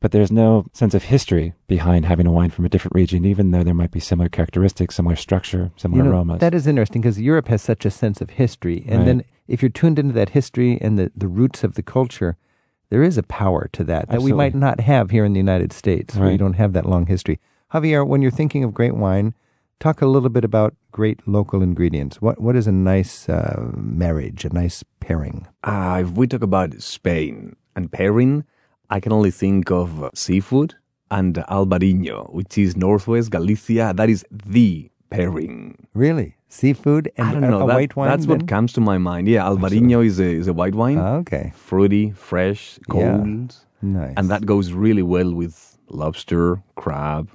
But 0.00 0.12
there's 0.12 0.30
no 0.30 0.64
sense 0.72 0.94
of 0.94 1.04
history 1.04 1.54
behind 1.66 2.04
having 2.06 2.26
a 2.26 2.30
wine 2.30 2.50
from 2.50 2.64
a 2.64 2.68
different 2.68 2.94
region, 2.94 3.24
even 3.24 3.50
though 3.50 3.64
there 3.64 3.74
might 3.74 3.90
be 3.90 3.98
similar 3.98 4.28
characteristics, 4.28 4.94
similar 4.94 5.16
structure, 5.16 5.72
similar 5.76 6.04
You 6.04 6.10
know, 6.10 6.16
aromas. 6.16 6.38
that 6.38 6.54
is 6.54 6.68
interesting 6.68 7.02
because 7.02 7.20
Europe 7.20 7.48
has 7.48 7.60
such 7.62 7.84
a 7.84 7.90
sense 7.90 8.20
of 8.20 8.30
history. 8.30 8.84
And 8.86 8.98
Right. 8.98 9.04
then 9.06 9.24
if 9.48 9.60
you're 9.60 9.70
tuned 9.70 9.98
into 9.98 10.12
that 10.14 10.30
history 10.30 10.78
and 10.80 10.96
the, 10.96 11.10
the 11.16 11.26
roots 11.26 11.64
of 11.64 11.74
the 11.74 11.82
culture, 11.82 12.36
there 12.90 13.02
is 13.02 13.18
a 13.18 13.24
power 13.24 13.68
to 13.72 13.82
that 13.84 14.08
that 14.08 14.22
we 14.22 14.32
might 14.32 14.54
not 14.54 14.78
have 14.80 15.10
here 15.10 15.24
in 15.24 15.32
the 15.32 15.40
United 15.40 15.72
States, 15.72 16.14
where 16.14 16.30
you 16.30 16.38
don't 16.38 16.52
have 16.54 16.72
that 16.74 16.86
long 16.86 17.06
history. 17.06 17.40
Javier, 17.74 18.06
when 18.06 18.22
you're 18.22 18.30
thinking 18.30 18.62
of 18.62 18.72
great 18.72 18.94
wine, 18.94 19.34
talk 19.80 20.02
a 20.02 20.06
little 20.06 20.28
bit 20.28 20.44
about 20.44 20.74
great 20.92 21.26
local 21.26 21.62
ingredients. 21.62 22.20
What 22.20 22.40
What 22.40 22.56
is 22.56 22.66
a 22.66 22.72
nice 22.72 23.28
uh, 23.28 23.70
marriage, 23.76 24.44
a 24.44 24.50
nice 24.50 24.84
pairing? 25.00 25.46
Uh, 25.64 26.02
if 26.04 26.10
we 26.12 26.26
talk 26.26 26.42
about 26.42 26.80
Spain 26.82 27.56
and 27.76 27.90
pairing, 27.90 28.44
I 28.90 29.00
can 29.00 29.12
only 29.12 29.30
think 29.30 29.70
of 29.70 30.10
seafood 30.14 30.74
and 31.10 31.34
Albariño, 31.48 32.32
which 32.32 32.58
is 32.58 32.76
northwest 32.76 33.30
Galicia. 33.30 33.92
That 33.94 34.08
is 34.10 34.24
the 34.30 34.90
pairing. 35.10 35.86
Really? 35.94 36.36
Seafood 36.48 37.10
and 37.16 37.28
I 37.28 37.32
don't 37.34 37.44
a, 37.44 37.50
know. 37.50 37.64
a 37.64 37.66
that- 37.66 37.74
white 37.74 37.96
wine? 37.96 38.08
That's 38.10 38.26
then? 38.26 38.38
what 38.38 38.48
comes 38.48 38.72
to 38.74 38.80
my 38.80 38.98
mind. 38.98 39.28
Yeah, 39.28 39.44
Albariño 39.44 40.04
is 40.04 40.18
a, 40.18 40.24
is 40.42 40.48
a 40.48 40.52
white 40.52 40.74
wine. 40.74 40.98
Okay. 40.98 41.52
Fruity, 41.54 42.10
fresh, 42.12 42.78
Yeah. 42.94 43.18
cold. 43.18 43.56
Nice. 43.80 44.14
And 44.16 44.28
that 44.30 44.44
goes 44.44 44.72
really 44.72 45.02
well 45.02 45.32
with 45.32 45.78
lobster, 45.88 46.62
crab, 46.74 47.30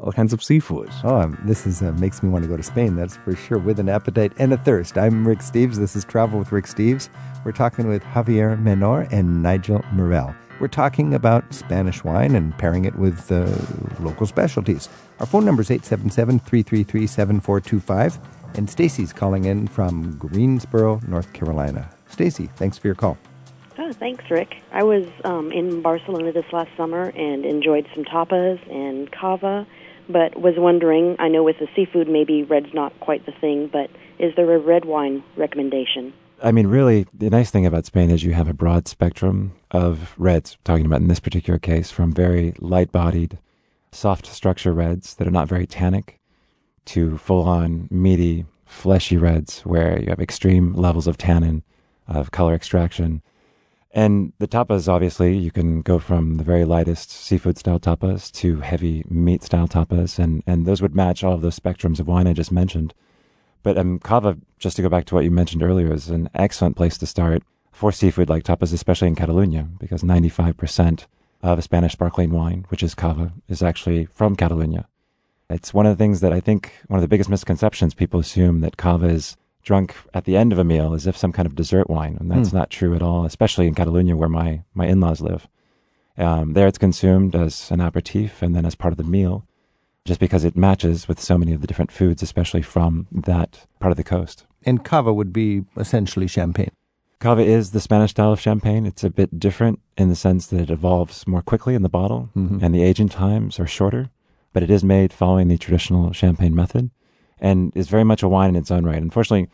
all 0.00 0.12
kinds 0.12 0.32
of 0.32 0.42
seafood. 0.42 0.90
Oh, 1.04 1.16
um, 1.16 1.38
this 1.44 1.66
is 1.66 1.82
uh, 1.82 1.92
makes 1.92 2.22
me 2.22 2.28
want 2.28 2.44
to 2.44 2.48
go 2.48 2.56
to 2.56 2.62
Spain. 2.62 2.96
That's 2.96 3.16
for 3.16 3.34
sure. 3.34 3.58
With 3.58 3.80
an 3.80 3.88
appetite 3.88 4.32
and 4.38 4.52
a 4.52 4.56
thirst. 4.56 4.96
I'm 4.96 5.26
Rick 5.26 5.40
Steves. 5.40 5.74
This 5.76 5.96
is 5.96 6.04
Travel 6.04 6.38
with 6.38 6.52
Rick 6.52 6.66
Steves. 6.66 7.08
We're 7.44 7.50
talking 7.52 7.88
with 7.88 8.02
Javier 8.02 8.60
Menor 8.62 9.10
and 9.12 9.42
Nigel 9.42 9.84
Morel. 9.92 10.34
We're 10.60 10.68
talking 10.68 11.14
about 11.14 11.54
Spanish 11.54 12.02
wine 12.02 12.34
and 12.34 12.58
pairing 12.58 12.84
it 12.84 12.96
with 12.96 13.30
uh, 13.30 13.46
local 14.00 14.26
specialties. 14.26 14.88
Our 15.20 15.26
phone 15.26 15.44
number 15.44 15.62
is 15.62 15.68
877-333-7425. 15.68 18.18
And 18.54 18.68
Stacy's 18.68 19.12
calling 19.12 19.44
in 19.44 19.68
from 19.68 20.16
Greensboro, 20.16 21.00
North 21.06 21.32
Carolina. 21.32 21.88
Stacy, 22.08 22.50
thanks 22.56 22.76
for 22.78 22.88
your 22.88 22.96
call. 22.96 23.16
Oh, 23.78 23.92
thanks, 23.92 24.24
Rick. 24.30 24.56
I 24.72 24.82
was 24.82 25.06
um, 25.24 25.52
in 25.52 25.82
Barcelona 25.82 26.32
this 26.32 26.50
last 26.52 26.70
summer 26.76 27.10
and 27.10 27.44
enjoyed 27.44 27.86
some 27.94 28.04
tapas 28.04 28.58
and 28.68 29.12
cava, 29.12 29.64
but 30.08 30.40
was 30.40 30.54
wondering. 30.56 31.16
I 31.18 31.28
know 31.28 31.42
with 31.42 31.58
the 31.58 31.68
seafood, 31.76 32.08
maybe 32.08 32.42
red's 32.42 32.72
not 32.74 32.98
quite 33.00 33.26
the 33.26 33.32
thing, 33.32 33.68
but 33.72 33.90
is 34.18 34.34
there 34.36 34.52
a 34.54 34.58
red 34.58 34.84
wine 34.84 35.22
recommendation? 35.36 36.12
I 36.42 36.52
mean, 36.52 36.68
really, 36.68 37.06
the 37.12 37.30
nice 37.30 37.50
thing 37.50 37.66
about 37.66 37.86
Spain 37.86 38.10
is 38.10 38.22
you 38.22 38.32
have 38.32 38.48
a 38.48 38.54
broad 38.54 38.86
spectrum 38.86 39.52
of 39.70 40.14
reds, 40.16 40.56
talking 40.64 40.86
about 40.86 41.00
in 41.00 41.08
this 41.08 41.20
particular 41.20 41.58
case, 41.58 41.90
from 41.90 42.12
very 42.12 42.54
light 42.58 42.92
bodied, 42.92 43.38
soft 43.90 44.26
structure 44.26 44.72
reds 44.72 45.14
that 45.16 45.26
are 45.26 45.32
not 45.32 45.48
very 45.48 45.66
tannic 45.66 46.20
to 46.86 47.18
full 47.18 47.42
on 47.42 47.88
meaty, 47.90 48.46
fleshy 48.64 49.16
reds 49.16 49.60
where 49.60 49.98
you 50.00 50.06
have 50.08 50.20
extreme 50.20 50.74
levels 50.74 51.06
of 51.06 51.18
tannin, 51.18 51.62
of 52.06 52.30
color 52.30 52.54
extraction. 52.54 53.22
And 53.90 54.32
the 54.38 54.48
tapas, 54.48 54.86
obviously, 54.88 55.36
you 55.36 55.50
can 55.50 55.80
go 55.80 55.98
from 55.98 56.36
the 56.36 56.44
very 56.44 56.64
lightest 56.64 57.10
seafood 57.10 57.56
style 57.56 57.80
tapas 57.80 58.30
to 58.32 58.60
heavy 58.60 59.04
meat 59.08 59.42
style 59.42 59.66
tapas, 59.66 60.18
and, 60.18 60.42
and 60.46 60.66
those 60.66 60.82
would 60.82 60.94
match 60.94 61.24
all 61.24 61.32
of 61.32 61.40
those 61.40 61.58
spectrums 61.58 61.98
of 61.98 62.06
wine 62.06 62.26
I 62.26 62.34
just 62.34 62.52
mentioned. 62.52 62.92
But 63.62 63.78
um, 63.78 63.98
Cava, 63.98 64.36
just 64.58 64.76
to 64.76 64.82
go 64.82 64.88
back 64.88 65.06
to 65.06 65.14
what 65.14 65.24
you 65.24 65.30
mentioned 65.30 65.62
earlier, 65.62 65.92
is 65.92 66.10
an 66.10 66.28
excellent 66.34 66.76
place 66.76 66.98
to 66.98 67.06
start 67.06 67.42
for 67.72 67.90
seafood 67.90 68.28
like 68.28 68.44
tapas, 68.44 68.74
especially 68.74 69.08
in 69.08 69.14
Catalonia, 69.14 69.68
because 69.78 70.02
95% 70.02 71.06
of 71.42 71.62
Spanish 71.62 71.92
sparkling 71.92 72.30
wine, 72.30 72.66
which 72.68 72.82
is 72.82 72.94
Cava, 72.94 73.32
is 73.48 73.62
actually 73.62 74.04
from 74.06 74.36
Catalonia. 74.36 74.86
It's 75.48 75.72
one 75.72 75.86
of 75.86 75.96
the 75.96 76.02
things 76.02 76.20
that 76.20 76.32
I 76.32 76.40
think 76.40 76.72
one 76.88 76.98
of 76.98 77.02
the 77.02 77.08
biggest 77.08 77.30
misconceptions 77.30 77.94
people 77.94 78.20
assume 78.20 78.60
that 78.60 78.76
Cava 78.76 79.08
is 79.08 79.36
drunk 79.68 79.94
at 80.14 80.24
the 80.24 80.34
end 80.34 80.50
of 80.50 80.58
a 80.58 80.64
meal 80.64 80.94
as 80.94 81.06
if 81.06 81.14
some 81.16 81.30
kind 81.30 81.44
of 81.46 81.54
dessert 81.54 81.90
wine, 81.90 82.16
and 82.18 82.30
that's 82.30 82.50
Hmm. 82.50 82.56
not 82.56 82.70
true 82.70 82.94
at 82.96 83.02
all, 83.02 83.26
especially 83.26 83.66
in 83.68 83.74
Catalonia 83.74 84.16
where 84.16 84.28
my, 84.40 84.62
my 84.72 84.86
in-laws 84.86 85.20
live. 85.20 85.46
Um, 86.16 86.54
there 86.54 86.66
it's 86.66 86.78
consumed 86.78 87.36
as 87.36 87.70
an 87.70 87.80
aperitif 87.80 88.40
and 88.42 88.56
then 88.56 88.64
as 88.64 88.74
part 88.74 88.92
of 88.92 88.96
the 88.98 89.04
meal, 89.16 89.44
just 90.06 90.20
because 90.20 90.42
it 90.44 90.56
matches 90.56 91.06
with 91.06 91.20
so 91.20 91.36
many 91.36 91.52
of 91.52 91.60
the 91.60 91.66
different 91.66 91.92
foods, 91.92 92.22
especially 92.22 92.62
from 92.62 93.06
that 93.12 93.66
part 93.78 93.90
of 93.92 93.98
the 93.98 94.04
coast. 94.16 94.46
And 94.64 94.82
cava 94.82 95.12
would 95.12 95.32
be 95.34 95.64
essentially 95.76 96.26
champagne. 96.26 96.72
Cava 97.20 97.42
is 97.42 97.72
the 97.72 97.80
Spanish 97.80 98.12
style 98.12 98.32
of 98.32 98.40
champagne. 98.40 98.86
It's 98.86 99.04
a 99.04 99.10
bit 99.10 99.38
different 99.38 99.80
in 99.98 100.08
the 100.08 100.16
sense 100.16 100.46
that 100.46 100.60
it 100.62 100.70
evolves 100.70 101.26
more 101.26 101.42
quickly 101.42 101.74
in 101.74 101.82
the 101.82 101.88
bottle 101.90 102.30
Mhm. 102.34 102.62
and 102.62 102.74
the 102.74 102.82
aging 102.82 103.10
times 103.10 103.60
are 103.60 103.66
shorter, 103.66 104.08
but 104.54 104.62
it 104.62 104.70
is 104.70 104.82
made 104.82 105.12
following 105.12 105.48
the 105.48 105.58
traditional 105.58 106.12
champagne 106.12 106.54
method 106.54 106.90
and 107.40 107.72
is 107.74 107.88
very 107.88 108.04
much 108.04 108.22
a 108.22 108.28
wine 108.28 108.50
in 108.50 108.56
its 108.56 108.70
own 108.70 108.84
right. 108.84 109.00
Unfortunately, 109.00 109.48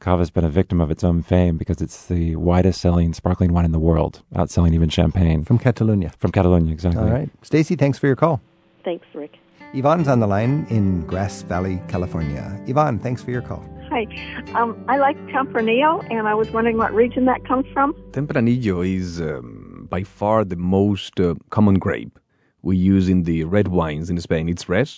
Cava's 0.00 0.30
been 0.30 0.44
a 0.44 0.50
victim 0.50 0.80
of 0.80 0.90
its 0.90 1.04
own 1.04 1.22
fame 1.22 1.58
because 1.58 1.82
it's 1.82 2.06
the 2.06 2.36
widest 2.36 2.80
selling 2.80 3.12
sparkling 3.12 3.52
wine 3.52 3.66
in 3.66 3.72
the 3.72 3.78
world, 3.78 4.22
outselling 4.34 4.72
even 4.74 4.88
champagne. 4.88 5.44
From 5.44 5.58
Catalonia. 5.58 6.12
From 6.18 6.32
Catalonia, 6.32 6.72
exactly. 6.72 7.02
All 7.02 7.10
right. 7.10 7.28
Stacy, 7.42 7.76
thanks 7.76 7.98
for 7.98 8.06
your 8.06 8.16
call. 8.16 8.40
Thanks, 8.82 9.06
Rick. 9.14 9.36
Yvonne's 9.74 10.08
on 10.08 10.18
the 10.18 10.26
line 10.26 10.66
in 10.70 11.06
Grass 11.06 11.42
Valley, 11.42 11.80
California. 11.86 12.60
Yvonne, 12.66 12.98
thanks 12.98 13.22
for 13.22 13.30
your 13.30 13.42
call. 13.42 13.64
Hi. 13.90 14.06
Um, 14.54 14.84
I 14.88 14.96
like 14.96 15.16
Tempranillo, 15.26 16.04
and 16.10 16.26
I 16.26 16.34
was 16.34 16.50
wondering 16.50 16.78
what 16.78 16.94
region 16.94 17.26
that 17.26 17.44
comes 17.46 17.66
from. 17.72 17.92
Tempranillo 18.12 18.82
is 18.86 19.20
um, 19.20 19.86
by 19.90 20.02
far 20.02 20.44
the 20.44 20.56
most 20.56 21.20
uh, 21.20 21.34
common 21.50 21.78
grape 21.78 22.18
we 22.62 22.76
use 22.76 23.08
in 23.08 23.24
the 23.24 23.44
red 23.44 23.68
wines 23.68 24.10
in 24.10 24.20
Spain. 24.20 24.48
It's 24.48 24.68
red. 24.68 24.90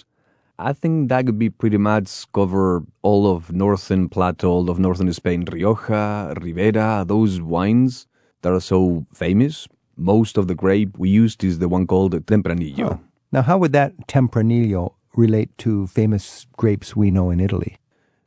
I 0.65 0.73
think 0.73 1.09
that 1.09 1.27
could 1.27 1.41
be 1.41 1.51
pretty 1.51 1.77
much 1.77 2.31
cover 2.33 2.85
all 3.03 3.27
of 3.27 3.53
northern 3.53 4.09
plateau, 4.09 4.51
all 4.53 4.71
of 4.71 4.79
northern 4.79 5.13
Spain, 5.13 5.45
Rioja, 5.45 6.35
Ribera, 6.41 7.05
those 7.05 7.41
wines 7.41 8.07
that 8.43 8.53
are 8.53 8.61
so 8.61 9.05
famous. 9.13 9.67
Most 9.97 10.39
of 10.39 10.47
the 10.47 10.55
grape 10.55 10.97
we 10.97 11.11
used 11.11 11.43
is 11.43 11.59
the 11.59 11.69
one 11.69 11.89
called 11.89 12.13
Tempranillo. 12.27 12.93
Oh, 12.93 13.01
now, 13.33 13.43
how 13.43 13.59
would 13.59 13.73
that 13.73 14.07
Tempranillo 14.07 14.95
relate 15.17 15.51
to 15.59 15.89
famous 15.89 16.47
grapes 16.57 16.95
we 16.95 17.11
know 17.11 17.31
in 17.31 17.41
Italy? 17.41 17.77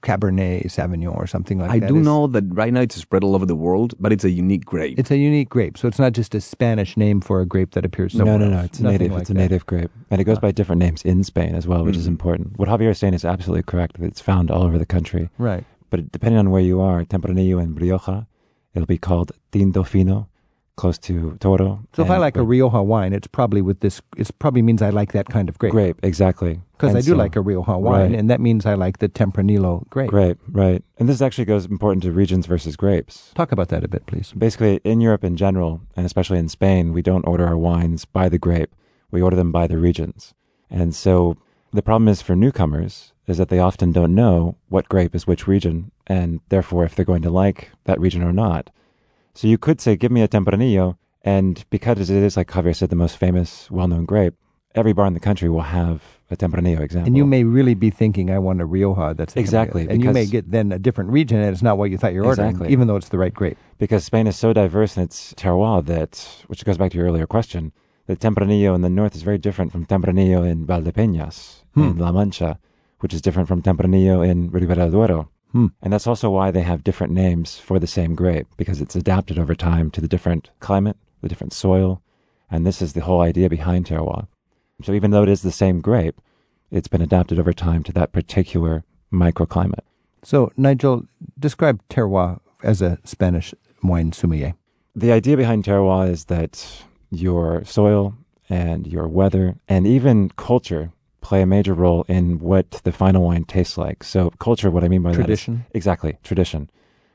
Cabernet 0.05 0.65
Sauvignon 0.67 1.13
or 1.17 1.27
something 1.27 1.57
like 1.59 1.71
I 1.71 1.79
that. 1.79 1.85
I 1.87 1.89
do 1.89 1.97
Is- 1.97 2.05
know 2.05 2.27
that 2.27 2.43
right 2.49 2.71
now 2.71 2.81
it's 2.81 2.95
spread 2.95 3.23
all 3.23 3.35
over 3.35 3.45
the 3.45 3.55
world, 3.55 3.93
but 3.99 4.13
it's 4.13 4.23
a 4.23 4.29
unique 4.29 4.63
grape. 4.63 4.97
It's 4.99 5.11
a 5.11 5.17
unique 5.17 5.49
grape, 5.49 5.77
so 5.77 5.87
it's 5.87 5.99
not 5.99 6.13
just 6.13 6.33
a 6.35 6.39
Spanish 6.41 6.95
name 6.95 7.19
for 7.21 7.41
a 7.41 7.45
grape 7.45 7.71
that 7.71 7.83
appears 7.83 8.13
No, 8.13 8.19
somewhere 8.19 8.39
no, 8.39 8.49
no. 8.49 8.57
else. 8.57 8.65
It's 8.67 8.79
a 8.79 8.83
Nothing 8.83 8.97
native. 8.99 9.11
like 9.13 9.21
it's 9.21 9.29
a 9.29 9.33
that. 9.33 9.39
native 9.39 9.65
grape, 9.65 9.91
and 10.11 10.21
it 10.21 10.23
goes 10.23 10.39
by 10.39 10.51
different 10.51 10.79
names 10.79 11.01
in 11.03 11.23
Spain 11.23 11.55
as 11.55 11.67
well, 11.67 11.83
which 11.83 11.97
is 11.97 12.05
Mhm. 12.05 12.15
important. 12.15 12.59
What 12.59 12.69
Javier 12.69 12.91
is 12.91 12.99
saying 12.99 13.13
is 13.15 13.25
absolutely 13.25 13.63
correct. 13.63 13.99
That 13.99 14.05
it's 14.05 14.21
found 14.21 14.51
all 14.51 14.63
over 14.63 14.77
the 14.77 14.85
country. 14.85 15.29
Right. 15.37 15.63
But 15.89 16.11
depending 16.11 16.39
on 16.39 16.49
where 16.51 16.61
you 16.61 16.79
are, 16.81 17.03
Tempranillo 17.03 17.61
and 17.61 17.79
Rioja, 17.79 18.27
it'll 18.73 18.85
be 18.85 18.97
called 18.97 19.31
Tinto 19.51 19.83
Fino, 19.83 20.27
close 20.75 20.97
to 20.99 21.37
Toro. 21.39 21.81
So 21.93 22.03
if 22.03 22.09
I 22.09 22.15
and- 22.15 22.21
like 22.21 22.37
a 22.37 22.43
Rioja 22.43 22.81
wine, 22.83 23.13
it's 23.13 23.27
probably 23.27 23.61
with 23.61 23.79
this. 23.79 24.01
It 24.17 24.29
probably 24.39 24.61
means 24.61 24.81
I 24.81 24.89
like 24.89 25.13
that 25.13 25.27
kind 25.29 25.47
of 25.49 25.57
grape. 25.57 25.71
grape, 25.71 25.97
exactly. 26.03 26.59
Because 26.77 26.95
I 26.95 26.99
do 27.01 27.11
so- 27.11 27.15
like 27.15 27.35
a 27.35 27.41
Rioja 27.41 27.77
wine, 27.77 28.11
Right. 28.11 28.19
and 28.19 28.29
that 28.29 28.41
means 28.41 28.65
I 28.65 28.73
like 28.73 28.97
the 28.99 29.07
Tempranillo 29.09 29.89
grape. 29.89 30.09
Grape, 30.09 30.37
right. 30.51 30.83
And 30.97 31.07
this 31.07 31.21
actually 31.21 31.45
goes 31.45 31.65
important 31.65 32.03
to 32.03 32.11
regions 32.11 32.45
versus 32.47 32.75
grapes. 32.75 33.31
Talk 33.33 33.51
about 33.51 33.69
that 33.69 33.83
a 33.83 33.87
bit, 33.87 34.05
please. 34.05 34.33
Basically, 34.37 34.81
in 34.83 34.99
Europe 35.01 35.23
in 35.23 35.37
general, 35.37 35.81
and 35.95 36.05
especially 36.05 36.37
in 36.39 36.49
Spain, 36.49 36.91
we 36.93 37.01
don't 37.01 37.25
order 37.27 37.45
our 37.45 37.57
wines 37.57 38.05
by 38.05 38.27
the 38.29 38.37
grape. 38.37 38.75
We 39.11 39.21
order 39.21 39.35
them 39.35 39.51
by 39.51 39.67
the 39.67 39.77
regions. 39.77 40.33
And 40.69 40.93
so 40.93 41.37
the 41.71 41.81
problem 41.81 42.07
is 42.07 42.21
for 42.21 42.35
newcomers 42.35 43.13
is 43.27 43.37
that 43.37 43.49
they 43.49 43.59
often 43.59 43.91
don't 43.91 44.13
know 44.13 44.55
what 44.69 44.89
grape 44.89 45.15
is 45.15 45.25
which 45.25 45.47
region, 45.47 45.91
and 46.07 46.41
therefore 46.49 46.83
if 46.83 46.93
they're 46.93 47.05
going 47.05 47.21
to 47.23 47.29
like 47.31 47.71
that 47.85 47.99
region 47.99 48.21
or 48.21 48.33
not. 48.33 48.69
So 49.33 49.47
you 49.47 49.57
could 49.57 49.81
say, 49.81 49.95
give 49.95 50.11
me 50.11 50.21
a 50.21 50.27
Tempranillo, 50.27 50.97
and 51.23 51.63
because 51.69 52.09
it 52.09 52.23
is, 52.23 52.37
like 52.37 52.49
Javier 52.49 52.75
said, 52.75 52.89
the 52.89 52.95
most 52.95 53.17
famous, 53.17 53.69
well-known 53.71 54.05
grape, 54.05 54.35
every 54.75 54.93
bar 54.93 55.07
in 55.07 55.13
the 55.13 55.19
country 55.19 55.49
will 55.49 55.61
have 55.61 56.01
a 56.31 56.35
Tempranillo 56.35 56.79
example. 56.81 57.07
And 57.07 57.17
you 57.17 57.25
may 57.25 57.43
really 57.43 57.75
be 57.75 57.89
thinking, 57.89 58.29
I 58.31 58.39
want 58.39 58.59
a 58.61 58.65
Rioja. 58.65 59.13
That's 59.15 59.35
Exactly, 59.35 59.87
and 59.89 60.03
you 60.03 60.11
may 60.11 60.25
get 60.25 60.49
then 60.51 60.71
a 60.71 60.79
different 60.79 61.11
region, 61.11 61.37
and 61.39 61.49
it's 61.53 61.61
not 61.61 61.77
what 61.77 61.89
you 61.91 61.97
thought 61.97 62.13
you 62.13 62.21
were 62.21 62.27
ordering, 62.27 62.65
even 62.69 62.87
though 62.87 62.95
it's 62.95 63.09
the 63.09 63.17
right 63.17 63.33
grape. 63.33 63.57
because 63.77 64.03
Spain 64.03 64.25
is 64.27 64.35
so 64.35 64.53
diverse 64.53 64.97
in 64.97 65.03
its 65.03 65.33
terroir 65.33 65.85
that, 65.85 66.43
which 66.47 66.63
goes 66.65 66.77
back 66.77 66.91
to 66.91 66.97
your 66.97 67.07
earlier 67.07 67.27
question, 67.27 67.71
the 68.07 68.15
Tempranillo 68.15 68.73
in 68.75 68.81
the 68.81 68.89
north 68.89 69.15
is 69.15 69.23
very 69.23 69.37
different 69.37 69.71
from 69.71 69.85
Tempranillo 69.85 70.47
in 70.49 70.65
Valdepeñas 70.67 71.63
in 71.75 71.91
Hmm. 71.93 71.99
La 71.99 72.11
Mancha, 72.11 72.59
which 72.99 73.13
is 73.13 73.21
different 73.21 73.47
from 73.47 73.61
Tempranillo 73.61 74.27
in 74.27 74.49
Ribera 74.51 74.75
del 74.75 74.91
Duero. 74.91 75.29
Hmm. 75.51 75.67
And 75.81 75.91
that's 75.93 76.07
also 76.07 76.29
why 76.29 76.51
they 76.51 76.61
have 76.61 76.83
different 76.83 77.13
names 77.13 77.57
for 77.57 77.79
the 77.79 77.87
same 77.87 78.15
grape, 78.15 78.47
because 78.57 78.81
it's 78.81 78.95
adapted 78.95 79.37
over 79.39 79.55
time 79.55 79.89
to 79.91 80.01
the 80.01 80.07
different 80.07 80.49
climate, 80.59 80.97
the 81.21 81.29
different 81.29 81.53
soil, 81.53 82.01
and 82.49 82.65
this 82.65 82.81
is 82.81 82.93
the 82.93 83.01
whole 83.01 83.21
idea 83.21 83.49
behind 83.49 83.85
terroir. 83.85 84.27
So 84.83 84.93
even 84.93 85.11
though 85.11 85.23
it 85.23 85.29
is 85.29 85.41
the 85.41 85.51
same 85.51 85.81
grape, 85.81 86.19
it's 86.71 86.87
been 86.87 87.01
adapted 87.01 87.39
over 87.39 87.53
time 87.53 87.83
to 87.83 87.93
that 87.93 88.11
particular 88.11 88.83
microclimate. 89.11 89.79
So, 90.23 90.51
Nigel, 90.57 91.05
describe 91.39 91.81
terroir 91.89 92.39
as 92.63 92.81
a 92.81 92.97
Spanish 93.03 93.53
wine 93.83 94.11
sommelier. 94.11 94.55
the 94.95 95.11
idea 95.11 95.37
behind 95.37 95.63
terroir 95.63 96.09
is 96.09 96.25
that 96.25 96.83
your 97.11 97.63
soil 97.65 98.15
and 98.49 98.87
your 98.87 99.07
weather 99.07 99.55
and 99.67 99.85
even 99.85 100.29
culture 100.37 100.91
play 101.21 101.41
a 101.41 101.45
major 101.45 101.73
role 101.73 102.05
in 102.07 102.39
what 102.39 102.71
the 102.83 102.91
final 102.91 103.23
wine 103.23 103.43
tastes 103.45 103.77
like. 103.77 104.03
So, 104.03 104.31
culture, 104.39 104.71
what 104.71 104.83
I 104.83 104.87
mean 104.87 105.01
by 105.03 105.11
Tradition. 105.13 105.55
that 105.55 105.61
is 105.71 105.75
exactly 105.75 106.17
tradition, 106.23 106.69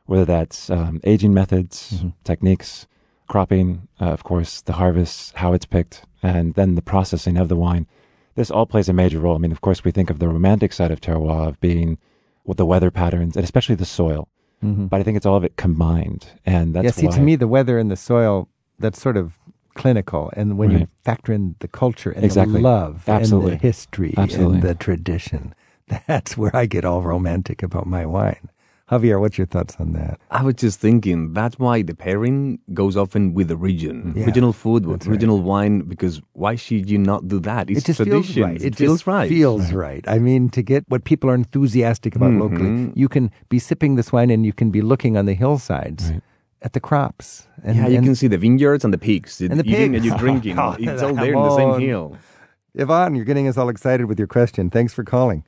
whether 0.07 0.25
that's 0.25 0.71
um, 0.71 1.01
aging 1.05 1.33
methods, 1.35 2.01
Mhm. 2.03 2.13
techniques, 2.25 2.87
cropping, 3.31 3.87
uh, 4.01 4.07
of 4.07 4.25
course, 4.25 4.61
the 4.63 4.73
harvest, 4.73 5.37
how 5.37 5.53
it's 5.53 5.65
picked, 5.65 6.03
and 6.21 6.55
then 6.55 6.75
the 6.75 6.83
processing 6.83 7.37
of 7.37 7.49
the 7.49 7.55
wine. 7.55 7.87
This 8.35 8.51
all 8.51 8.67
plays 8.67 8.89
a 8.89 8.93
major 8.93 9.21
role. 9.21 9.37
I 9.37 9.39
mean, 9.39 9.53
of 9.53 9.61
course, 9.61 9.85
we 9.85 9.93
think 9.93 10.11
of 10.11 10.19
the 10.19 10.27
romantic 10.27 10.73
side 10.73 10.91
of 10.91 11.01
terroir 11.01 11.47
of 11.49 11.61
being 11.61 11.97
with 12.45 12.57
the 12.57 12.67
weather 12.67 12.91
patterns 12.91 13.37
and 13.37 13.45
especially 13.45 13.77
the 13.77 13.85
soil. 13.85 14.29
Mm-hmm. 14.65 14.87
But 14.87 14.99
I 14.99 15.05
think 15.05 15.17
it's 15.17 15.27
all 15.27 15.37
of 15.37 15.45
it 15.45 15.57
combined, 15.57 16.27
and 16.45 16.75
that's 16.75 16.85
yeah, 16.85 16.91
see, 16.91 17.07
why 17.07 17.15
to 17.15 17.21
me, 17.21 17.37
the 17.37 17.49
weather 17.49 17.79
and 17.79 17.89
the 17.91 17.97
soil, 17.97 18.49
that's 18.81 19.01
sort 19.01 19.17
of 19.17 19.39
clinical. 19.75 20.33
And 20.37 20.59
when 20.59 20.73
you 20.73 20.89
factor 21.05 21.33
in 21.33 21.55
the 21.61 21.69
culture 21.69 22.11
and 22.11 22.25
Exactly. 22.25 22.55
the 22.55 22.61
love 22.61 23.09
Absolutely. 23.09 23.53
and 23.53 23.61
the 23.61 23.63
history 23.63 24.15
Absolutely. 24.17 24.55
and 24.55 24.63
the 24.63 24.75
tradition, 24.75 25.55
that's 26.09 26.37
where 26.37 26.55
I 26.55 26.67
get 26.67 26.85
all 26.85 27.03
romantic 27.03 27.63
about 27.63 27.87
my 27.87 28.05
wine. 28.05 28.51
Javier, 28.91 29.21
what's 29.21 29.39
your 29.39 29.47
thoughts 29.47 29.77
on 29.79 29.93
that? 29.93 30.19
I 30.33 30.43
was 30.43 30.55
just 30.55 30.81
thinking 30.81 31.33
that's 31.33 31.59
why 31.61 31.83
the 31.83 31.95
pairing 31.95 32.59
goes 32.75 32.97
often 32.97 33.35
with 33.35 33.47
the 33.47 33.57
region, 33.57 34.13
Yeah, 34.17 34.25
regional 34.25 34.53
food, 34.53 34.85
right. 34.85 35.07
regional 35.07 35.41
wine. 35.43 35.83
Because 35.83 36.21
why 36.33 36.57
should 36.57 36.91
you 36.91 36.99
not 36.99 37.29
do 37.29 37.39
that? 37.41 37.71
It's 37.71 37.81
it 37.81 37.87
just 37.87 37.97
tradition. 37.99 38.35
feels 38.35 38.37
right. 38.47 38.57
It, 38.57 38.65
It, 38.65 38.77
feels 38.77 38.99
just 38.99 39.07
right. 39.07 39.29
feels 39.29 39.73
right. 39.73 40.05
I 40.09 40.19
mean, 40.19 40.51
to 40.51 40.63
get 40.63 40.85
what 40.89 41.05
people 41.05 41.31
are 41.31 41.35
enthusiastic 41.37 42.17
about 42.17 42.33
locally, 42.33 42.69
Mhm. 42.71 42.93
you 42.97 43.09
can 43.09 43.31
be 43.49 43.61
sipping 43.61 43.95
this 43.95 44.11
wine 44.13 44.29
and 44.31 44.45
you 44.45 44.53
can 44.53 44.71
be 44.73 44.83
looking 44.83 45.17
on 45.17 45.25
the 45.27 45.35
hillsides 45.35 46.11
Right. 46.11 46.23
at 46.63 46.73
the 46.73 46.81
crops. 46.81 47.47
And, 47.63 47.77
yeah, 47.77 47.87
you 47.87 47.97
and 47.99 48.05
can 48.07 48.15
see 48.17 48.27
the 48.27 48.39
vineyards 48.39 48.85
and 48.85 48.93
the 48.93 48.99
pigs. 48.99 49.41
And 49.41 49.53
the 49.61 49.65
eating 49.65 49.93
pigs. 49.93 49.97
and 49.99 50.05
you're 50.05 50.19
drinking. 50.27 50.59
Oh, 50.59 50.75
it's 50.79 51.01
all 51.03 51.15
there 51.15 51.33
in 51.35 51.43
the 51.43 51.55
same 51.57 51.79
hill. 51.79 52.17
Yvonne, 52.75 53.17
you're 53.17 53.25
getting 53.25 53.49
us 53.49 53.57
all 53.59 53.69
excited 53.69 54.07
with 54.07 54.19
your 54.19 54.29
question. 54.29 54.71
Thanks 54.71 54.93
for 54.95 55.03
calling. 55.03 55.43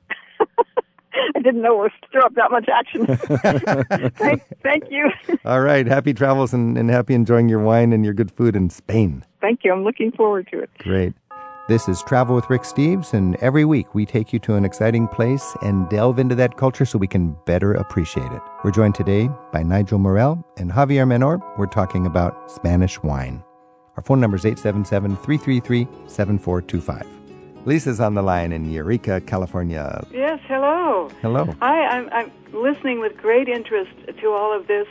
Didn't 1.43 1.61
know 1.61 1.75
we 1.75 1.89
stir 2.07 2.21
up 2.21 2.35
that 2.35 2.51
much 2.51 2.69
action. 2.69 3.05
thank, 4.17 4.43
thank 4.63 4.83
you. 4.89 5.09
all 5.45 5.59
right. 5.59 5.85
Happy 5.85 6.13
travels 6.13 6.53
and, 6.53 6.77
and 6.77 6.89
happy 6.89 7.13
enjoying 7.13 7.49
your 7.49 7.59
wine 7.59 7.91
and 7.91 8.05
your 8.05 8.13
good 8.13 8.31
food 8.31 8.55
in 8.55 8.69
Spain. 8.69 9.25
Thank 9.41 9.61
you. 9.63 9.73
I'm 9.73 9.83
looking 9.83 10.11
forward 10.11 10.47
to 10.51 10.59
it. 10.59 10.69
Great. 10.79 11.13
This 11.67 11.87
is 11.87 12.01
Travel 12.03 12.35
with 12.35 12.49
Rick 12.49 12.63
Steves, 12.63 13.13
and 13.13 13.37
every 13.37 13.63
week 13.63 13.95
we 13.95 14.05
take 14.05 14.33
you 14.33 14.39
to 14.39 14.55
an 14.55 14.65
exciting 14.65 15.07
place 15.07 15.55
and 15.61 15.87
delve 15.89 16.19
into 16.19 16.35
that 16.35 16.57
culture 16.57 16.83
so 16.83 16.97
we 16.97 17.07
can 17.07 17.37
better 17.45 17.73
appreciate 17.73 18.31
it. 18.31 18.41
We're 18.65 18.71
joined 18.71 18.95
today 18.95 19.29
by 19.53 19.63
Nigel 19.63 19.97
Morel 19.97 20.45
and 20.57 20.71
Javier 20.71 21.07
Menor. 21.07 21.41
We're 21.57 21.67
talking 21.67 22.05
about 22.05 22.51
Spanish 22.51 23.01
wine. 23.01 23.43
Our 23.95 24.03
phone 24.03 24.19
number 24.19 24.35
is 24.35 24.45
877 24.45 25.15
333 25.17 25.87
7425. 26.07 27.22
Lisa's 27.65 27.99
on 27.99 28.13
the 28.13 28.21
line 28.21 28.51
in 28.51 28.69
Eureka, 28.69 29.21
California. 29.21 30.05
Yes, 30.11 30.39
hello. 30.47 31.09
Hello. 31.21 31.45
Hi, 31.61 31.85
I'm, 31.85 32.09
I'm 32.11 32.31
listening 32.51 32.99
with 32.99 33.15
great 33.17 33.47
interest 33.47 33.91
to 34.19 34.27
all 34.31 34.55
of 34.55 34.67
this, 34.67 34.87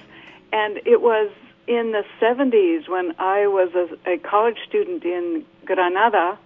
and 0.52 0.78
it 0.86 1.02
was 1.02 1.30
in 1.66 1.92
the 1.92 2.04
70s 2.20 2.88
when 2.88 3.14
I 3.18 3.46
was 3.46 3.70
a, 3.74 4.12
a 4.12 4.18
college 4.18 4.56
student 4.66 5.04
in 5.04 5.44
Granada 5.66 6.38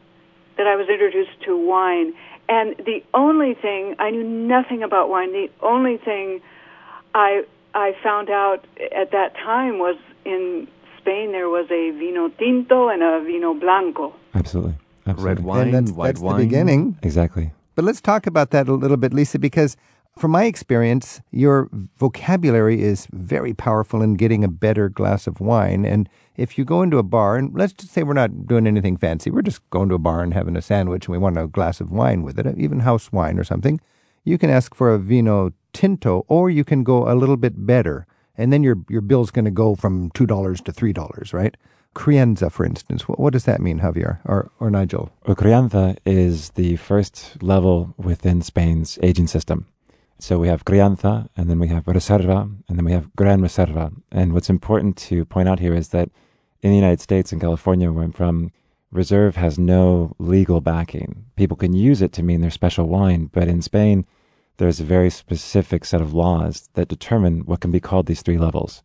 that 0.56 0.66
I 0.66 0.74
was 0.74 0.88
introduced 0.88 1.40
to 1.44 1.56
wine. 1.56 2.12
And 2.48 2.76
the 2.78 3.02
only 3.14 3.54
thing, 3.54 3.94
I 3.98 4.10
knew 4.10 4.24
nothing 4.24 4.82
about 4.82 5.08
wine, 5.08 5.32
the 5.32 5.50
only 5.62 5.96
thing 5.96 6.40
I, 7.14 7.44
I 7.74 7.96
found 8.02 8.30
out 8.30 8.64
at 8.94 9.12
that 9.12 9.34
time 9.36 9.78
was 9.78 9.96
in 10.24 10.66
Spain 10.98 11.30
there 11.30 11.48
was 11.48 11.66
a 11.70 11.90
vino 11.92 12.28
tinto 12.28 12.88
and 12.88 13.02
a 13.02 13.22
vino 13.24 13.54
blanco. 13.54 14.12
Absolutely. 14.34 14.74
Absolutely. 15.06 15.24
Red 15.24 15.44
wine, 15.44 15.74
and 15.74 15.74
that's, 15.74 15.92
white 15.92 16.06
that's 16.08 16.20
wine. 16.20 16.38
the 16.38 16.44
beginning. 16.44 16.98
Exactly. 17.02 17.52
But 17.74 17.84
let's 17.84 18.00
talk 18.00 18.26
about 18.26 18.50
that 18.50 18.68
a 18.68 18.74
little 18.74 18.96
bit, 18.96 19.12
Lisa, 19.12 19.38
because 19.38 19.76
from 20.18 20.30
my 20.30 20.44
experience, 20.44 21.20
your 21.30 21.68
vocabulary 21.98 22.82
is 22.82 23.06
very 23.12 23.52
powerful 23.52 24.00
in 24.00 24.14
getting 24.14 24.42
a 24.42 24.48
better 24.48 24.88
glass 24.88 25.26
of 25.26 25.40
wine. 25.40 25.84
And 25.84 26.08
if 26.36 26.56
you 26.56 26.64
go 26.64 26.80
into 26.80 26.96
a 26.96 27.02
bar, 27.02 27.36
and 27.36 27.54
let's 27.54 27.74
just 27.74 27.92
say 27.92 28.02
we're 28.02 28.14
not 28.14 28.46
doing 28.46 28.66
anything 28.66 28.96
fancy, 28.96 29.30
we're 29.30 29.42
just 29.42 29.68
going 29.68 29.90
to 29.90 29.94
a 29.94 29.98
bar 29.98 30.22
and 30.22 30.32
having 30.32 30.56
a 30.56 30.62
sandwich 30.62 31.06
and 31.06 31.12
we 31.12 31.18
want 31.18 31.36
a 31.36 31.46
glass 31.46 31.82
of 31.82 31.90
wine 31.90 32.22
with 32.22 32.38
it, 32.38 32.58
even 32.58 32.80
house 32.80 33.12
wine 33.12 33.38
or 33.38 33.44
something, 33.44 33.78
you 34.24 34.38
can 34.38 34.48
ask 34.48 34.74
for 34.74 34.92
a 34.92 34.98
vino 34.98 35.52
tinto 35.74 36.24
or 36.28 36.48
you 36.48 36.64
can 36.64 36.82
go 36.82 37.10
a 37.10 37.14
little 37.14 37.36
bit 37.36 37.66
better. 37.66 38.06
And 38.38 38.52
then 38.52 38.62
your, 38.62 38.76
your 38.88 39.02
bill's 39.02 39.30
going 39.30 39.44
to 39.44 39.50
go 39.50 39.74
from 39.74 40.10
$2 40.10 40.64
to 40.64 40.72
$3, 40.72 41.32
right? 41.34 41.56
Crianza, 41.96 42.52
for 42.52 42.66
instance. 42.66 43.08
What, 43.08 43.18
what 43.18 43.32
does 43.32 43.44
that 43.44 43.60
mean, 43.60 43.80
Javier 43.80 44.18
or, 44.26 44.50
or 44.60 44.70
Nigel? 44.70 45.10
A 45.24 45.34
crianza 45.34 45.96
is 46.04 46.50
the 46.50 46.76
first 46.76 47.42
level 47.42 47.94
within 47.96 48.42
Spain's 48.42 48.98
aging 49.02 49.28
system. 49.28 49.66
So 50.18 50.38
we 50.38 50.48
have 50.48 50.66
Crianza, 50.66 51.28
and 51.36 51.48
then 51.48 51.58
we 51.58 51.68
have 51.68 51.84
Reserva, 51.84 52.54
and 52.68 52.76
then 52.76 52.84
we 52.84 52.92
have 52.92 53.14
Gran 53.16 53.40
Reserva. 53.40 53.94
And 54.12 54.34
what's 54.34 54.50
important 54.50 54.98
to 55.08 55.24
point 55.24 55.48
out 55.48 55.58
here 55.58 55.74
is 55.74 55.88
that 55.88 56.10
in 56.60 56.70
the 56.70 56.76
United 56.76 57.00
States 57.00 57.32
and 57.32 57.40
California, 57.40 57.90
where 57.90 58.04
I'm 58.04 58.12
from, 58.12 58.52
reserve 58.92 59.36
has 59.36 59.58
no 59.58 60.14
legal 60.18 60.60
backing. 60.60 61.24
People 61.34 61.56
can 61.56 61.72
use 61.72 62.02
it 62.02 62.12
to 62.12 62.22
mean 62.22 62.42
their 62.42 62.50
special 62.50 62.86
wine, 62.86 63.30
but 63.32 63.48
in 63.48 63.62
Spain, 63.62 64.04
there's 64.58 64.80
a 64.80 64.84
very 64.84 65.10
specific 65.10 65.84
set 65.86 66.02
of 66.02 66.12
laws 66.12 66.68
that 66.74 66.88
determine 66.88 67.46
what 67.46 67.60
can 67.60 67.70
be 67.70 67.80
called 67.80 68.06
these 68.06 68.22
three 68.22 68.38
levels. 68.38 68.82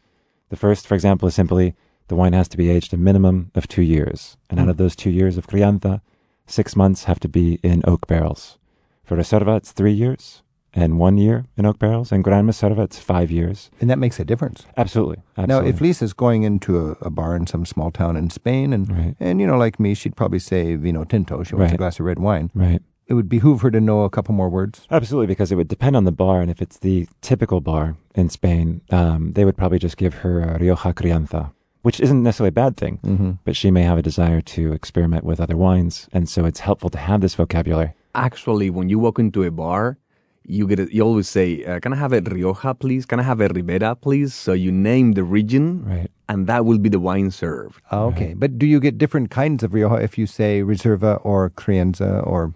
The 0.50 0.56
first, 0.56 0.88
for 0.88 0.96
example, 0.96 1.28
is 1.28 1.36
simply 1.36 1.76
the 2.12 2.16
wine 2.18 2.34
has 2.34 2.50
to 2.50 2.58
be 2.58 2.70
aged 2.70 2.94
a 2.94 2.98
minimum 2.98 3.52
of 3.56 3.70
two 3.70 3.82
years. 3.82 4.36
And 4.50 4.60
out 4.60 4.68
of 4.68 4.76
those 4.76 4.98
two 4.98 5.10
years 5.10 5.38
of 5.38 5.48
crianza, 5.48 6.02
six 6.46 6.76
months 6.76 7.06
have 7.06 7.22
to 7.22 7.30
be 7.30 7.58
in 7.64 7.82
oak 7.88 8.06
barrels. 8.06 8.58
For 9.06 9.16
reserva, 9.16 9.56
it's 9.56 9.72
three 9.72 9.94
years 9.94 10.44
and 10.74 11.00
one 11.00 11.18
year 11.18 11.46
in 11.56 11.66
oak 11.66 11.80
barrels. 11.80 12.12
And 12.12 12.22
gran 12.22 12.46
reserva, 12.48 12.84
it's 12.84 13.00
five 13.00 13.32
years. 13.32 13.72
And 13.80 13.90
that 13.90 13.98
makes 13.98 14.20
a 14.20 14.26
difference. 14.26 14.66
Absolutely. 14.76 15.20
Now, 15.38 15.60
if 15.64 15.80
Lisa's 15.80 16.12
going 16.12 16.44
into 16.44 16.72
a, 16.86 16.92
a 17.02 17.10
bar 17.10 17.34
in 17.38 17.48
some 17.48 17.66
small 17.66 17.92
town 17.92 18.18
in 18.18 18.30
Spain, 18.30 18.74
and 18.74 18.92
Right. 18.92 19.16
and 19.22 19.40
you 19.40 19.48
know, 19.48 19.58
like 19.58 19.80
me, 19.80 19.94
she'd 19.94 20.18
probably 20.18 20.40
say 20.40 20.76
vino 20.76 21.06
tinto. 21.06 21.44
She 21.44 21.56
wants 21.56 21.74
a 21.74 21.78
glass 21.78 21.98
of 21.98 22.06
red 22.06 22.20
wine. 22.20 22.52
Right. 22.54 22.82
It 23.08 23.14
would 23.14 23.30
behoove 23.30 23.62
her 23.62 23.72
to 23.72 23.80
know 23.80 24.04
a 24.04 24.10
couple 24.10 24.36
more 24.36 24.50
words. 24.50 24.86
Absolutely, 24.92 25.28
because 25.28 25.50
it 25.52 25.56
would 25.56 25.68
depend 25.70 25.96
on 25.96 26.04
the 26.04 26.12
bar, 26.24 26.42
and 26.42 26.52
if 26.52 26.62
it's 26.62 26.80
the 26.80 27.08
typical 27.22 27.62
bar 27.62 27.96
in 28.16 28.28
Spain, 28.30 28.82
um, 28.90 29.32
they 29.34 29.46
would 29.46 29.56
probably 29.58 29.80
just 29.80 29.96
give 29.98 30.14
her 30.24 30.42
a 30.42 30.58
Rioja 30.60 30.94
Crianza, 30.94 31.52
which 31.82 32.00
isn't 32.00 32.22
necessarily 32.24 32.50
a 32.50 32.52
bad 32.64 32.78
thing, 32.78 33.00
Mhm. 33.04 33.38
but 33.46 33.56
she 33.56 33.72
may 33.72 33.84
have 33.84 33.98
a 33.98 34.02
desire 34.02 34.42
to 34.42 34.72
experiment 34.74 35.24
with 35.24 35.40
other 35.40 35.58
wines, 35.58 36.08
and 36.14 36.28
so 36.30 36.46
it's 36.46 36.60
helpful 36.62 36.90
to 36.90 36.98
have 36.98 37.22
this 37.22 37.36
vocabulary. 37.36 37.92
Actually, 38.14 38.70
when 38.70 38.90
you 38.90 39.00
walk 39.00 39.18
into 39.20 39.44
a 39.44 39.52
bar, 39.52 39.98
you 40.44 40.68
get 40.68 40.80
a, 40.80 40.94
you 40.94 41.02
always 41.04 41.28
say, 41.30 41.64
uh, 41.64 41.80
"Can 41.80 41.94
I 41.94 41.98
have 41.98 42.14
a 42.14 42.22
Rioja, 42.22 42.74
please? 42.74 43.06
Can 43.06 43.20
I 43.20 43.24
have 43.24 43.40
a 43.42 43.48
Ribera, 43.48 43.96
please?" 43.96 44.34
So 44.34 44.54
you 44.54 44.72
name 44.72 45.14
the 45.14 45.24
region, 45.24 45.84
right. 45.88 46.10
and 46.28 46.48
that 46.48 46.66
will 46.66 46.80
be 46.80 46.90
the 46.90 47.00
wine 47.00 47.30
served. 47.32 47.82
Ah, 47.92 48.06
Okay, 48.10 48.34
but 48.38 48.58
do 48.58 48.66
you 48.66 48.80
get 48.80 48.98
different 48.98 49.30
kinds 49.30 49.64
of 49.64 49.74
Rioja 49.74 50.02
if 50.04 50.18
you 50.18 50.26
say 50.28 50.62
Reserva 50.64 51.20
or 51.24 51.50
Crianza 51.52 52.26
or? 52.26 52.54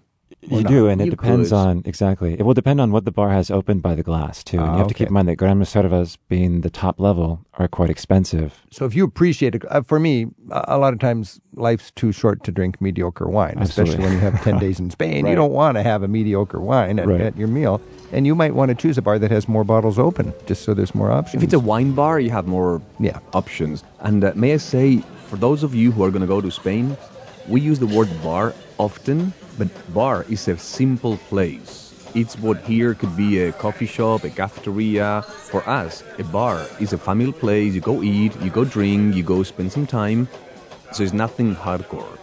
Or 0.51 0.57
You 0.57 0.63
not? 0.63 0.69
do, 0.69 0.87
and 0.87 1.01
it 1.01 1.05
You 1.05 1.11
depends 1.11 1.49
could. 1.49 1.55
on 1.55 1.81
exactly. 1.85 2.33
It 2.33 2.43
will 2.43 2.53
depend 2.53 2.79
on 2.81 2.91
what 2.91 3.05
the 3.05 3.11
bar 3.11 3.29
has 3.31 3.49
opened 3.51 3.81
by 3.81 3.95
the 3.95 4.03
glass 4.03 4.43
too, 4.43 4.59
and 4.59 4.69
Ah, 4.69 4.71
you 4.73 4.77
have 4.79 4.87
to 4.87 4.93
keep 4.93 5.07
in 5.07 5.13
mind 5.13 5.27
that 5.27 5.35
Gran 5.37 5.59
Reservas, 5.59 6.17
being 6.29 6.61
the 6.61 6.69
top 6.69 6.99
level, 6.99 7.45
are 7.57 7.67
quite 7.67 7.89
expensive. 7.89 8.61
So 8.71 8.85
if 8.85 8.95
you 8.95 9.03
appreciate 9.03 9.55
it, 9.55 9.63
uh, 9.69 9.81
for 9.81 9.99
me, 9.99 10.27
a 10.51 10.75
a 10.75 10.77
lot 10.77 10.93
of 10.93 10.99
times 10.99 11.39
life's 11.55 11.91
too 11.91 12.11
short 12.11 12.43
to 12.43 12.51
drink 12.51 12.81
mediocre 12.81 13.27
wine, 13.27 13.57
especially 13.59 14.03
when 14.03 14.13
you 14.13 14.19
have 14.19 14.41
10 14.43 14.59
days 14.59 14.79
in 14.79 14.89
Spain. 14.97 15.25
You 15.25 15.35
don't 15.35 15.53
want 15.53 15.77
to 15.77 15.83
have 15.83 16.03
a 16.03 16.07
mediocre 16.07 16.59
wine 16.59 16.99
at, 16.99 17.07
Right. 17.07 17.21
at 17.21 17.37
your 17.37 17.47
meal. 17.47 17.81
And 18.11 18.25
you 18.27 18.35
might 18.35 18.53
want 18.53 18.69
to 18.69 18.75
choose 18.75 18.97
a 18.97 19.01
bar 19.01 19.17
that 19.19 19.31
has 19.31 19.47
more 19.47 19.63
bottles 19.63 19.97
open, 19.97 20.33
just 20.45 20.63
so 20.63 20.73
there's 20.73 20.93
more 20.93 21.11
options. 21.11 21.41
If 21.41 21.47
it's 21.47 21.53
a 21.53 21.59
wine 21.59 21.91
bar, 21.93 22.19
you 22.19 22.29
have 22.31 22.45
more 22.47 22.81
Yeah. 22.99 23.19
options. 23.33 23.83
And 23.99 24.23
uh, 24.23 24.31
may 24.35 24.53
I 24.53 24.57
say, 24.57 25.01
for 25.29 25.37
those 25.37 25.63
of 25.63 25.73
you 25.73 25.91
who 25.91 26.03
are 26.03 26.11
going 26.11 26.21
to 26.21 26.27
go 26.27 26.39
to 26.39 26.51
Spain, 26.51 26.95
we 27.47 27.61
use 27.61 27.79
the 27.79 27.87
word 27.87 28.09
bar 28.23 28.53
often, 28.77 29.33
but 29.57 29.67
bar 29.93 30.25
is 30.29 30.47
a 30.47 30.57
simple 30.57 31.17
place. 31.29 31.93
It's 32.15 32.39
what 32.39 32.57
here 32.61 32.93
could 32.93 33.15
be 33.15 33.41
a 33.41 33.51
coffee 33.51 33.85
shop, 33.85 34.23
a 34.23 34.29
cafeteria. 34.29 35.21
For 35.51 35.67
us, 35.67 36.03
a 36.17 36.23
bar 36.23 36.65
is 36.79 36.93
a 36.93 36.97
family 36.97 37.31
place. 37.31 37.73
You 37.73 37.81
go 37.81 38.01
eat, 38.01 38.39
you 38.41 38.49
go 38.49 38.65
drink, 38.65 39.15
you 39.15 39.23
go 39.23 39.43
spend 39.43 39.71
some 39.71 39.85
time. 39.85 40.27
So 40.91 41.03
it's 41.03 41.13
nothing 41.13 41.55
hardcore. 41.55 42.17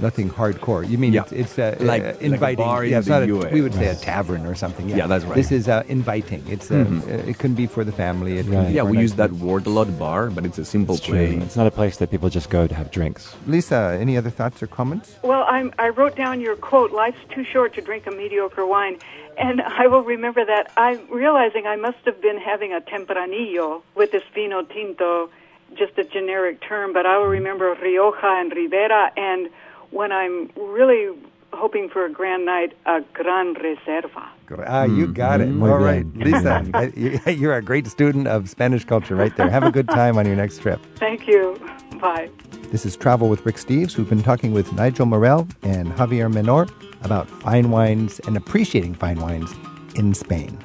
Nothing 0.00 0.30
hardcore. 0.30 0.88
You 0.88 0.98
mean 0.98 1.12
Yeah. 1.12 1.22
it's, 1.22 1.32
it's 1.32 1.58
uh, 1.58 1.76
Like- 1.80 2.02
uh, 2.02 2.06
like 2.06 2.20
a 2.20 2.24
inviting? 2.24 2.64
bar 2.64 2.84
in 2.84 2.90
yeah, 2.90 2.98
it's 2.98 3.06
the 3.08 3.12
not 3.20 3.22
a- 3.22 3.26
US. 3.46 3.52
we 3.52 3.60
would 3.60 3.74
say 3.74 3.88
a 3.88 3.94
tavern 3.94 4.46
or 4.46 4.54
something. 4.54 4.88
Yeah, 4.88 4.96
Yeah, 4.96 5.06
that's 5.06 5.24
right. 5.24 5.34
This 5.34 5.52
is 5.52 5.68
uh, 5.68 5.82
inviting. 5.88 6.42
It's 6.48 6.70
uh, 6.70 6.74
Mhm. 6.74 7.02
uh, 7.26 7.30
it 7.30 7.38
can 7.38 7.54
be 7.54 7.66
for 7.66 7.84
the 7.84 7.92
family. 7.92 8.38
It 8.38 8.46
Right. 8.46 8.70
Yeah, 8.70 8.82
we 8.84 8.98
use 8.98 9.14
that 9.14 9.32
word 9.32 9.66
a 9.66 9.70
lot, 9.70 9.88
bar, 9.98 10.30
but 10.30 10.44
it's 10.46 10.58
a 10.58 10.64
simple 10.64 10.94
It's 10.96 11.04
true. 11.04 11.16
place. 11.16 11.42
It's 11.46 11.56
not 11.56 11.66
a 11.66 11.70
place 11.80 11.96
that 11.98 12.10
people 12.10 12.28
just 12.30 12.48
go 12.50 12.66
to 12.66 12.74
have 12.74 12.90
drinks. 12.90 13.34
Lisa, 13.46 13.96
any 14.00 14.16
other 14.16 14.30
thoughts 14.30 14.62
or 14.62 14.66
comments? 14.66 15.16
Well, 15.22 15.44
I'm, 15.48 15.72
I 15.78 15.88
wrote 15.90 16.16
down 16.16 16.40
your 16.40 16.56
quote, 16.56 16.92
life's 16.92 17.22
too 17.34 17.44
short 17.44 17.74
to 17.74 17.80
drink 17.80 18.06
a 18.06 18.10
mediocre 18.10 18.64
wine. 18.66 18.96
And 19.38 19.60
I 19.62 19.86
will 19.86 20.02
remember 20.02 20.44
that. 20.44 20.70
I'm 20.76 21.00
realizing 21.10 21.66
I 21.66 21.76
must 21.76 21.98
have 22.04 22.20
been 22.20 22.38
having 22.38 22.72
a 22.72 22.80
tempranillo 22.80 23.82
with 23.94 24.10
this 24.12 24.22
vino 24.34 24.62
tinto, 24.62 25.30
just 25.74 25.96
a 25.98 26.04
generic 26.04 26.60
term, 26.60 26.92
but 26.92 27.06
I 27.06 27.16
will 27.18 27.26
remember 27.40 27.74
Rioja 27.74 28.26
and 28.40 28.52
Ribera. 28.52 29.12
And 29.16 29.48
when 29.90 30.12
I'm 30.12 30.50
really 30.56 31.16
hoping 31.52 31.88
for 31.88 32.04
a 32.04 32.10
grand 32.10 32.44
night, 32.46 32.72
a 32.86 33.00
Gran 33.12 33.54
Reserva. 33.54 34.28
Ah, 34.66 34.84
you 34.84 35.06
got 35.06 35.40
it. 35.40 35.46
Muy 35.48 35.70
All 35.70 35.78
right, 35.78 36.04
bien. 36.12 36.32
Lisa, 36.32 36.64
I- 36.74 36.92
you- 36.96 37.20
you're 37.32 37.54
a 37.54 37.62
great 37.62 37.86
student 37.86 38.26
of 38.28 38.48
Spanish 38.48 38.84
culture 38.84 39.14
right 39.14 39.36
there. 39.36 39.48
Have 39.50 39.62
a 39.64 39.70
good 39.70 39.88
time 39.88 40.16
on 40.18 40.26
your 40.26 40.36
next 40.36 40.60
trip. 40.60 40.80
Thank 40.96 41.26
you. 41.28 41.56
Bye. 42.00 42.30
This 42.72 42.84
is 42.86 42.96
Travel 42.96 43.28
with 43.28 43.44
Rick 43.44 43.56
Steves. 43.56 43.96
We've 43.96 44.08
been 44.08 44.22
talking 44.22 44.52
with 44.52 44.72
Nigel 44.72 45.06
Morel 45.06 45.46
and 45.62 45.88
Javier 45.92 46.32
Menor 46.32 46.70
about 47.04 47.28
fine 47.28 47.70
wines 47.70 48.20
and 48.26 48.36
appreciating 48.36 48.94
fine 48.94 49.18
wines 49.20 49.52
in 49.96 50.14
Spain. 50.14 50.58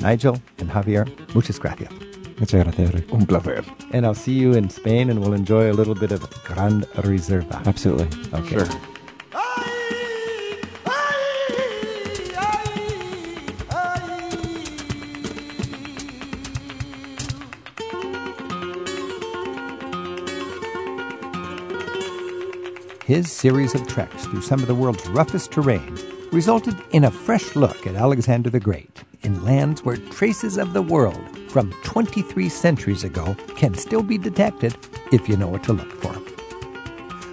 Nigel 0.00 0.40
and 0.58 0.70
Javier, 0.70 1.06
muchas 1.34 1.58
gracias. 1.58 1.92
Muchas 2.40 2.64
gracias, 2.64 2.94
Rick. 2.94 3.12
Un 3.12 3.26
placer. 3.26 3.62
And 3.92 4.06
I'll 4.06 4.14
see 4.14 4.32
you 4.32 4.54
in 4.54 4.70
Spain 4.70 5.10
and 5.10 5.20
we'll 5.20 5.34
enjoy 5.34 5.70
a 5.70 5.74
little 5.74 5.94
bit 5.94 6.10
of 6.10 6.22
Gran 6.44 6.80
Reserva. 6.96 7.64
Absolutely. 7.66 8.08
Okay. 8.32 8.56
Sure. 8.56 8.66
His 23.04 23.30
series 23.30 23.74
of 23.74 23.86
treks 23.86 24.24
through 24.26 24.42
some 24.42 24.60
of 24.60 24.68
the 24.68 24.74
world's 24.74 25.06
roughest 25.08 25.50
terrain 25.50 25.98
resulted 26.32 26.76
in 26.92 27.04
a 27.04 27.10
fresh 27.10 27.56
look 27.56 27.86
at 27.86 27.94
Alexander 27.94 28.50
the 28.50 28.60
Great 28.60 29.04
in 29.22 29.44
lands 29.44 29.84
where 29.84 29.96
traces 29.96 30.56
of 30.56 30.72
the 30.72 30.82
world 30.82 31.38
from 31.50 31.72
23 31.84 32.48
centuries 32.48 33.04
ago 33.04 33.36
can 33.56 33.74
still 33.74 34.02
be 34.02 34.18
detected 34.18 34.76
if 35.12 35.28
you 35.28 35.36
know 35.36 35.48
what 35.48 35.64
to 35.64 35.72
look 35.72 35.92
for. 36.00 36.16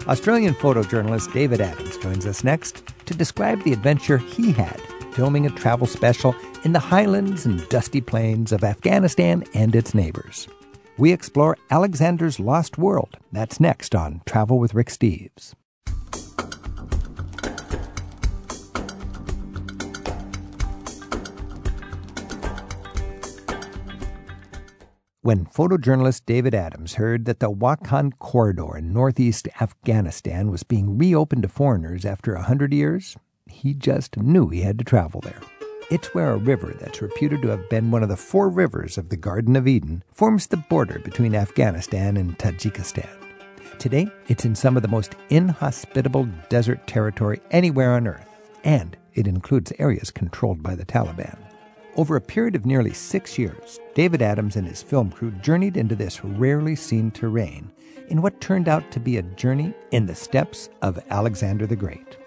Australian 0.10 0.53
photojournalist 0.53 1.33
David 1.33 1.62
Adams 1.62 1.97
joins 1.97 2.25
us 2.25 2.43
next 2.43 2.83
to 3.05 3.13
describe 3.13 3.63
the 3.63 3.73
adventure 3.73 4.17
he 4.17 4.51
had 4.51 4.81
filming 5.17 5.47
a 5.47 5.49
travel 5.49 5.88
special 5.88 6.36
in 6.63 6.73
the 6.73 6.79
highlands 6.79 7.47
and 7.47 7.67
dusty 7.69 7.99
plains 7.99 8.51
of 8.51 8.63
Afghanistan 8.63 9.43
and 9.55 9.75
its 9.75 9.95
neighbors. 9.95 10.47
We 10.99 11.12
explore 11.12 11.57
Alexander's 11.71 12.39
lost 12.39 12.77
world. 12.77 13.17
That's 13.31 13.60
next 13.60 13.95
on 13.95 14.21
Travel 14.27 14.60
with 14.60 14.75
Rick 14.75 14.89
Steves. 14.89 15.55
When 25.28 25.46
photojournalist 25.46 26.22
David 26.26 26.56
Adams 26.56 26.94
heard 26.94 27.26
that 27.26 27.42
the 27.42 27.52
Wakhan 27.52 28.18
corridor 28.18 28.78
in 28.78 28.94
northeast 28.94 29.50
Afghanistan 29.60 30.50
was 30.50 30.63
being 30.63 30.98
reopened 30.98 31.42
to 31.42 31.50
foreigners 31.50 32.06
after 32.06 32.34
a 32.34 32.44
hundred 32.44 32.74
years, 32.74 33.18
he 33.46 33.74
just 33.74 34.16
knew 34.16 34.48
he 34.48 34.62
had 34.62 34.80
to 34.80 34.86
travel 34.86 35.20
there. 35.20 35.42
It's 35.92 36.13
where 36.13 36.32
a 36.32 36.38
river 36.38 36.74
that's 36.80 37.02
reputed 37.02 37.42
to 37.42 37.50
have 37.50 37.70
been 37.70 37.92
one 37.92 38.04
of 38.04 38.08
the 38.08 38.16
four 38.16 38.48
rivers 38.48 38.98
of 38.98 39.10
the 39.10 39.18
Garden 39.18 39.58
of 39.58 39.68
Eden 39.68 40.02
forms 40.13 40.48
the 40.48 40.56
border 40.56 41.00
between 41.00 41.36
Afghanistan 41.36 42.16
and 42.16 42.40
Tajikistan. 42.40 43.10
Today, 43.80 44.08
it's 44.30 44.46
in 44.46 44.56
some 44.56 44.78
of 44.78 44.82
the 44.82 44.88
most 44.88 45.16
inhospitable 45.30 46.30
desert 46.48 46.88
territory 46.88 47.42
anywhere 47.52 47.96
on 47.96 48.08
Earth, 48.08 48.30
and 48.63 48.96
it 49.13 49.28
includes 49.28 49.74
areas 49.78 50.10
controlled 50.10 50.63
by 50.63 50.74
the 50.74 50.86
Taliban. 50.86 51.46
Over 51.97 52.15
a 52.15 52.21
period 52.21 52.55
of 52.55 52.67
nearly 52.67 52.93
six 52.93 53.39
years, 53.39 53.79
David 53.95 54.21
Adams 54.21 54.55
and 54.55 54.67
his 54.67 54.83
film 54.83 55.10
crew 55.10 55.31
journeyed 55.41 55.77
into 55.77 55.95
this 55.95 56.23
rarely 56.23 56.75
seen 56.75 57.10
terrain 57.10 57.71
in 58.10 58.21
what 58.21 58.39
turned 58.39 58.69
out 58.69 58.91
to 58.91 59.00
be 59.00 59.17
a 59.17 59.23
journey 59.23 59.73
in 59.89 60.06
the 60.06 60.13
steps 60.13 60.69
of 60.83 61.04
Alexander 61.10 61.65
the 61.65 61.75
Great. 61.75 62.17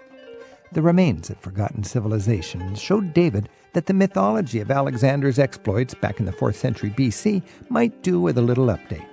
The 0.73 0.81
remains 0.81 1.29
of 1.29 1.37
forgotten 1.37 1.85
civilizations 1.85 2.81
showed 2.81 3.13
David 3.13 3.47
that 3.71 3.85
the 3.85 3.93
mythology 3.93 4.59
of 4.59 4.71
Alexander's 4.71 5.39
exploits 5.39 5.93
back 5.93 6.19
in 6.19 6.25
the 6.25 6.33
4th 6.33 6.55
century 6.55 6.89
BC 6.89 7.41
might 7.69 8.03
do 8.03 8.19
with 8.19 8.37
a 8.37 8.41
little 8.41 8.67
update. 8.67 9.07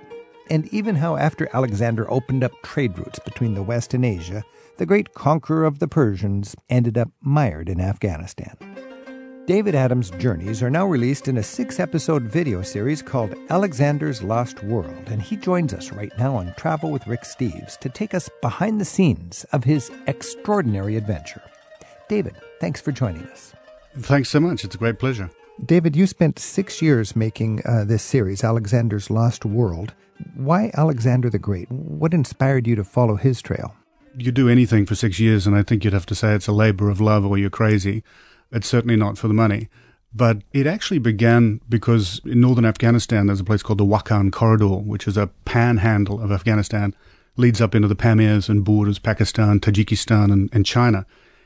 And 0.49 0.67
even 0.73 0.95
how, 0.95 1.15
after 1.15 1.47
Alexander 1.53 2.11
opened 2.11 2.43
up 2.43 2.51
trade 2.63 2.97
routes 2.99 3.19
between 3.19 3.53
the 3.53 3.63
West 3.63 3.93
and 3.93 4.03
Asia, 4.03 4.43
the 4.75 4.85
great 4.85 5.13
conqueror 5.13 5.63
of 5.63 5.79
the 5.79 5.87
Persians 5.87 6.53
ended 6.69 6.97
up 6.97 7.09
mired 7.21 7.69
in 7.69 7.79
Afghanistan. 7.79 8.57
David 9.49 9.73
Adams' 9.73 10.11
journeys 10.11 10.61
are 10.61 10.69
now 10.69 10.85
released 10.85 11.27
in 11.27 11.39
a 11.39 11.41
six 11.41 11.79
episode 11.79 12.21
video 12.21 12.61
series 12.61 13.01
called 13.01 13.33
Alexander's 13.49 14.21
Lost 14.21 14.61
World, 14.63 15.09
and 15.09 15.19
he 15.19 15.35
joins 15.35 15.73
us 15.73 15.91
right 15.91 16.15
now 16.19 16.35
on 16.35 16.53
Travel 16.53 16.91
with 16.91 17.07
Rick 17.07 17.23
Steves 17.23 17.75
to 17.79 17.89
take 17.89 18.13
us 18.13 18.29
behind 18.43 18.79
the 18.79 18.85
scenes 18.85 19.45
of 19.45 19.63
his 19.63 19.89
extraordinary 20.05 20.97
adventure. 20.97 21.41
David, 22.07 22.35
thanks 22.61 22.79
for 22.79 22.91
joining 22.91 23.23
us. 23.23 23.55
Thanks 23.97 24.29
so 24.29 24.39
much. 24.39 24.63
It's 24.63 24.75
a 24.75 24.77
great 24.77 24.99
pleasure. 24.99 25.31
David, 25.65 25.95
you 25.95 26.05
spent 26.05 26.37
six 26.37 26.79
years 26.79 27.15
making 27.15 27.63
uh, 27.65 27.85
this 27.85 28.03
series, 28.03 28.43
Alexander's 28.43 29.09
Lost 29.09 29.45
World. 29.45 29.95
Why 30.35 30.69
Alexander 30.75 31.31
the 31.31 31.39
Great? 31.39 31.71
What 31.71 32.13
inspired 32.13 32.67
you 32.67 32.75
to 32.75 32.83
follow 32.83 33.15
his 33.15 33.41
trail? 33.41 33.73
You 34.15 34.31
do 34.31 34.47
anything 34.47 34.85
for 34.85 34.93
six 34.93 35.19
years, 35.19 35.47
and 35.47 35.55
I 35.55 35.63
think 35.63 35.83
you'd 35.83 35.93
have 35.93 36.05
to 36.05 36.15
say 36.15 36.35
it's 36.35 36.47
a 36.47 36.51
labor 36.51 36.87
of 36.91 37.01
love 37.01 37.25
or 37.25 37.39
you're 37.39 37.49
crazy. 37.49 38.03
It's 38.51 38.67
certainly 38.67 38.95
not 38.95 39.17
for 39.17 39.27
the 39.27 39.33
money. 39.33 39.69
But 40.13 40.41
it 40.53 40.65
actually 40.65 40.99
began 40.99 41.61
because 41.69 42.19
in 42.25 42.41
northern 42.41 42.65
Afghanistan, 42.65 43.27
there's 43.27 43.39
a 43.39 43.43
place 43.43 43.61
called 43.61 43.79
the 43.79 43.85
Wakhan 43.85 44.31
Corridor, 44.31 44.77
which 44.77 45.07
is 45.07 45.17
a 45.17 45.27
panhandle 45.45 46.19
of 46.19 46.31
Afghanistan, 46.31 46.95
leads 47.37 47.61
up 47.61 47.75
into 47.75 47.87
the 47.87 47.95
Pamirs 47.95 48.49
and 48.49 48.65
borders 48.65 48.97
Pakistan, 48.97 49.59
Tajikistan, 49.59 50.31
and, 50.31 50.49
and 50.51 50.65
China. 50.65 51.05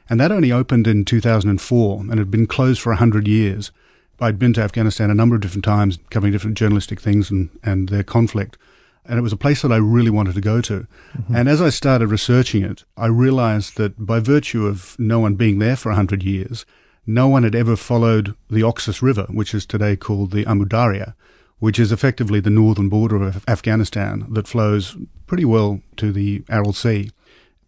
And 0.10 0.20
that 0.20 0.32
only 0.32 0.51
opened 0.51 0.88
in 0.88 1.06
2004 1.06 1.99
and 1.99 2.18
had 2.18 2.32
been 2.32 2.47
closed 2.47 2.82
for 2.82 2.89
100 2.91 3.28
years. 3.28 3.72
I'd 4.20 4.39
been 4.39 4.54
to 4.54 4.62
Afghanistan 4.62 5.12
a 5.12 5.16
number 5.16 5.36
of 5.36 5.41
different 5.41 5.66
times, 5.66 5.99
covering 6.10 6.32
different 6.32 6.58
journalistic 6.58 7.01
things 7.01 7.30
and, 7.30 7.49
and 7.64 7.89
their 7.89 8.04
conflict. 8.04 8.58
And 9.06 9.20
it 9.20 9.22
was 9.22 9.34
a 9.34 9.38
place 9.38 9.62
that 9.62 9.72
I 9.72 9.78
really 9.78 10.10
wanted 10.10 10.36
to 10.36 10.41
go 10.41 10.62
to. 10.62 10.88
Mm-hmm. 11.18 11.36
And 11.36 11.49
as 11.49 11.62
I 11.62 11.70
started 11.70 12.08
researching 12.08 12.64
it, 12.64 12.86
I 12.95 13.08
realized 13.08 13.76
that 13.76 14.06
by 14.06 14.20
virtue 14.22 14.66
of 14.66 14.97
no 14.97 15.20
one 15.20 15.36
being 15.36 15.60
there 15.60 15.76
for 15.76 15.89
100 15.89 16.24
years, 16.24 16.66
no 17.06 17.28
one 17.28 17.43
had 17.43 17.56
ever 17.56 17.76
followed 17.76 18.36
the 18.49 18.64
Oxus 18.64 19.01
River, 19.01 19.26
which 19.30 19.54
is 19.54 19.66
today 19.66 19.95
called 19.95 20.32
the 20.32 20.45
Amu 20.45 20.66
Darya, 20.66 21.16
which 21.60 21.80
is 21.80 21.91
effectively 21.91 22.39
the 22.39 22.49
northern 22.49 22.89
border 22.89 23.24
of 23.24 23.43
Afghanistan 23.47 24.26
that 24.30 24.47
flows 24.47 24.97
pretty 25.28 25.45
well 25.45 25.82
to 25.97 26.12
the 26.12 26.43
Aral 26.49 26.74
Sea. 26.74 27.12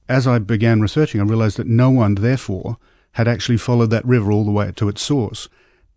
As 0.08 0.28
I 0.28 0.40
began 0.40 0.82
researching, 0.82 1.20
I 1.20 1.24
realized 1.24 1.58
that 1.58 1.68
no 1.68 1.90
one, 1.90 2.16
therefore, 2.16 2.78
had 3.14 3.28
actually 3.28 3.58
followed 3.58 3.90
that 3.92 4.06
river 4.06 4.32
all 4.32 4.46
the 4.46 4.52
way 4.52 4.72
to 4.76 4.90
its 4.90 5.02
source. 5.02 5.48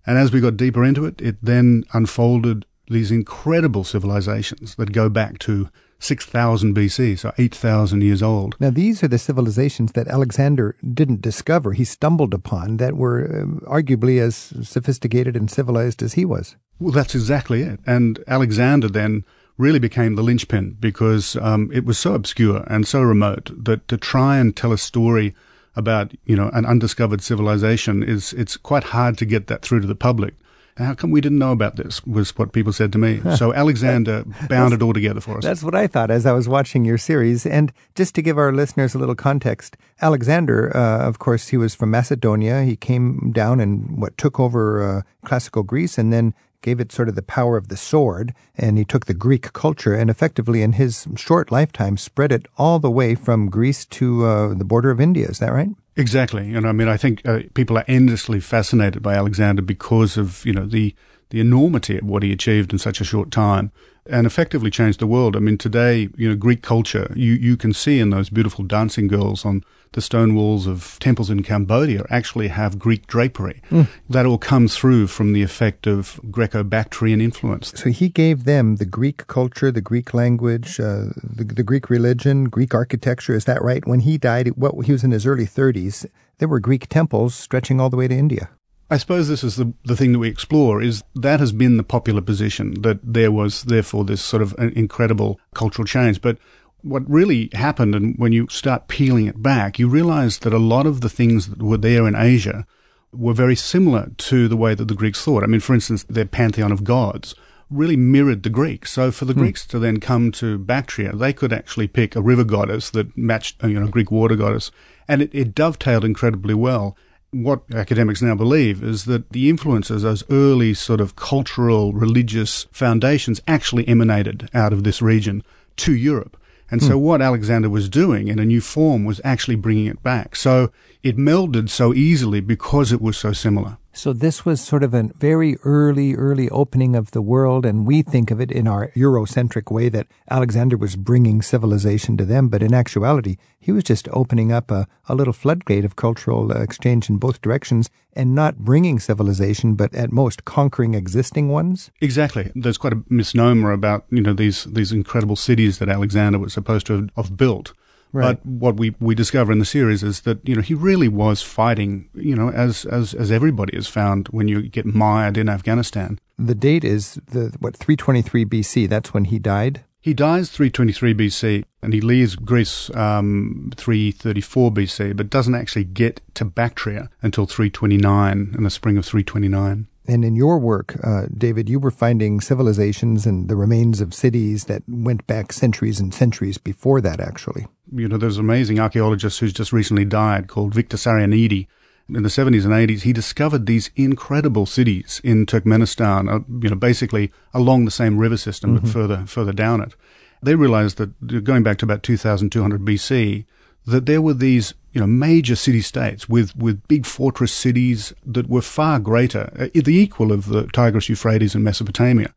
And 0.06 0.16
as 0.16 0.32
we 0.32 0.40
got 0.40 0.56
deeper 0.56 0.84
into 0.84 1.04
it, 1.04 1.20
it 1.20 1.36
then 1.42 1.84
unfolded 1.92 2.64
these 2.88 3.10
incredible 3.10 3.84
civilizations 3.84 4.76
that 4.76 4.92
go 4.92 5.08
back 5.08 5.38
to 5.40 5.68
6000 6.00 6.74
BC, 6.74 7.18
so 7.18 7.32
8,000 7.38 8.02
years 8.02 8.22
old. 8.22 8.56
Now, 8.60 8.70
these 8.70 9.02
are 9.02 9.08
the 9.08 9.18
civilizations 9.18 9.92
that 9.92 10.08
Alexander 10.08 10.76
didn't 10.94 11.20
discover, 11.20 11.72
he 11.72 11.84
stumbled 11.84 12.34
upon, 12.34 12.76
that 12.76 12.96
were 12.96 13.42
um, 13.42 13.60
arguably 13.66 14.20
as 14.20 14.36
sophisticated 14.66 15.36
and 15.36 15.50
civilized 15.50 16.02
as 16.02 16.14
he 16.14 16.24
was. 16.24 16.56
Well, 16.78 16.92
that's 16.92 17.14
exactly 17.14 17.62
it. 17.62 17.80
And 17.86 18.22
Alexander 18.28 18.88
then 18.88 19.24
really 19.56 19.80
became 19.80 20.14
the 20.14 20.22
linchpin 20.22 20.76
because 20.78 21.36
um, 21.36 21.68
it 21.72 21.84
was 21.84 21.98
so 21.98 22.14
obscure 22.14 22.64
and 22.68 22.86
so 22.86 23.02
remote 23.02 23.50
that 23.64 23.86
to 23.88 23.96
try 23.96 24.38
and 24.38 24.56
tell 24.56 24.72
a 24.72 24.78
story 24.78 25.34
about 25.74 26.12
you 26.24 26.36
know 26.36 26.50
an 26.54 26.64
undiscovered 26.64 27.22
civilization 27.22 28.02
is 28.02 28.32
it's 28.32 28.56
quite 28.56 28.84
hard 28.84 29.16
to 29.18 29.24
get 29.24 29.46
that 29.48 29.62
through 29.62 29.80
to 29.80 29.86
the 29.86 29.94
public. 29.94 30.34
How 30.78 30.94
come 30.94 31.10
we 31.10 31.20
didn't 31.20 31.38
know 31.38 31.52
about 31.52 31.76
this? 31.76 32.04
Was 32.06 32.36
what 32.38 32.52
people 32.52 32.72
said 32.72 32.92
to 32.92 32.98
me. 32.98 33.20
So 33.38 33.52
Alexander 33.54 34.24
bound 34.48 34.74
it 34.74 34.82
all 34.82 34.92
together 34.92 35.20
for 35.20 35.38
us. 35.38 35.44
That's 35.44 35.62
what 35.62 35.74
I 35.74 35.86
thought 35.86 36.10
as 36.10 36.26
I 36.26 36.32
was 36.32 36.48
watching 36.48 36.84
your 36.84 36.98
series. 36.98 37.46
And 37.46 37.72
just 37.94 38.14
to 38.16 38.22
give 38.22 38.36
our 38.36 38.52
listeners 38.52 38.94
a 38.94 38.98
little 38.98 39.14
context, 39.14 39.76
Alexander, 40.00 40.76
uh, 40.76 41.06
of 41.06 41.20
course, 41.20 41.48
he 41.48 41.56
was 41.56 41.74
from 41.76 41.90
Macedonia. 41.92 42.62
He 42.62 42.74
came 42.74 43.30
down 43.32 43.60
and 43.60 44.00
what 44.00 44.18
took 44.18 44.40
over 44.40 44.82
uh, 44.82 45.02
classical 45.24 45.62
Greece, 45.62 45.98
and 45.98 46.12
then 46.12 46.34
gave 46.62 46.80
it 46.80 46.90
sort 46.90 47.08
of 47.08 47.14
the 47.14 47.22
power 47.22 47.56
of 47.56 47.68
the 47.68 47.76
sword, 47.76 48.34
and 48.56 48.78
he 48.78 48.84
took 48.84 49.06
the 49.06 49.14
Greek 49.14 49.52
culture 49.52 49.94
and 49.94 50.10
effectively, 50.10 50.62
in 50.62 50.72
his 50.72 51.06
short 51.16 51.52
lifetime, 51.52 51.96
spread 51.96 52.32
it 52.32 52.46
all 52.56 52.78
the 52.78 52.90
way 52.90 53.14
from 53.14 53.48
Greece 53.48 53.84
to 53.86 54.24
uh, 54.24 54.54
the 54.54 54.64
border 54.64 54.90
of 54.90 55.00
India. 55.00 55.28
Is 55.28 55.38
that 55.38 55.52
right? 55.52 55.70
Exactly. 55.98 56.54
And 56.54 56.66
I 56.66 56.70
mean, 56.72 56.86
I 56.88 56.96
think 56.96 57.26
uh, 57.26 57.40
people 57.54 57.76
are 57.76 57.84
endlessly 57.88 58.38
fascinated 58.38 59.02
by 59.02 59.14
Alexander 59.14 59.62
because 59.62 60.16
of, 60.16 60.46
you 60.46 60.52
know, 60.52 60.64
the, 60.64 60.94
the 61.30 61.40
enormity 61.40 61.98
of 61.98 62.04
what 62.04 62.22
he 62.22 62.32
achieved 62.32 62.72
in 62.72 62.78
such 62.78 63.00
a 63.00 63.04
short 63.04 63.32
time 63.32 63.72
and 64.08 64.26
effectively 64.26 64.70
changed 64.70 65.00
the 65.00 65.06
world. 65.06 65.36
I 65.36 65.40
mean, 65.40 65.58
today, 65.58 66.08
you 66.16 66.28
know, 66.28 66.36
Greek 66.36 66.62
culture, 66.62 67.12
you, 67.14 67.32
you 67.32 67.56
can 67.56 67.72
see 67.72 68.00
in 68.00 68.10
those 68.10 68.30
beautiful 68.30 68.64
dancing 68.64 69.08
girls 69.08 69.44
on 69.44 69.62
the 69.92 70.00
stone 70.00 70.34
walls 70.34 70.66
of 70.66 70.98
temples 71.00 71.30
in 71.30 71.42
Cambodia 71.42 72.04
actually 72.10 72.48
have 72.48 72.78
Greek 72.78 73.06
drapery. 73.06 73.62
Mm. 73.70 73.88
That 74.08 74.26
all 74.26 74.38
comes 74.38 74.76
through 74.76 75.06
from 75.06 75.32
the 75.32 75.42
effect 75.42 75.86
of 75.86 76.20
Greco-Bactrian 76.30 77.20
influence. 77.20 77.72
So 77.74 77.90
he 77.90 78.08
gave 78.08 78.44
them 78.44 78.76
the 78.76 78.84
Greek 78.84 79.26
culture, 79.26 79.70
the 79.70 79.80
Greek 79.80 80.12
language, 80.12 80.78
uh, 80.78 81.06
the, 81.22 81.44
the 81.44 81.62
Greek 81.62 81.88
religion, 81.88 82.44
Greek 82.44 82.74
architecture. 82.74 83.34
Is 83.34 83.46
that 83.46 83.62
right? 83.62 83.86
When 83.86 84.00
he 84.00 84.18
died, 84.18 84.48
what 84.56 84.84
he 84.84 84.92
was 84.92 85.04
in 85.04 85.10
his 85.10 85.26
early 85.26 85.46
30s, 85.46 86.06
there 86.38 86.48
were 86.48 86.60
Greek 86.60 86.88
temples 86.88 87.34
stretching 87.34 87.80
all 87.80 87.90
the 87.90 87.96
way 87.96 88.08
to 88.08 88.14
India. 88.14 88.50
I 88.90 88.96
suppose 88.96 89.28
this 89.28 89.44
is 89.44 89.56
the, 89.56 89.72
the 89.84 89.96
thing 89.96 90.12
that 90.12 90.18
we 90.18 90.28
explore 90.28 90.80
is 90.80 91.02
that 91.14 91.40
has 91.40 91.52
been 91.52 91.76
the 91.76 91.82
popular 91.82 92.22
position 92.22 92.80
that 92.82 93.00
there 93.02 93.30
was 93.30 93.64
therefore 93.64 94.04
this 94.04 94.22
sort 94.22 94.42
of 94.42 94.54
incredible 94.58 95.38
cultural 95.54 95.84
change. 95.84 96.22
But 96.22 96.38
what 96.82 97.08
really 97.08 97.50
happened, 97.52 97.94
and 97.94 98.16
when 98.16 98.32
you 98.32 98.48
start 98.48 98.88
peeling 98.88 99.26
it 99.26 99.42
back, 99.42 99.78
you 99.78 99.88
realize 99.88 100.38
that 100.38 100.54
a 100.54 100.58
lot 100.58 100.86
of 100.86 101.02
the 101.02 101.10
things 101.10 101.48
that 101.48 101.62
were 101.62 101.76
there 101.76 102.08
in 102.08 102.14
Asia 102.14 102.66
were 103.12 103.34
very 103.34 103.56
similar 103.56 104.10
to 104.16 104.48
the 104.48 104.56
way 104.56 104.74
that 104.74 104.86
the 104.86 104.94
Greeks 104.94 105.22
thought. 105.22 105.42
I 105.42 105.46
mean, 105.46 105.60
for 105.60 105.74
instance, 105.74 106.04
their 106.04 106.26
pantheon 106.26 106.72
of 106.72 106.84
gods 106.84 107.34
really 107.70 107.96
mirrored 107.96 108.42
the 108.42 108.50
Greeks. 108.50 108.92
So 108.92 109.10
for 109.10 109.26
the 109.26 109.34
hmm. 109.34 109.40
Greeks 109.40 109.66
to 109.66 109.78
then 109.78 110.00
come 110.00 110.32
to 110.32 110.58
Bactria, 110.58 111.14
they 111.14 111.34
could 111.34 111.52
actually 111.52 111.88
pick 111.88 112.16
a 112.16 112.22
river 112.22 112.44
goddess 112.44 112.88
that 112.90 113.16
matched, 113.16 113.62
you 113.62 113.78
know, 113.78 113.86
a 113.86 113.90
Greek 113.90 114.10
water 114.10 114.36
goddess, 114.36 114.70
and 115.06 115.20
it, 115.20 115.30
it 115.34 115.54
dovetailed 115.54 116.04
incredibly 116.04 116.54
well 116.54 116.96
what 117.30 117.62
academics 117.74 118.22
now 118.22 118.34
believe 118.34 118.82
is 118.82 119.04
that 119.04 119.30
the 119.30 119.48
influences, 119.48 120.02
those 120.02 120.24
early 120.30 120.74
sort 120.74 121.00
of 121.00 121.16
cultural, 121.16 121.92
religious 121.92 122.66
foundations 122.72 123.40
actually 123.46 123.86
emanated 123.86 124.48
out 124.54 124.72
of 124.72 124.84
this 124.84 125.02
region 125.02 125.42
to 125.76 125.94
Europe. 125.94 126.36
And 126.70 126.82
so 126.82 126.98
hmm. 126.98 127.04
what 127.04 127.22
Alexander 127.22 127.70
was 127.70 127.88
doing 127.88 128.28
in 128.28 128.38
a 128.38 128.44
new 128.44 128.60
form 128.60 129.04
was 129.04 129.20
actually 129.24 129.56
bringing 129.56 129.86
it 129.86 130.02
back. 130.02 130.36
So 130.36 130.70
it 131.02 131.16
melded 131.16 131.70
so 131.70 131.94
easily 131.94 132.40
because 132.40 132.92
it 132.92 133.00
was 133.00 133.16
so 133.16 133.32
similar. 133.32 133.78
So 133.98 134.12
this 134.12 134.44
was 134.44 134.60
sort 134.60 134.84
of 134.84 134.94
a 134.94 135.10
very 135.18 135.56
early, 135.64 136.14
early 136.14 136.48
opening 136.50 136.94
of 136.94 137.10
the 137.10 137.20
world, 137.20 137.66
and 137.66 137.84
we 137.84 138.02
think 138.02 138.30
of 138.30 138.40
it 138.40 138.52
in 138.52 138.68
our 138.68 138.92
Eurocentric 138.94 139.72
way 139.72 139.88
that 139.88 140.06
Alexander 140.30 140.76
was 140.76 140.94
bringing 140.94 141.42
civilization 141.42 142.16
to 142.18 142.24
them, 142.24 142.46
but 142.46 142.62
in 142.62 142.72
actuality, 142.72 143.38
he 143.58 143.72
was 143.72 143.82
just 143.82 144.08
opening 144.12 144.52
up 144.52 144.70
a, 144.70 144.86
a 145.08 145.16
little 145.16 145.32
floodgate 145.32 145.84
of 145.84 145.96
cultural 145.96 146.52
uh, 146.52 146.62
exchange 146.62 147.10
in 147.10 147.16
both 147.16 147.42
directions 147.42 147.90
and 148.12 148.36
not 148.36 148.58
bringing 148.58 149.00
civilization, 149.00 149.74
but 149.74 149.92
at 149.92 150.12
most 150.12 150.44
conquering 150.44 150.94
existing 150.94 151.48
ones. 151.48 151.90
Exactly. 152.00 152.52
There's 152.54 152.78
quite 152.78 152.92
a 152.92 153.02
misnomer 153.08 153.72
about 153.72 154.04
you 154.10 154.22
know 154.22 154.32
these 154.32 154.62
these 154.66 154.92
incredible 154.92 155.34
cities 155.34 155.78
that 155.78 155.88
Alexander 155.88 156.38
was 156.38 156.52
supposed 156.52 156.86
to 156.86 156.92
have, 156.92 157.10
have 157.16 157.36
built. 157.36 157.72
Right. 158.12 158.38
But 158.42 158.46
what 158.46 158.76
we, 158.76 158.94
we 159.00 159.14
discover 159.14 159.52
in 159.52 159.58
the 159.58 159.64
series 159.64 160.02
is 160.02 160.22
that, 160.22 160.46
you 160.48 160.54
know, 160.54 160.62
he 160.62 160.74
really 160.74 161.08
was 161.08 161.42
fighting, 161.42 162.08
you 162.14 162.34
know, 162.34 162.50
as, 162.50 162.84
as, 162.86 163.14
as 163.14 163.30
everybody 163.30 163.76
has 163.76 163.86
found 163.86 164.28
when 164.28 164.48
you 164.48 164.62
get 164.62 164.86
mired 164.86 165.36
in 165.36 165.48
Afghanistan. 165.48 166.18
The 166.38 166.54
date 166.54 166.84
is 166.84 167.20
the, 167.26 167.54
what, 167.58 167.76
323 167.76 168.44
BC. 168.44 168.88
That's 168.88 169.12
when 169.12 169.26
he 169.26 169.38
died? 169.38 169.84
He 170.00 170.14
dies 170.14 170.48
323 170.50 171.14
BC 171.14 171.64
and 171.82 171.92
he 171.92 172.00
leaves 172.00 172.36
Greece 172.36 172.88
um, 172.94 173.72
334 173.76 174.70
BC, 174.70 175.16
but 175.16 175.28
doesn't 175.28 175.54
actually 175.54 175.84
get 175.84 176.20
to 176.34 176.44
Bactria 176.44 177.10
until 177.20 177.46
329 177.46 178.54
in 178.56 178.62
the 178.62 178.70
spring 178.70 178.96
of 178.96 179.04
329. 179.04 179.88
And 180.08 180.24
in 180.24 180.34
your 180.34 180.58
work, 180.58 180.96
uh, 181.04 181.26
David, 181.36 181.68
you 181.68 181.78
were 181.78 181.90
finding 181.90 182.40
civilizations 182.40 183.26
and 183.26 183.48
the 183.48 183.56
remains 183.56 184.00
of 184.00 184.14
cities 184.14 184.64
that 184.64 184.82
went 184.88 185.26
back 185.26 185.52
centuries 185.52 186.00
and 186.00 186.14
centuries 186.14 186.56
before 186.56 187.02
that, 187.02 187.20
actually. 187.20 187.66
You 187.94 188.08
know, 188.08 188.16
there's 188.16 188.38
an 188.38 188.44
amazing 188.44 188.80
archaeologist 188.80 189.38
who's 189.38 189.52
just 189.52 189.70
recently 189.70 190.06
died 190.06 190.48
called 190.48 190.74
Victor 190.74 190.96
Sarianidi. 190.96 191.66
In 192.08 192.22
the 192.22 192.30
70s 192.30 192.64
and 192.64 192.72
80s, 192.72 193.02
he 193.02 193.12
discovered 193.12 193.66
these 193.66 193.90
incredible 193.94 194.64
cities 194.64 195.20
in 195.22 195.44
Turkmenistan, 195.44 196.32
uh, 196.32 196.40
you 196.62 196.70
know, 196.70 196.76
basically 196.76 197.30
along 197.52 197.84
the 197.84 197.90
same 197.90 198.16
river 198.16 198.38
system, 198.38 198.74
mm-hmm. 198.76 198.86
but 198.86 198.92
further, 198.92 199.26
further 199.26 199.52
down 199.52 199.82
it. 199.82 199.94
They 200.42 200.54
realized 200.54 200.96
that 200.96 201.44
going 201.44 201.62
back 201.62 201.76
to 201.78 201.84
about 201.84 202.02
2200 202.02 202.80
BC, 202.80 203.44
that 203.86 204.06
there 204.06 204.22
were 204.22 204.34
these 204.34 204.74
you 204.92 205.00
know 205.00 205.06
major 205.06 205.56
city 205.56 205.80
states 205.80 206.28
with 206.28 206.56
with 206.56 206.86
big 206.88 207.06
fortress 207.06 207.52
cities 207.52 208.12
that 208.26 208.48
were 208.48 208.62
far 208.62 208.98
greater, 208.98 209.52
uh, 209.58 209.68
the 209.74 209.96
equal 209.96 210.32
of 210.32 210.46
the 210.46 210.66
Tigris, 210.68 211.08
Euphrates, 211.08 211.54
and 211.54 211.64
Mesopotamia, 211.64 212.34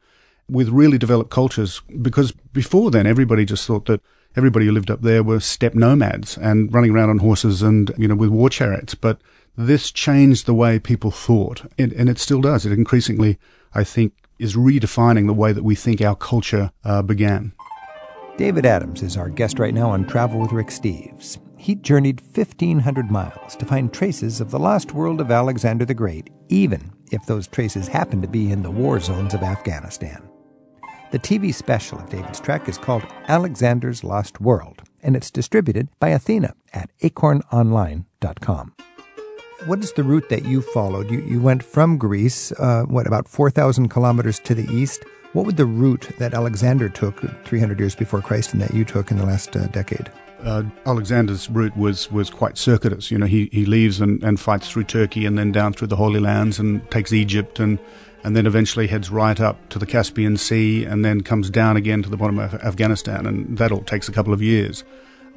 with 0.50 0.70
really 0.70 0.98
developed 0.98 1.32
cultures. 1.32 1.82
Because 2.02 2.32
before 2.54 2.92
then, 2.92 3.08
everybody 3.08 3.46
just 3.46 3.66
thought 3.66 3.86
that 3.86 4.02
everybody 4.36 4.66
who 4.66 4.72
lived 4.72 4.92
up 4.92 5.02
there 5.02 5.24
were 5.24 5.40
steppe 5.40 5.76
nomads 5.76 6.38
and 6.38 6.74
running 6.74 6.92
around 6.92 7.10
on 7.10 7.20
horses 7.20 7.62
and 7.62 7.92
you 7.98 8.08
know 8.08 8.16
with 8.16 8.30
war 8.30 8.50
chariots. 8.50 8.96
But 8.96 9.20
this 9.58 9.92
changed 9.92 10.46
the 10.46 10.54
way 10.54 10.80
people 10.80 11.12
thought, 11.12 11.64
and, 11.78 11.92
and 11.94 12.10
it 12.10 12.20
still 12.20 12.42
does. 12.42 12.66
It 12.66 12.72
increasingly, 12.72 13.38
I 13.74 13.84
think, 13.84 14.14
is 14.40 14.56
redefining 14.56 15.28
the 15.28 15.34
way 15.34 15.52
that 15.52 15.64
we 15.64 15.76
think 15.76 16.02
our 16.02 16.16
culture 16.16 16.72
uh, 16.84 17.02
began. 17.02 17.54
David 18.42 18.66
Adams 18.66 19.04
is 19.04 19.18
our 19.18 19.30
guest 19.30 19.60
right 19.60 19.72
now 19.72 19.92
on 19.92 20.04
Travel 20.08 20.40
with 20.40 20.52
Rick 20.52 20.70
Steves. 20.70 21.38
he 21.60 21.76
journeyed 21.76 22.20
1,500 22.36 23.12
miles 23.12 23.56
to 23.56 23.66
find 23.68 23.94
traces 23.94 24.42
of 24.42 24.50
the 24.50 24.58
lost 24.58 24.94
world 24.96 25.22
of 25.22 25.30
Alexander 25.30 25.86
the 25.86 25.94
Great, 25.94 26.32
even 26.50 26.92
if 27.12 27.24
those 27.28 27.46
traces 27.46 27.88
happen 27.88 28.20
to 28.20 28.28
be 28.28 28.52
in 28.52 28.64
the 28.64 28.72
war 28.72 29.00
zones 29.00 29.36
of 29.36 29.44
Afghanistan. 29.44 30.28
The 31.12 31.20
TV 31.20 31.54
special 31.54 32.00
of 32.00 32.10
David's 32.10 32.40
trek 32.40 32.68
is 32.68 32.80
called 32.80 33.04
Alexander's 33.28 34.04
Lost 34.04 34.42
World, 34.42 34.82
and 35.04 35.16
it's 35.16 35.30
distributed 35.30 35.90
by 36.00 36.10
Athena 36.10 36.56
at 36.74 36.90
acornonline.com. 37.04 38.74
What 39.68 39.84
is 39.84 39.94
the 39.94 40.04
route 40.04 40.30
that 40.30 40.46
you 40.46 40.64
followed? 40.64 41.12
You, 41.12 41.22
you 41.22 41.40
went 41.40 41.62
from 41.62 42.00
Greece, 42.00 42.52
uh, 42.54 42.86
what, 42.86 43.06
about 43.06 43.28
4,000 43.28 43.90
kilometers 43.90 44.40
to 44.40 44.56
the 44.56 44.68
east. 44.74 45.06
What 45.34 45.46
would 45.46 45.56
the 45.56 45.66
route 45.66 46.10
that 46.18 46.34
Alexander 46.34 46.90
took 46.90 47.22
300 47.46 47.80
years 47.80 47.96
before 47.96 48.22
Christ 48.22 48.52
and 48.52 48.62
that 48.62 48.74
you 48.74 48.84
took 48.84 49.12
in 49.12 49.18
the 49.18 49.26
last 49.26 49.56
uh, 49.56 49.68
decade? 49.68 50.12
Uh, 50.44 50.64
Alexander's 50.86 51.50
route 51.50 51.76
was, 51.78 52.12
was 52.12 52.30
quite 52.30 52.58
circuitous. 52.58 53.10
You 53.10 53.18
know, 53.18 53.28
he, 53.28 53.48
he 53.54 53.66
leaves 53.66 54.02
and, 54.02 54.22
and 54.24 54.40
fights 54.40 54.70
through 54.70 54.86
Turkey 54.86 55.26
and 55.26 55.38
then 55.38 55.54
down 55.54 55.72
through 55.72 55.88
the 55.88 55.96
Holy 55.96 56.20
Lands 56.20 56.60
and 56.60 56.90
takes 56.92 57.14
Egypt 57.14 57.62
and, 57.62 57.80
and 58.26 58.36
then 58.36 58.46
eventually 58.46 58.88
heads 58.88 59.10
right 59.10 59.40
up 59.40 59.70
to 59.70 59.80
the 59.80 59.86
Caspian 59.86 60.36
Sea 60.36 60.84
and 60.84 61.06
then 61.06 61.22
comes 61.22 61.50
down 61.50 61.78
again 61.78 62.04
to 62.04 62.10
the 62.10 62.18
bottom 62.18 62.38
of 62.38 62.54
Afghanistan. 62.56 63.26
And 63.26 63.58
that 63.58 63.72
all 63.72 63.84
takes 63.84 64.10
a 64.10 64.12
couple 64.12 64.34
of 64.34 64.42
years. 64.42 64.84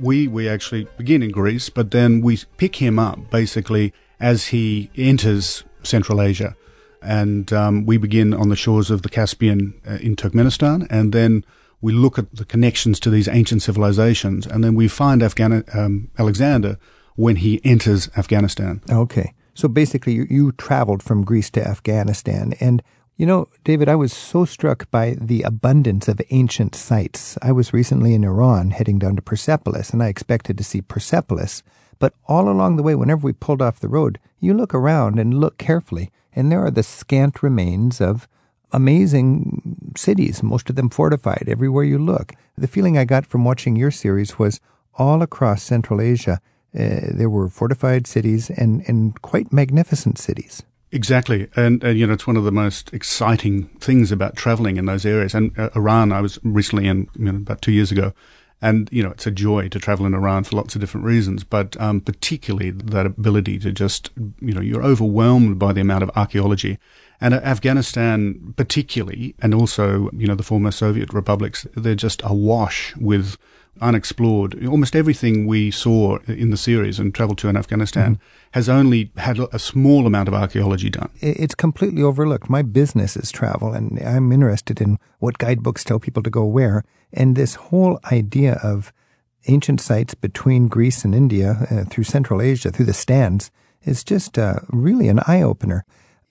We, 0.00 0.26
we 0.26 0.48
actually 0.48 0.88
begin 0.96 1.22
in 1.22 1.30
Greece, 1.30 1.68
but 1.68 1.92
then 1.92 2.20
we 2.20 2.40
pick 2.56 2.76
him 2.76 2.98
up 2.98 3.30
basically 3.30 3.92
as 4.18 4.46
he 4.46 4.90
enters 4.96 5.62
Central 5.84 6.20
Asia. 6.20 6.56
And 7.04 7.52
um, 7.52 7.86
we 7.86 7.98
begin 7.98 8.32
on 8.34 8.48
the 8.48 8.56
shores 8.56 8.90
of 8.90 9.02
the 9.02 9.08
Caspian 9.08 9.80
uh, 9.86 9.98
in 10.00 10.16
Turkmenistan, 10.16 10.86
and 10.90 11.12
then 11.12 11.44
we 11.80 11.92
look 11.92 12.18
at 12.18 12.34
the 12.34 12.46
connections 12.46 12.98
to 13.00 13.10
these 13.10 13.28
ancient 13.28 13.62
civilizations, 13.62 14.46
and 14.46 14.64
then 14.64 14.74
we 14.74 14.88
find 14.88 15.22
Afghan- 15.22 15.64
um, 15.74 16.08
Alexander 16.18 16.78
when 17.16 17.36
he 17.36 17.60
enters 17.62 18.08
Afghanistan. 18.16 18.80
Okay. 18.90 19.34
So 19.54 19.68
basically, 19.68 20.14
you, 20.14 20.26
you 20.28 20.52
traveled 20.52 21.02
from 21.02 21.24
Greece 21.24 21.50
to 21.50 21.66
Afghanistan. 21.66 22.54
And, 22.58 22.82
you 23.16 23.26
know, 23.26 23.48
David, 23.62 23.88
I 23.88 23.94
was 23.94 24.12
so 24.12 24.44
struck 24.44 24.90
by 24.90 25.16
the 25.20 25.42
abundance 25.42 26.08
of 26.08 26.20
ancient 26.30 26.74
sites. 26.74 27.38
I 27.40 27.52
was 27.52 27.72
recently 27.72 28.14
in 28.14 28.24
Iran 28.24 28.72
heading 28.72 28.98
down 28.98 29.14
to 29.16 29.22
Persepolis, 29.22 29.90
and 29.90 30.02
I 30.02 30.08
expected 30.08 30.58
to 30.58 30.64
see 30.64 30.80
Persepolis. 30.80 31.62
But 32.00 32.14
all 32.26 32.48
along 32.48 32.76
the 32.76 32.82
way, 32.82 32.96
whenever 32.96 33.24
we 33.24 33.32
pulled 33.32 33.62
off 33.62 33.78
the 33.78 33.88
road, 33.88 34.18
you 34.40 34.54
look 34.54 34.74
around 34.74 35.20
and 35.20 35.34
look 35.38 35.58
carefully, 35.58 36.10
and 36.34 36.50
there 36.50 36.64
are 36.64 36.70
the 36.70 36.82
scant 36.82 37.42
remains 37.42 38.00
of 38.00 38.28
amazing 38.72 39.92
cities, 39.96 40.42
most 40.42 40.68
of 40.68 40.76
them 40.76 40.90
fortified 40.90 41.44
everywhere 41.46 41.84
you 41.84 41.98
look. 41.98 42.32
The 42.58 42.66
feeling 42.66 42.98
I 42.98 43.04
got 43.04 43.24
from 43.24 43.44
watching 43.44 43.76
your 43.76 43.90
series 43.90 44.38
was 44.38 44.60
all 44.94 45.22
across 45.22 45.62
Central 45.62 46.00
Asia, 46.00 46.40
uh, 46.74 47.12
there 47.12 47.30
were 47.30 47.48
fortified 47.48 48.06
cities 48.06 48.50
and, 48.50 48.82
and 48.88 49.20
quite 49.22 49.52
magnificent 49.52 50.18
cities. 50.18 50.62
Exactly, 50.90 51.48
and, 51.56 51.82
and 51.82 51.98
you 51.98 52.06
know 52.06 52.12
it's 52.12 52.26
one 52.26 52.36
of 52.36 52.44
the 52.44 52.52
most 52.52 52.92
exciting 52.92 53.64
things 53.80 54.12
about 54.12 54.36
traveling 54.36 54.76
in 54.76 54.86
those 54.86 55.04
areas. 55.04 55.34
And 55.34 55.56
uh, 55.58 55.70
Iran, 55.74 56.12
I 56.12 56.20
was 56.20 56.38
recently 56.44 56.86
in 56.86 57.08
you 57.16 57.32
know, 57.32 57.36
about 57.36 57.62
two 57.62 57.72
years 57.72 57.90
ago, 57.90 58.12
and, 58.64 58.88
you 58.90 59.02
know, 59.02 59.10
it's 59.10 59.26
a 59.26 59.30
joy 59.30 59.68
to 59.68 59.78
travel 59.78 60.06
in 60.06 60.14
Iran 60.14 60.42
for 60.42 60.56
lots 60.56 60.74
of 60.74 60.80
different 60.80 61.04
reasons, 61.04 61.44
but 61.44 61.78
um, 61.78 62.00
particularly 62.00 62.70
that 62.70 63.04
ability 63.04 63.58
to 63.58 63.70
just, 63.70 64.10
you 64.40 64.54
know, 64.54 64.62
you're 64.62 64.82
overwhelmed 64.82 65.58
by 65.58 65.74
the 65.74 65.82
amount 65.82 66.02
of 66.02 66.10
archaeology. 66.16 66.78
And 67.20 67.34
Afghanistan, 67.34 68.54
particularly, 68.56 69.34
and 69.40 69.52
also, 69.52 70.08
you 70.14 70.26
know, 70.26 70.34
the 70.34 70.42
former 70.42 70.70
Soviet 70.70 71.12
republics, 71.12 71.66
they're 71.74 71.94
just 71.94 72.22
awash 72.24 72.96
with 72.96 73.36
unexplored. 73.80 74.66
Almost 74.66 74.96
everything 74.96 75.46
we 75.46 75.70
saw 75.70 76.18
in 76.26 76.50
the 76.50 76.56
series 76.56 76.98
and 76.98 77.14
traveled 77.14 77.38
to 77.38 77.48
in 77.48 77.56
Afghanistan 77.56 78.16
mm-hmm. 78.16 78.48
has 78.52 78.68
only 78.68 79.10
had 79.16 79.38
a 79.38 79.58
small 79.58 80.06
amount 80.06 80.28
of 80.28 80.34
archaeology 80.34 80.90
done. 80.90 81.10
It's 81.20 81.54
completely 81.54 82.02
overlooked. 82.02 82.48
My 82.48 82.62
business 82.62 83.16
is 83.16 83.30
travel, 83.32 83.72
and 83.72 83.98
I'm 84.00 84.32
interested 84.32 84.80
in 84.80 84.98
what 85.18 85.38
guidebooks 85.38 85.84
tell 85.84 85.98
people 85.98 86.22
to 86.22 86.30
go 86.30 86.44
where. 86.44 86.84
And 87.12 87.36
this 87.36 87.54
whole 87.54 87.98
idea 88.10 88.60
of 88.62 88.92
ancient 89.46 89.80
sites 89.80 90.14
between 90.14 90.68
Greece 90.68 91.04
and 91.04 91.14
India, 91.14 91.66
uh, 91.70 91.84
through 91.84 92.04
Central 92.04 92.40
Asia, 92.40 92.70
through 92.70 92.86
the 92.86 92.94
stands, 92.94 93.50
is 93.84 94.02
just 94.02 94.38
uh, 94.38 94.60
really 94.70 95.08
an 95.08 95.20
eye 95.26 95.42
opener. 95.42 95.84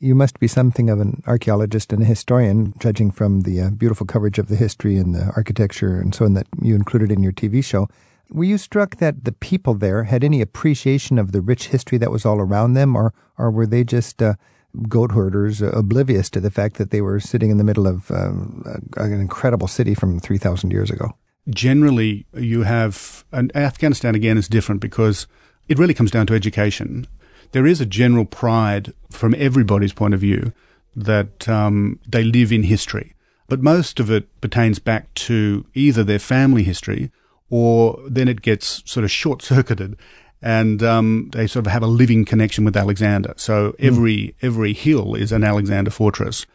You 0.03 0.15
must 0.15 0.37
be 0.37 0.49
something 0.49 0.89
of 0.89 0.99
an 0.99 1.23
archaeologist 1.27 1.93
and 1.93 2.01
a 2.01 2.05
historian, 2.05 2.73
judging 2.77 3.09
from 3.09 3.43
the 3.43 3.61
uh, 3.61 3.69
beautiful 3.69 4.05
coverage 4.05 4.37
of 4.37 4.49
the 4.49 4.57
history 4.57 4.97
and 4.97 5.15
the 5.15 5.31
architecture 5.37 5.97
and 5.97 6.13
so 6.13 6.25
on 6.25 6.33
that 6.33 6.45
you 6.61 6.75
included 6.75 7.09
in 7.09 7.23
your 7.23 7.31
TV 7.31 7.63
show. 7.63 7.87
Were 8.29 8.43
you 8.43 8.57
struck 8.57 8.97
that 8.97 9.23
the 9.23 9.31
people 9.31 9.75
there 9.75 10.03
had 10.03 10.21
any 10.21 10.41
appreciation 10.41 11.17
of 11.17 11.31
the 11.31 11.39
rich 11.39 11.67
history 11.67 11.97
that 11.99 12.11
was 12.11 12.25
all 12.25 12.41
around 12.41 12.73
them, 12.73 12.97
or, 12.97 13.13
or 13.37 13.49
were 13.49 13.65
they 13.65 13.85
just 13.85 14.21
uh, 14.21 14.33
goat 14.89 15.13
herders, 15.13 15.61
uh, 15.61 15.67
oblivious 15.67 16.29
to 16.31 16.41
the 16.41 16.51
fact 16.51 16.75
that 16.79 16.91
they 16.91 16.99
were 16.99 17.21
sitting 17.21 17.49
in 17.49 17.57
the 17.57 17.63
middle 17.63 17.87
of 17.87 18.11
um, 18.11 18.61
an 18.97 19.13
incredible 19.13 19.69
city 19.69 19.93
from 19.93 20.19
3,000 20.19 20.71
years 20.71 20.91
ago? 20.91 21.13
Generally, 21.49 22.25
you 22.33 22.63
have, 22.63 23.23
and 23.31 23.55
Afghanistan 23.55 24.15
again 24.15 24.37
is 24.37 24.49
different 24.49 24.81
because 24.81 25.27
it 25.69 25.79
really 25.79 25.93
comes 25.93 26.11
down 26.11 26.27
to 26.27 26.33
education 26.33 27.07
there 27.53 27.65
is 27.65 27.79
a 27.79 27.85
general 27.85 28.25
pride 28.25 28.93
from 29.09 29.33
everybody's 29.37 29.93
point 29.93 30.13
of 30.13 30.19
view 30.19 30.51
that 30.95 31.47
um, 31.47 31.99
they 32.07 32.23
live 32.23 32.51
in 32.51 32.63
history. 32.63 33.13
But 33.47 33.61
most 33.61 33.99
of 33.99 34.11
it 34.11 34.27
pertains 34.41 34.79
back 34.79 35.13
to 35.15 35.65
either 35.73 36.03
their 36.03 36.19
family 36.19 36.63
history 36.63 37.11
or 37.49 37.99
then 38.07 38.27
it 38.27 38.41
gets 38.41 38.83
sort 38.89 39.03
of 39.03 39.11
short 39.11 39.41
circuited 39.41 39.95
and 40.41 40.83
um, 40.83 41.29
they 41.31 41.47
sort 41.47 41.65
of 41.65 41.71
have 41.71 41.83
a 41.83 41.87
living 41.87 42.25
connection 42.25 42.65
with 42.65 42.75
Alexander. 42.75 43.33
So 43.37 43.71
hmm. 43.71 43.85
every, 43.85 44.17
mm. 44.17 44.33
every 44.41 44.73
hill 44.73 45.15
is 45.15 45.31
an 45.31 45.43
Alexander 45.43 45.91
fortress. 45.91 46.45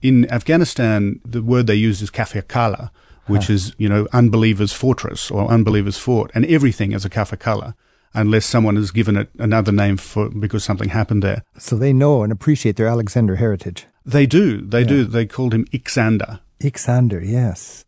In 0.00 0.30
Afghanistan, 0.30 1.20
the 1.24 1.42
word 1.42 1.66
they 1.66 1.74
use 1.74 2.00
is 2.00 2.10
kafir 2.10 2.42
kala, 2.42 2.90
which 3.26 3.48
huh. 3.48 3.54
is, 3.54 3.74
you 3.76 3.88
know, 3.88 4.06
unbelievers 4.12 4.72
fortress 4.72 5.30
or 5.30 5.50
unbelievers 5.50 5.98
fort, 5.98 6.30
and 6.34 6.46
everything 6.46 6.92
is 6.92 7.04
a 7.04 7.10
kafir 7.10 7.36
kala 7.36 7.74
unless 8.14 8.46
someone 8.46 8.76
has 8.76 8.90
given 8.90 9.16
it 9.16 9.28
another 9.38 9.72
name 9.72 9.96
for 9.96 10.28
because 10.30 10.64
something 10.64 10.88
happened 10.88 11.22
there. 11.22 11.42
So 11.58 11.76
they 11.76 11.92
know 11.92 12.22
and 12.22 12.32
appreciate 12.32 12.76
their 12.76 12.86
Alexander 12.88 13.36
heritage. 13.36 13.86
They 14.04 14.26
do. 14.26 14.60
They 14.60 14.80
yeah. 14.80 14.86
do. 14.86 15.04
They 15.04 15.26
called 15.26 15.54
him 15.54 15.64
Ixander. 15.66 16.40
Ixander, 16.60 17.26
yes. 17.26 17.84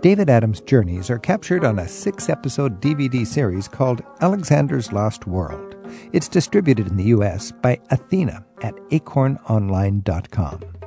David 0.00 0.30
Adams' 0.30 0.60
journeys 0.60 1.10
are 1.10 1.18
captured 1.18 1.64
on 1.64 1.80
a 1.80 1.88
six 1.88 2.28
episode 2.28 2.80
DVD 2.80 3.26
series 3.26 3.66
called 3.66 4.02
Alexander's 4.20 4.92
Lost 4.92 5.26
World. 5.26 5.74
It's 6.12 6.28
distributed 6.28 6.86
in 6.86 6.96
the 6.96 7.04
U.S. 7.04 7.50
by 7.50 7.80
Athena 7.90 8.44
at 8.62 8.74
acornonline.com. 8.90 10.77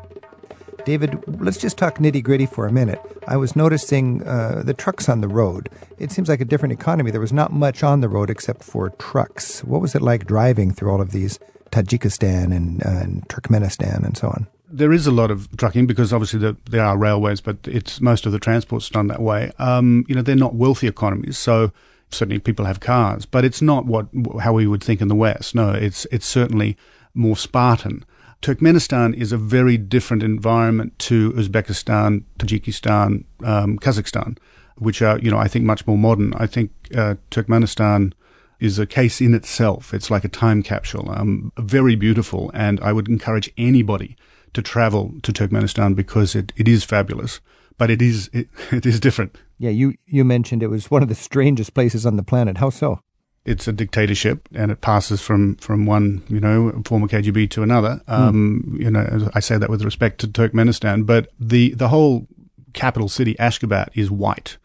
David, 0.86 1.24
let's 1.42 1.58
just 1.58 1.78
talk 1.78 1.98
nitty 1.98 2.24
gritty 2.24 2.46
for 2.46 2.66
a 2.66 2.72
minute. 2.72 3.00
I 3.28 3.38
was 3.38 3.56
noticing 3.56 4.24
uh, 4.24 4.64
the 4.66 4.74
trucks 4.74 5.10
on 5.10 5.22
the 5.22 5.28
road. 5.28 5.70
It 6.00 6.12
seems 6.12 6.30
like 6.30 6.42
a 6.42 6.46
different 6.46 6.74
economy. 6.74 7.12
There 7.12 7.22
was 7.22 7.34
not 7.34 7.52
much 7.52 7.84
on 7.84 8.02
the 8.02 8.10
road 8.10 8.30
except 8.30 8.64
for 8.64 8.90
trucks. 8.92 9.64
What 9.64 9.82
was 9.82 9.96
it 9.96 10.02
like 10.02 10.26
driving 10.26 10.72
through 10.72 10.92
all 10.92 11.02
of 11.02 11.12
these 11.12 11.40
Tajikistan 11.72 12.56
and, 12.56 12.86
uh, 12.86 12.90
and 12.90 13.28
Turkmenistan 13.30 14.04
and 14.04 14.18
so 14.18 14.28
on? 14.28 14.48
There 14.70 14.94
is 14.94 15.06
a 15.06 15.12
lot 15.12 15.32
of 15.32 15.56
trucking 15.58 15.86
because 15.86 16.14
obviously 16.14 16.40
the, 16.40 16.58
there 16.70 16.84
are 16.84 16.98
railways, 16.98 17.42
but 17.42 17.58
it's 17.66 18.00
most 18.00 18.26
of 18.26 18.32
the 18.32 18.40
transport's 18.40 18.90
done 18.90 19.08
that 19.08 19.22
way. 19.22 19.52
Um, 19.60 20.06
you 20.08 20.16
know, 20.16 20.22
they're 20.22 20.36
not 20.36 20.56
wealthy 20.56 20.88
economies, 20.88 21.38
so 21.38 21.72
certainly 22.10 22.40
people 22.40 22.66
have 22.66 22.80
cars, 22.80 23.26
but 23.26 23.44
it's 23.44 23.62
not 23.62 23.86
what 23.86 24.08
how 24.40 24.54
we 24.54 24.68
would 24.68 24.84
think 24.84 25.02
in 25.02 25.10
the 25.10 25.16
West. 25.16 25.56
No, 25.56 25.72
it's 25.72 26.06
it's 26.12 26.26
certainly 26.26 26.78
more 27.14 27.36
Spartan. 27.36 28.06
Turkmenistan 28.42 29.14
is 29.14 29.32
a 29.32 29.38
very 29.38 29.78
different 29.78 30.24
environment 30.24 30.98
to 31.00 31.32
Uzbekistan, 31.34 32.24
Tajikistan, 32.40 33.24
um, 33.44 33.78
Kazakhstan, 33.78 34.38
which 34.78 35.02
are, 35.02 35.20
you 35.20 35.30
know, 35.30 35.38
I 35.38 35.48
think 35.48 35.64
much 35.66 35.86
more 35.86 35.98
modern. 35.98 36.34
I 36.34 36.48
think 36.48 36.72
uh, 36.96 37.16
Turkmenistan 37.30 38.14
is 38.60 38.80
a 38.80 38.88
case 38.88 39.22
in 39.22 39.36
itself. 39.36 39.94
It's 39.94 40.10
like 40.10 40.24
a 40.24 40.30
time 40.30 40.64
capsule, 40.64 41.12
um, 41.12 41.52
very 41.58 41.96
beautiful, 41.96 42.50
and 42.54 42.80
I 42.80 42.94
would 42.94 43.08
encourage 43.08 43.52
anybody 43.58 44.16
to 44.54 44.62
travel 44.62 45.14
to 45.22 45.32
Turkmenistan 45.32 45.96
because 45.96 46.36
it, 46.36 46.52
it 46.56 46.68
is 46.68 46.84
fabulous, 46.84 47.42
but 47.78 47.90
it 47.90 48.02
is 48.02 48.30
it, 48.34 48.48
it 48.72 48.86
is 48.86 49.00
different. 49.00 49.38
Yeah, 49.60 49.70
you 49.70 49.94
you 50.06 50.24
mentioned 50.24 50.64
it 50.64 50.68
was 50.68 50.90
one 50.90 51.04
of 51.04 51.10
the 51.10 51.16
strangest 51.16 51.74
places 51.74 52.06
on 52.06 52.16
the 52.16 52.24
planet. 52.24 52.58
How 52.58 52.72
so? 52.72 53.02
It's 53.46 53.68
a 53.68 53.74
dictatorship 53.74 54.48
and 54.54 54.72
it 54.72 54.82
passes 54.82 55.22
from, 55.22 55.56
from 55.56 55.86
one, 55.86 56.24
you 56.30 56.40
know, 56.40 56.82
former 56.86 57.08
KGB 57.08 57.50
to 57.52 57.64
another. 57.64 58.02
Hmm. 58.08 58.14
Um, 58.14 58.64
mm. 58.68 58.84
You 58.84 58.92
know, 58.92 59.30
I 59.34 59.40
say 59.40 59.58
that 59.58 59.70
with 59.70 59.84
respect 59.84 60.20
to 60.22 60.28
Turkmenistan, 60.28 61.06
but 61.06 61.30
the, 61.40 61.74
the 61.74 61.88
whole 61.88 62.28
capital 62.74 63.10
city, 63.10 63.36
Ashgabat, 63.36 63.90
is 63.94 64.12
white. 64.12 64.58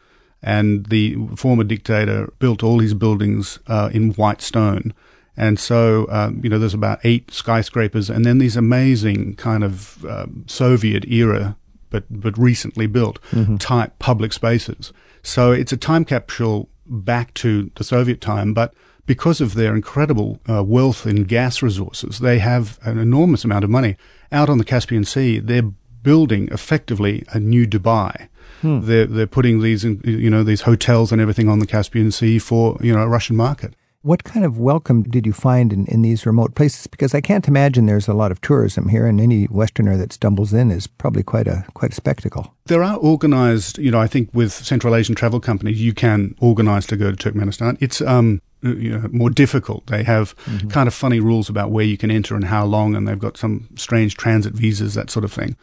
And 0.43 0.87
the 0.87 1.17
former 1.37 1.65
dictator 1.65 2.33
built 2.39 2.63
all 2.63 2.79
his 2.79 2.95
buildings 2.95 3.59
uh, 3.67 3.91
in 3.93 4.13
white 4.13 4.43
stone. 4.43 4.93
And 5.37 5.59
so, 5.59 6.07
um, 6.11 6.41
you 6.43 6.51
know, 6.51 6.59
there's 6.59 6.75
about 6.75 7.01
eight 7.03 7.33
skyscrapers 7.33 8.09
and 8.09 8.25
then 8.25 8.39
these 8.39 8.57
amazing 8.57 9.37
kind 9.37 9.65
of 9.65 10.05
um, 10.05 10.45
Soviet 10.47 11.07
era, 11.09 11.57
but, 11.91 12.05
but 12.11 12.37
recently 12.39 12.87
built 12.87 13.21
mm-hmm. 13.31 13.57
type 13.57 13.99
public 13.99 14.33
spaces. 14.33 14.93
So 15.23 15.53
it's 15.53 15.73
a 15.73 15.77
time 15.77 16.05
capsule 16.05 16.69
back 16.89 17.35
to 17.35 17.71
the 17.77 17.85
Soviet 17.85 18.21
time, 18.21 18.55
but 18.55 18.75
because 19.07 19.41
of 19.41 19.55
their 19.55 19.75
incredible 19.75 20.41
uh, 20.49 20.63
wealth 20.65 21.07
in 21.07 21.25
gas 21.25 21.63
resources, 21.63 22.19
they 22.19 22.39
have 22.39 22.79
an 22.83 22.99
enormous 22.99 23.45
amount 23.45 23.65
of 23.65 23.71
money. 23.71 23.97
Out 24.33 24.49
on 24.49 24.59
the 24.59 24.65
Caspian 24.65 25.05
Sea, 25.05 25.39
they're 25.39 25.71
building 26.03 26.49
effectively 26.51 27.25
a 27.33 27.41
new 27.41 27.67
Dubai. 27.67 28.29
Hmm. 28.63 28.81
They're 28.81 29.07
they're 29.07 29.27
putting 29.27 29.61
these 29.61 29.85
in, 29.85 30.01
you 30.05 30.31
know 30.31 30.43
these 30.43 30.63
hotels 30.63 31.13
and 31.13 31.21
everything 31.21 31.49
on 31.49 31.59
the 31.59 31.67
Caspian 31.67 32.11
Sea 32.11 32.39
for 32.39 32.79
you 32.81 32.93
know 32.93 33.03
a 33.03 33.09
Russian 33.09 33.37
market. 33.37 33.75
What 34.07 34.23
kind 34.23 34.47
of 34.47 34.61
welcome 34.61 35.03
did 35.03 35.27
you 35.27 35.33
find 35.33 35.73
in, 35.73 35.85
in 35.87 36.03
these 36.03 36.25
remote 36.27 36.55
places? 36.55 36.87
Because 36.87 37.13
I 37.13 37.21
can't 37.21 37.49
imagine 37.49 37.87
there's 37.87 38.07
a 38.07 38.15
lot 38.15 38.31
of 38.31 38.41
tourism 38.41 38.89
here, 38.89 39.05
and 39.05 39.21
any 39.21 39.49
Westerner 39.51 39.97
that 39.97 40.13
stumbles 40.13 40.53
in 40.53 40.71
is 40.71 40.87
probably 40.87 41.25
quite 41.25 41.49
a 41.49 41.65
quite 41.75 41.91
a 41.91 41.95
spectacle. 41.97 42.55
There 42.67 42.85
are 42.85 42.97
organized, 42.99 43.79
you 43.79 43.91
know, 43.91 43.99
I 43.99 44.07
think 44.07 44.31
with 44.33 44.53
Central 44.53 44.95
Asian 44.95 45.17
travel 45.17 45.41
companies, 45.41 45.83
you 45.83 45.93
can 45.93 46.37
organize 46.39 46.87
to 46.87 46.97
go 46.97 47.11
to 47.11 47.17
Turkmenistan. 47.17 47.77
It's 47.81 48.01
um, 48.01 48.41
you 48.63 48.91
know, 48.97 49.09
more 49.11 49.29
difficult. 49.29 49.89
They 49.89 50.05
have 50.05 50.37
Mm-hmm. 50.47 50.69
kind 50.69 50.87
of 50.87 50.95
funny 50.95 51.19
rules 51.19 51.49
about 51.49 51.73
where 51.73 51.85
you 51.85 51.97
can 51.99 52.13
enter 52.13 52.37
and 52.37 52.45
how 52.45 52.65
long, 52.65 52.95
and 52.95 53.09
they've 53.09 53.19
got 53.19 53.37
some 53.37 53.69
strange 53.75 54.17
transit 54.17 54.53
visas, 54.55 54.95
that 54.95 55.11
sort 55.11 55.25
of 55.25 55.33
thing. 55.33 55.57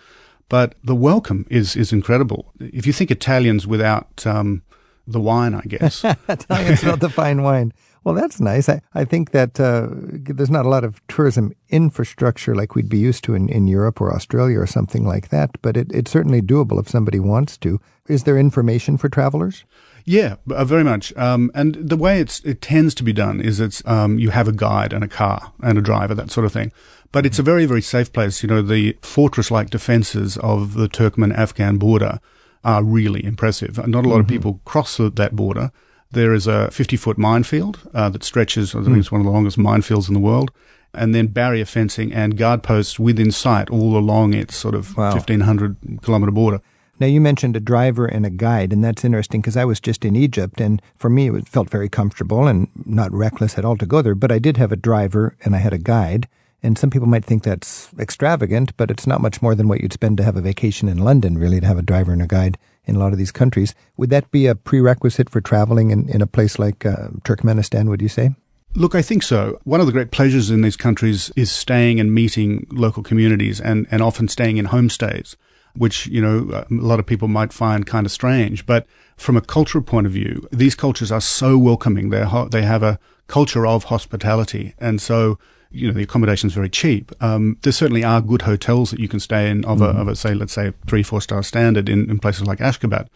But 0.49 0.75
the 0.83 0.95
welcome 0.95 1.45
is 1.49 1.77
is 1.77 1.93
incredible. 1.93 2.51
If 2.59 2.85
you 2.85 2.91
think 2.91 3.09
Italians 3.09 3.65
without 3.65 4.27
um, 4.27 4.63
the 5.07 5.21
wine, 5.21 5.55
I 5.55 5.61
guess. 5.61 6.03
Italians 6.27 6.81
without 6.83 6.99
the 6.99 7.09
fine 7.09 7.41
wine. 7.41 7.71
Well, 8.03 8.15
that's 8.15 8.41
nice. 8.41 8.67
I, 8.67 8.81
I 8.93 9.05
think 9.05 9.31
that 9.31 9.59
uh, 9.59 9.87
there's 9.91 10.49
not 10.49 10.65
a 10.65 10.69
lot 10.69 10.83
of 10.83 11.01
tourism 11.07 11.53
infrastructure 11.69 12.53
like 12.53 12.75
we'd 12.75 12.89
be 12.89 12.97
used 12.97 13.23
to 13.23 13.33
in, 13.33 13.47
in 13.47 13.67
Europe 13.67 14.01
or 14.01 14.13
Australia 14.13 14.59
or 14.59 14.67
something 14.67 15.05
like 15.05 15.29
that, 15.29 15.49
but 15.61 15.77
it, 15.77 15.91
it's 15.91 16.11
certainly 16.11 16.41
doable 16.41 16.79
if 16.79 16.89
somebody 16.89 17.19
wants 17.19 17.57
to. 17.59 17.79
Is 18.07 18.23
there 18.23 18.37
information 18.37 18.97
for 18.97 19.07
travelers? 19.07 19.63
Yeah, 20.05 20.35
uh, 20.51 20.65
very 20.65 20.83
much. 20.83 21.15
Um, 21.15 21.49
and 21.55 21.75
the 21.75 21.95
way 21.95 22.19
it's 22.19 22.41
it 22.41 22.61
tends 22.61 22.93
to 22.95 23.03
be 23.03 23.13
done 23.13 23.39
is 23.39 23.61
it's 23.61 23.81
um, 23.87 24.19
you 24.19 24.31
have 24.31 24.49
a 24.49 24.51
guide 24.51 24.91
and 24.91 25.03
a 25.03 25.07
car 25.07 25.53
and 25.61 25.77
a 25.77 25.81
driver, 25.81 26.13
that 26.13 26.31
sort 26.31 26.45
of 26.45 26.51
thing. 26.51 26.73
But 27.13 27.25
it's 27.25 27.39
a 27.39 27.43
very 27.43 27.65
very 27.65 27.81
safe 27.81 28.11
place. 28.11 28.43
You 28.43 28.49
know, 28.49 28.61
the 28.61 28.97
fortress-like 29.01 29.69
defences 29.69 30.35
of 30.37 30.73
the 30.73 30.89
Turkmen-Afghan 30.89 31.77
border 31.77 32.19
are 32.65 32.83
really 32.83 33.23
impressive. 33.23 33.77
Not 33.87 34.05
a 34.05 34.09
lot 34.09 34.19
of 34.19 34.27
people 34.27 34.59
cross 34.65 34.97
that 34.97 35.35
border. 35.35 35.71
There 36.13 36.33
is 36.33 36.47
a 36.47 36.69
50-foot 36.71 37.17
minefield 37.17 37.79
uh, 37.93 38.09
that 38.09 38.23
stretches. 38.23 38.73
I 38.75 38.83
think 38.83 38.97
it's 38.97 39.11
one 39.11 39.21
of 39.21 39.25
the 39.25 39.31
longest 39.31 39.57
minefields 39.57 40.07
in 40.07 40.13
the 40.13 40.19
world. 40.19 40.51
And 40.93 41.15
then 41.15 41.27
barrier 41.27 41.65
fencing 41.65 42.13
and 42.13 42.37
guard 42.37 42.61
posts 42.61 42.99
within 42.99 43.31
sight 43.31 43.69
all 43.71 43.97
along 43.97 44.35
its 44.35 44.55
sort 44.55 44.75
of 44.75 44.95
Wow. 44.95 45.13
1500 45.13 45.75
kilometre 46.03 46.31
border. 46.31 46.61
Now, 46.99 47.07
you 47.07 47.19
mentioned 47.19 47.55
a 47.55 47.59
driver 47.59 48.05
and 48.05 48.25
a 48.25 48.29
guide, 48.29 48.71
and 48.71 48.83
that's 48.83 49.03
interesting 49.03 49.41
because 49.41 49.57
I 49.57 49.65
was 49.65 49.79
just 49.79 50.05
in 50.05 50.15
Egypt, 50.15 50.61
and 50.61 50.79
for 50.95 51.09
me, 51.09 51.29
it 51.31 51.47
felt 51.47 51.71
very 51.71 51.89
comfortable 51.89 52.45
and 52.47 52.67
not 52.85 53.11
reckless 53.11 53.57
at 53.57 53.65
all 53.65 53.75
to 53.77 53.87
go 53.87 54.03
there. 54.03 54.13
But 54.13 54.31
I 54.31 54.37
did 54.37 54.57
have 54.57 54.71
a 54.71 54.75
driver 54.77 55.35
and 55.43 55.55
I 55.55 55.57
had 55.59 55.73
a 55.73 55.79
guide, 55.79 56.27
and 56.61 56.77
some 56.77 56.91
people 56.91 57.07
might 57.07 57.25
think 57.25 57.41
that's 57.41 57.89
extravagant, 57.99 58.77
but 58.77 58.91
it's 58.91 59.07
not 59.07 59.19
much 59.21 59.41
more 59.41 59.55
than 59.55 59.67
what 59.67 59.81
you'd 59.81 59.91
spend 59.93 60.17
to 60.17 60.23
have 60.23 60.37
a 60.37 60.41
vacation 60.41 60.87
in 60.87 60.99
London, 60.99 61.39
really, 61.39 61.59
to 61.59 61.65
have 61.65 61.79
a 61.79 61.81
driver 61.81 62.13
and 62.13 62.21
a 62.21 62.27
guide 62.27 62.59
in 62.85 62.95
a 62.95 62.99
lot 62.99 63.11
of 63.11 63.17
these 63.17 63.31
countries. 63.31 63.73
Would 63.97 64.09
that 64.09 64.29
be 64.31 64.47
a 64.47 64.55
prerequisite 64.55 65.29
for 65.29 65.41
traveling 65.41 65.91
in, 65.91 66.09
in 66.09 66.21
a 66.21 66.27
place 66.27 66.59
like 66.59 66.85
uh, 66.85 67.09
Turkmenistan, 67.23 67.87
would 67.89 68.01
you 68.01 68.09
say? 68.09 68.31
Look, 68.75 68.95
I 68.95 69.03
think 69.03 69.21
so. 69.21 69.59
One 69.65 69.79
of 69.79 69.85
the 69.85 69.91
great 69.91 70.11
pleasures 70.11 70.49
in 70.49 70.61
these 70.61 70.77
countries 70.77 71.31
is 71.35 71.51
staying 71.51 71.99
and 71.99 72.13
meeting 72.13 72.65
local 72.71 73.03
communities 73.03 73.61
and, 73.61 73.85
and 73.91 74.01
often 74.01 74.27
staying 74.27 74.57
in 74.57 74.67
homestays, 74.67 75.35
which, 75.75 76.07
you 76.07 76.19
know, 76.19 76.49
a 76.51 76.65
lot 76.69 76.99
of 76.99 77.05
people 77.05 77.27
might 77.27 77.53
find 77.53 77.85
kind 77.85 78.05
of 78.05 78.11
strange. 78.11 78.65
But 78.65 78.87
from 79.15 79.37
a 79.37 79.41
cultural 79.41 79.83
point 79.83 80.07
of 80.07 80.13
view, 80.13 80.47
these 80.51 80.73
cultures 80.73 81.11
are 81.11 81.21
so 81.21 81.55
welcoming. 81.57 82.09
They're, 82.09 82.25
ho- 82.25 82.47
they 82.49 82.63
have 82.63 82.81
a 82.81 82.99
culture 83.27 83.67
of 83.67 83.85
hospitality. 83.85 84.73
And 84.79 84.99
so, 84.99 85.37
you 85.73 85.87
know, 85.87 85.93
the 85.93 86.03
accommodation 86.03 86.47
is 86.47 86.53
very 86.53 86.69
cheap. 86.69 87.11
Um, 87.21 87.57
there 87.63 87.73
certainly 87.73 88.03
are 88.03 88.21
good 88.21 88.43
hotels 88.43 88.91
that 88.91 88.99
you 88.99 89.07
can 89.07 89.19
stay 89.19 89.49
in 89.49 89.65
of 89.65 89.81
a, 89.81 89.85
of 89.85 90.07
a 90.07 90.15
say, 90.15 90.33
let's 90.33 90.53
say, 90.53 90.73
three, 90.87 91.03
four 91.03 91.19
star 91.21 91.43
standard 91.43 91.89
in, 91.89 92.09
in 92.09 92.19
places 92.19 92.45
like 92.45 92.59
Ashgabat. 92.59 93.07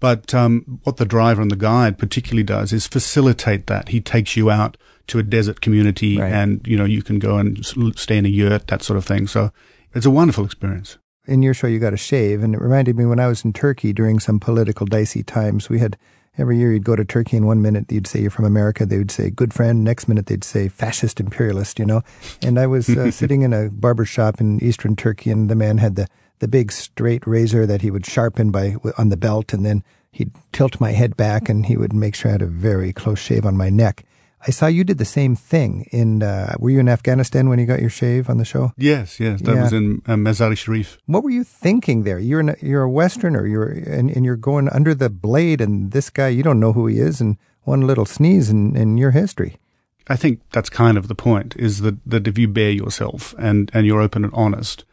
But 0.00 0.34
um, 0.34 0.80
what 0.84 0.96
the 0.96 1.04
driver 1.04 1.40
and 1.42 1.50
the 1.50 1.56
guide 1.56 1.98
particularly 1.98 2.42
does 2.42 2.72
is 2.72 2.86
facilitate 2.86 3.66
that. 3.68 3.88
He 3.88 4.00
takes 4.00 4.36
you 4.36 4.50
out 4.50 4.76
to 5.08 5.18
a 5.18 5.22
desert 5.22 5.60
community, 5.60 6.18
Right. 6.18 6.32
and 6.32 6.66
you 6.66 6.76
know 6.76 6.84
you 6.84 7.02
can 7.02 7.18
go 7.18 7.36
and 7.38 7.64
stay 7.96 8.16
in 8.18 8.24
a 8.26 8.28
yurt, 8.28 8.66
that 8.68 8.82
sort 8.82 8.96
of 8.96 9.04
thing. 9.04 9.26
So 9.26 9.50
it's 9.94 10.06
a 10.06 10.10
wonderful 10.10 10.44
experience. 10.44 10.98
in 11.26 11.42
your 11.42 11.54
show 11.54 11.66
you 11.66 11.78
got 11.78 11.94
a 11.94 11.96
shave 11.98 12.42
and 12.42 12.54
it 12.54 12.60
reminded 12.60 12.96
me 12.96 13.06
when 13.06 13.18
i 13.20 13.26
was 13.26 13.44
in 13.46 13.52
turkey 13.52 13.92
during 13.94 14.20
some 14.20 14.38
political 14.38 14.84
dicey 14.86 15.22
times 15.22 15.70
we 15.70 15.78
had 15.78 15.96
every 16.38 16.58
year 16.58 16.72
you'd 16.72 16.84
go 16.84 16.96
to 16.96 17.04
turkey 17.04 17.36
and 17.36 17.46
one 17.46 17.62
minute 17.62 17.90
you'd 17.90 18.06
say 18.06 18.20
you're 18.20 18.30
from 18.30 18.44
america 18.44 18.84
they 18.84 18.98
would 18.98 19.10
say 19.10 19.30
good 19.30 19.54
friend. 19.54 19.84
Next 19.84 20.08
minute 20.08 20.26
they'd 20.26 20.44
say 20.44 20.68
fascist 20.68 21.20
imperialist 21.20 21.78
you 21.78 21.84
know? 21.84 22.02
And 22.42 22.58
i 22.58 22.66
was 22.66 22.88
uh, 22.88 23.10
sitting 23.20 23.42
in 23.42 23.52
a 23.52 23.70
barber 23.70 24.04
shop 24.04 24.40
in 24.40 24.62
eastern 24.62 24.96
turkey 24.96 25.30
and 25.30 25.48
the 25.48 25.54
man 25.54 25.78
had 25.78 25.96
the 25.96 26.08
the 26.40 26.48
big 26.48 26.72
straight 26.72 27.26
razor 27.26 27.66
that 27.66 27.82
he 27.82 27.90
would 27.90 28.04
sharpen 28.04 28.50
by 28.50 28.76
on 28.98 29.08
the 29.08 29.16
belt 29.16 29.52
and 29.52 29.64
then 29.64 29.82
he'd 30.10 30.30
tilt 30.52 30.80
my 30.80 30.92
head 30.92 31.16
back 31.16 31.48
and 31.48 31.66
he 31.66 31.76
would 31.76 31.92
make 31.92 32.14
sure 32.14 32.30
i 32.30 32.32
had 32.32 32.42
a 32.42 32.46
very 32.46 32.92
close 32.92 33.18
shave 33.18 33.46
on 33.46 33.56
my 33.56 33.70
neck 33.70 34.04
i 34.46 34.50
saw 34.50 34.66
you 34.66 34.84
did 34.84 34.98
the 34.98 35.04
same 35.04 35.34
thing 35.36 35.86
in 35.90 36.22
uh, 36.22 36.54
were 36.58 36.70
you 36.70 36.80
in 36.80 36.88
afghanistan 36.88 37.48
when 37.48 37.58
you 37.58 37.66
got 37.66 37.80
your 37.80 37.90
shave 37.90 38.28
on 38.30 38.36
the 38.38 38.44
show 38.44 38.72
Yes, 38.76 39.18
yes, 39.20 39.40
that 39.42 39.54
Yeah. 39.54 39.62
was 39.62 39.72
in 39.72 40.02
uh, 40.06 40.16
Mazar-i 40.16 40.54
Sharif. 40.54 40.98
what 41.06 41.22
were 41.24 41.30
you 41.38 41.44
thinking 41.44 42.04
there? 42.04 42.18
You're 42.18 42.40
an, 42.40 42.54
you're 42.60 42.82
a 42.82 42.90
Westerner. 42.90 43.46
You're 43.46 43.70
and, 43.98 44.10
and 44.14 44.24
you're 44.24 44.36
going 44.50 44.68
under 44.78 44.94
the 44.94 45.08
blade, 45.10 45.60
and 45.64 45.92
this 45.92 46.10
guy 46.10 46.28
you 46.36 46.42
don't 46.42 46.60
know 46.60 46.72
who 46.72 46.86
he 46.86 46.98
is, 47.08 47.20
and 47.20 47.36
one 47.62 47.86
little 47.86 48.04
sneeze 48.06 48.50
in, 48.50 48.76
in 48.76 48.98
your 48.98 49.12
history. 49.12 49.52
I 50.08 50.16
think 50.16 50.40
that's 50.52 50.68
kind 50.70 50.96
of 50.98 51.06
the 51.08 51.14
point: 51.14 51.54
is 51.56 51.80
that 51.80 51.96
that 52.12 52.26
if 52.28 52.36
you 52.38 52.48
bear 52.48 52.70
yourself 52.82 53.34
and 53.38 53.70
and 53.74 53.86
you're 53.86 54.02
open 54.04 54.24
and 54.24 54.32
honest, 54.34 54.84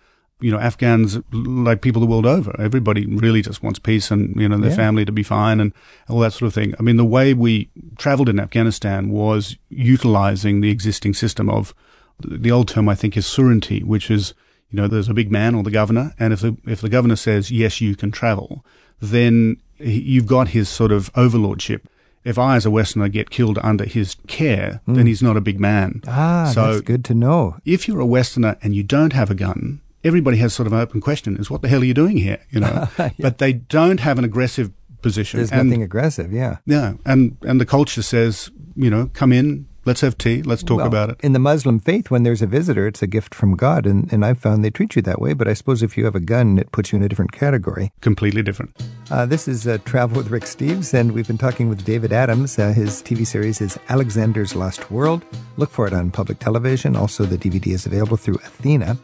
you 0.41 0.51
know, 0.51 0.59
Afghans 0.59 1.19
like 1.31 1.81
people 1.81 1.99
the 2.01 2.07
world 2.07 2.25
over, 2.25 2.55
everybody 2.59 3.05
really 3.05 3.41
just 3.41 3.61
wants 3.63 3.79
peace 3.79 4.11
and 4.11 4.35
you 4.41 4.49
know 4.49 4.57
their 4.57 4.69
Yeah. 4.71 4.75
family 4.75 5.05
to 5.05 5.11
be 5.11 5.23
fine 5.23 5.59
and 5.59 5.71
all 6.09 6.19
that 6.21 6.33
sort 6.33 6.47
of 6.47 6.53
thing. 6.53 6.73
I 6.79 6.81
mean, 6.83 6.97
the 6.97 7.05
way 7.05 7.33
we 7.33 7.69
travelled 7.97 8.27
in 8.29 8.39
Afghanistan 8.39 9.09
was 9.09 9.55
utilizing 9.69 10.61
the 10.61 10.69
existing 10.71 11.13
system 11.13 11.49
of 11.49 11.73
the 12.19 12.51
old 12.51 12.67
term 12.67 12.87
I 12.89 12.95
think 12.95 13.15
is 13.17 13.25
sovereignty, 13.25 13.81
which 13.83 14.09
is 14.11 14.33
you 14.69 14.77
know 14.77 14.87
there's 14.87 15.09
a 15.09 15.13
big 15.13 15.31
man 15.31 15.55
or 15.55 15.63
the 15.63 15.71
governor, 15.71 16.13
and 16.19 16.33
if 16.33 16.39
the 16.41 16.55
if 16.65 16.81
the 16.81 16.89
governor 16.89 17.15
says 17.15 17.51
yes, 17.51 17.81
you 17.81 17.95
can 17.95 18.11
travel, 18.11 18.63
then 18.99 19.57
you've 19.79 20.27
got 20.27 20.49
his 20.49 20.69
sort 20.69 20.91
of 20.91 21.09
overlordship. 21.15 21.87
If 22.23 22.37
I, 22.37 22.55
as 22.55 22.67
a 22.67 22.71
Westerner, 22.71 23.07
get 23.09 23.31
killed 23.31 23.57
under 23.63 23.83
his 23.83 24.15
care, 24.27 24.79
then 24.87 25.07
he's 25.07 25.23
not 25.23 25.37
a 25.37 25.41
big 25.41 25.59
man. 25.59 26.01
Ah, 26.07 26.51
So- 26.53 26.73
that's 26.73 26.81
good 26.81 27.03
to 27.05 27.15
know. 27.15 27.55
If 27.65 27.87
you're 27.87 27.99
a 27.99 28.05
Westerner 28.05 28.57
and 28.61 28.75
you 28.75 28.83
don't 28.83 29.13
have 29.13 29.31
a 29.31 29.35
gun, 29.35 29.81
everybody 30.03 30.37
has 30.37 30.53
sort 30.53 30.67
of 30.67 30.73
an 30.73 30.79
open 30.79 31.01
question: 31.01 31.37
is 31.37 31.49
what 31.49 31.61
the 31.61 31.67
hell 31.67 31.81
are 31.81 31.85
you 31.85 31.93
doing 31.93 32.17
here? 32.17 32.39
You 32.49 32.61
know, 32.61 32.87
but 33.19 33.37
they 33.37 33.53
don't 33.53 33.99
have 33.99 34.17
an 34.17 34.25
aggressive 34.25 34.71
position. 35.01 35.39
There's 35.39 35.51
and, 35.51 35.69
nothing 35.69 35.83
aggressive. 35.83 36.31
Yeah. 36.31 36.57
Yeah, 36.65 36.93
and 37.05 37.37
and 37.41 37.59
the 37.59 37.65
culture 37.65 38.01
says, 38.01 38.51
you 38.75 38.89
know, 38.89 39.09
come 39.13 39.33
in, 39.33 39.67
let's 39.85 40.01
have 40.01 40.17
tea, 40.17 40.41
let's 40.43 40.63
talk 40.63 40.77
Well, 40.77 40.87
about 40.87 41.09
it. 41.09 41.17
In 41.21 41.33
the 41.33 41.39
Muslim 41.39 41.79
faith, 41.79 42.11
when 42.11 42.23
there's 42.23 42.41
a 42.41 42.47
visitor, 42.47 42.87
it's 42.87 43.01
a 43.01 43.07
gift 43.07 43.33
from 43.33 43.55
God, 43.55 43.85
and, 43.85 44.11
and 44.13 44.25
I've 44.25 44.37
found 44.37 44.63
they 44.63 44.69
treat 44.69 44.95
you 44.95 45.01
that 45.03 45.19
way. 45.21 45.33
But 45.33 45.47
I 45.47 45.53
suppose 45.53 45.83
if 45.83 45.97
you 45.97 46.05
have 46.05 46.15
a 46.15 46.19
gun, 46.19 46.57
it 46.57 46.71
puts 46.71 46.91
you 46.91 46.97
in 46.97 47.03
a 47.03 47.09
different 47.09 47.31
category. 47.31 47.91
Completely 48.01 48.41
different. 48.41 48.75
Uh, 49.09 49.25
this 49.25 49.47
is 49.47 49.67
uh, 49.67 49.77
Travel 49.85 50.17
with 50.17 50.29
Rick 50.29 50.43
Steves, 50.43 50.93
and 50.93 51.11
we've 51.11 51.27
been 51.27 51.37
talking 51.37 51.69
with 51.69 51.83
David 51.83 52.13
Adams. 52.13 52.57
Uh, 52.57 52.71
his 52.71 53.01
TV 53.01 53.25
series 53.25 53.61
is 53.61 53.77
Alexander's 53.89 54.55
Lost 54.55 54.91
World. 54.91 55.25
Look 55.57 55.69
for 55.69 55.87
it 55.87 55.93
on 55.93 56.11
public 56.11 56.39
television. 56.39 56.95
Also, 56.95 57.25
the 57.25 57.37
DVD 57.37 57.73
is 57.73 57.85
available 57.85 58.17
through 58.17 58.35
Athena. 58.35 58.97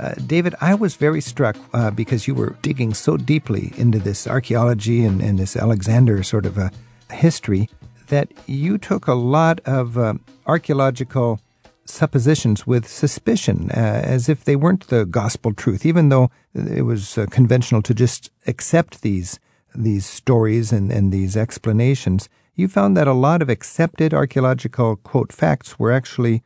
Uh, 0.00 0.14
David, 0.26 0.54
I 0.62 0.74
was 0.74 0.96
very 0.96 1.20
struck 1.20 1.58
uh, 1.74 1.90
because 1.90 2.26
you 2.26 2.34
were 2.34 2.56
digging 2.62 2.94
so 2.94 3.18
deeply 3.18 3.70
into 3.76 3.98
this 3.98 4.26
archaeology 4.26 5.04
and, 5.04 5.20
and 5.20 5.38
this 5.38 5.56
Alexander 5.56 6.22
sort 6.22 6.46
of 6.46 6.56
a 6.56 6.70
history 7.12 7.68
that 8.08 8.32
you 8.46 8.78
took 8.78 9.06
a 9.06 9.14
lot 9.14 9.60
of 9.66 9.98
uh, 9.98 10.14
archaeological 10.46 11.38
suppositions 11.84 12.66
with 12.66 12.88
suspicion, 12.88 13.70
uh, 13.72 14.00
as 14.02 14.30
if 14.30 14.44
they 14.44 14.56
weren't 14.56 14.86
the 14.86 15.04
gospel 15.04 15.52
truth, 15.52 15.84
even 15.84 16.08
though 16.08 16.30
it 16.54 16.82
was 16.82 17.18
uh, 17.18 17.26
conventional 17.30 17.82
to 17.82 17.92
just 17.92 18.30
accept 18.46 19.02
these 19.02 19.38
these 19.74 20.06
stories 20.06 20.72
and, 20.72 20.90
and 20.90 21.12
these 21.12 21.36
explanations. 21.36 22.28
You 22.56 22.68
found 22.68 22.96
that 22.96 23.06
a 23.06 23.12
lot 23.12 23.40
of 23.42 23.48
accepted 23.48 24.14
archaeological 24.14 24.96
quote 24.96 25.32
facts 25.32 25.78
were 25.78 25.92
actually 25.92 26.42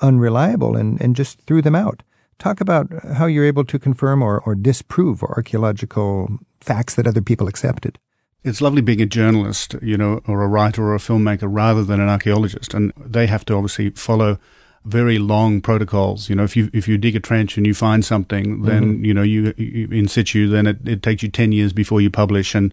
unreliable 0.00 0.76
and, 0.76 1.00
and 1.00 1.16
just 1.16 1.40
threw 1.40 1.60
them 1.60 1.74
out. 1.74 2.02
Talk 2.38 2.60
about 2.60 2.86
how 3.14 3.26
you're 3.26 3.44
able 3.44 3.64
to 3.64 3.78
confirm 3.78 4.22
or, 4.22 4.40
or 4.40 4.54
disprove 4.54 5.22
archaeological 5.22 6.38
facts 6.60 6.94
that 6.94 7.06
other 7.06 7.22
people 7.22 7.48
accepted. 7.48 7.98
It's 8.44 8.60
lovely 8.60 8.80
being 8.80 9.00
a 9.00 9.06
journalist, 9.06 9.74
you 9.82 9.96
know, 9.96 10.20
or 10.28 10.42
a 10.42 10.48
writer 10.48 10.84
or 10.84 10.94
a 10.94 10.98
filmmaker 10.98 11.48
rather 11.50 11.82
than 11.82 12.00
an 12.00 12.08
archaeologist. 12.08 12.72
And 12.74 12.92
they 12.96 13.26
have 13.26 13.44
to 13.46 13.54
obviously 13.54 13.90
follow 13.90 14.38
very 14.84 15.18
long 15.18 15.60
protocols. 15.60 16.28
You 16.28 16.36
know, 16.36 16.44
if 16.44 16.56
you 16.56 16.70
if 16.72 16.86
you 16.88 16.96
dig 16.96 17.16
a 17.16 17.20
trench 17.20 17.56
and 17.56 17.66
you 17.66 17.74
find 17.74 18.04
something, 18.04 18.62
then 18.62 18.94
mm-hmm. 18.94 19.04
you 19.04 19.14
know 19.14 19.22
you, 19.22 19.52
you 19.56 19.88
in 19.90 20.08
situ, 20.08 20.48
then 20.48 20.66
it, 20.66 20.86
it 20.86 21.02
takes 21.02 21.22
you 21.22 21.28
ten 21.28 21.52
years 21.52 21.72
before 21.72 22.00
you 22.00 22.10
publish, 22.10 22.54
and 22.54 22.72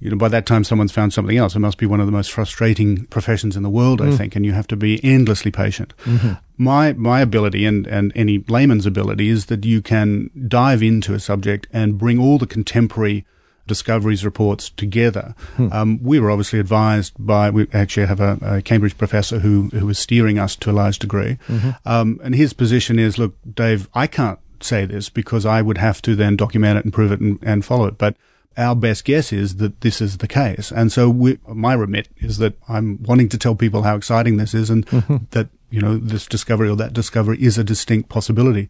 you 0.00 0.10
know, 0.10 0.16
by 0.16 0.28
that 0.28 0.44
time 0.46 0.62
someone's 0.64 0.92
found 0.92 1.12
something 1.12 1.36
else. 1.38 1.54
It 1.56 1.60
must 1.60 1.78
be 1.78 1.86
one 1.86 2.00
of 2.00 2.06
the 2.06 2.12
most 2.12 2.30
frustrating 2.30 3.06
professions 3.06 3.56
in 3.56 3.62
the 3.62 3.70
world, 3.70 4.00
I 4.02 4.06
Mm. 4.08 4.16
think, 4.18 4.36
and 4.36 4.44
you 4.44 4.52
have 4.52 4.66
to 4.68 4.76
be 4.76 5.02
endlessly 5.04 5.50
patient. 5.50 5.94
Mhm. 6.04 6.38
My 6.58 6.92
my 6.92 7.20
ability 7.20 7.64
and, 7.64 7.86
and 7.86 8.12
any 8.14 8.44
layman's 8.48 8.86
ability 8.86 9.28
is 9.28 9.46
that 9.46 9.64
you 9.64 9.80
can 9.82 10.30
dive 10.48 10.82
into 10.82 11.14
a 11.14 11.18
subject 11.20 11.66
and 11.72 11.96
bring 11.98 12.18
all 12.18 12.38
the 12.38 12.46
contemporary 12.46 13.24
discoveries 13.66 14.24
reports 14.24 14.70
together. 14.70 15.34
Hmm. 15.56 15.68
Um, 15.72 15.98
we 16.02 16.20
were 16.20 16.30
obviously 16.30 16.60
advised 16.60 17.12
by 17.18 17.50
we 17.50 17.66
actually 17.72 18.06
have 18.06 18.20
a, 18.20 18.38
a 18.42 18.62
Cambridge 18.62 18.96
professor 18.96 19.40
who 19.40 19.70
who 19.72 19.86
was 19.86 19.98
steering 19.98 20.38
us 20.38 20.54
to 20.56 20.70
a 20.70 20.72
large 20.72 20.98
degree, 20.98 21.36
Mhm. 21.48 21.76
um, 21.84 22.20
and 22.22 22.34
his 22.34 22.52
position 22.52 22.98
is, 22.98 23.18
look, 23.18 23.34
Dave, 23.54 23.88
I 23.94 24.06
can't 24.06 24.38
say 24.60 24.84
this 24.86 25.08
because 25.10 25.44
I 25.44 25.62
would 25.62 25.78
have 25.78 26.00
to 26.02 26.14
then 26.14 26.36
document 26.36 26.78
it 26.78 26.84
and 26.84 26.92
prove 26.92 27.10
it 27.12 27.20
and, 27.20 27.38
and 27.42 27.64
follow 27.64 27.86
it, 27.86 27.98
but 27.98 28.14
our 28.56 28.74
best 28.74 29.04
guess 29.04 29.32
is 29.32 29.56
that 29.56 29.80
this 29.82 30.00
is 30.00 30.18
the 30.18 30.28
case. 30.28 30.70
And 30.72 30.90
so 30.90 31.10
we, 31.10 31.38
my 31.48 31.74
remit 31.74 32.08
is 32.18 32.38
that 32.38 32.54
I'm 32.68 33.02
wanting 33.02 33.28
to 33.30 33.38
tell 33.38 33.54
people 33.54 33.82
how 33.82 33.96
exciting 33.96 34.36
this 34.36 34.54
is 34.54 34.70
and 34.70 34.86
Mhm. 34.86 35.28
that, 35.30 35.48
you 35.70 35.80
know, 35.80 35.96
this 35.98 36.26
discovery 36.26 36.68
or 36.68 36.76
that 36.76 36.92
discovery 36.92 37.40
is 37.42 37.58
a 37.58 37.64
distinct 37.64 38.08
possibility. 38.08 38.68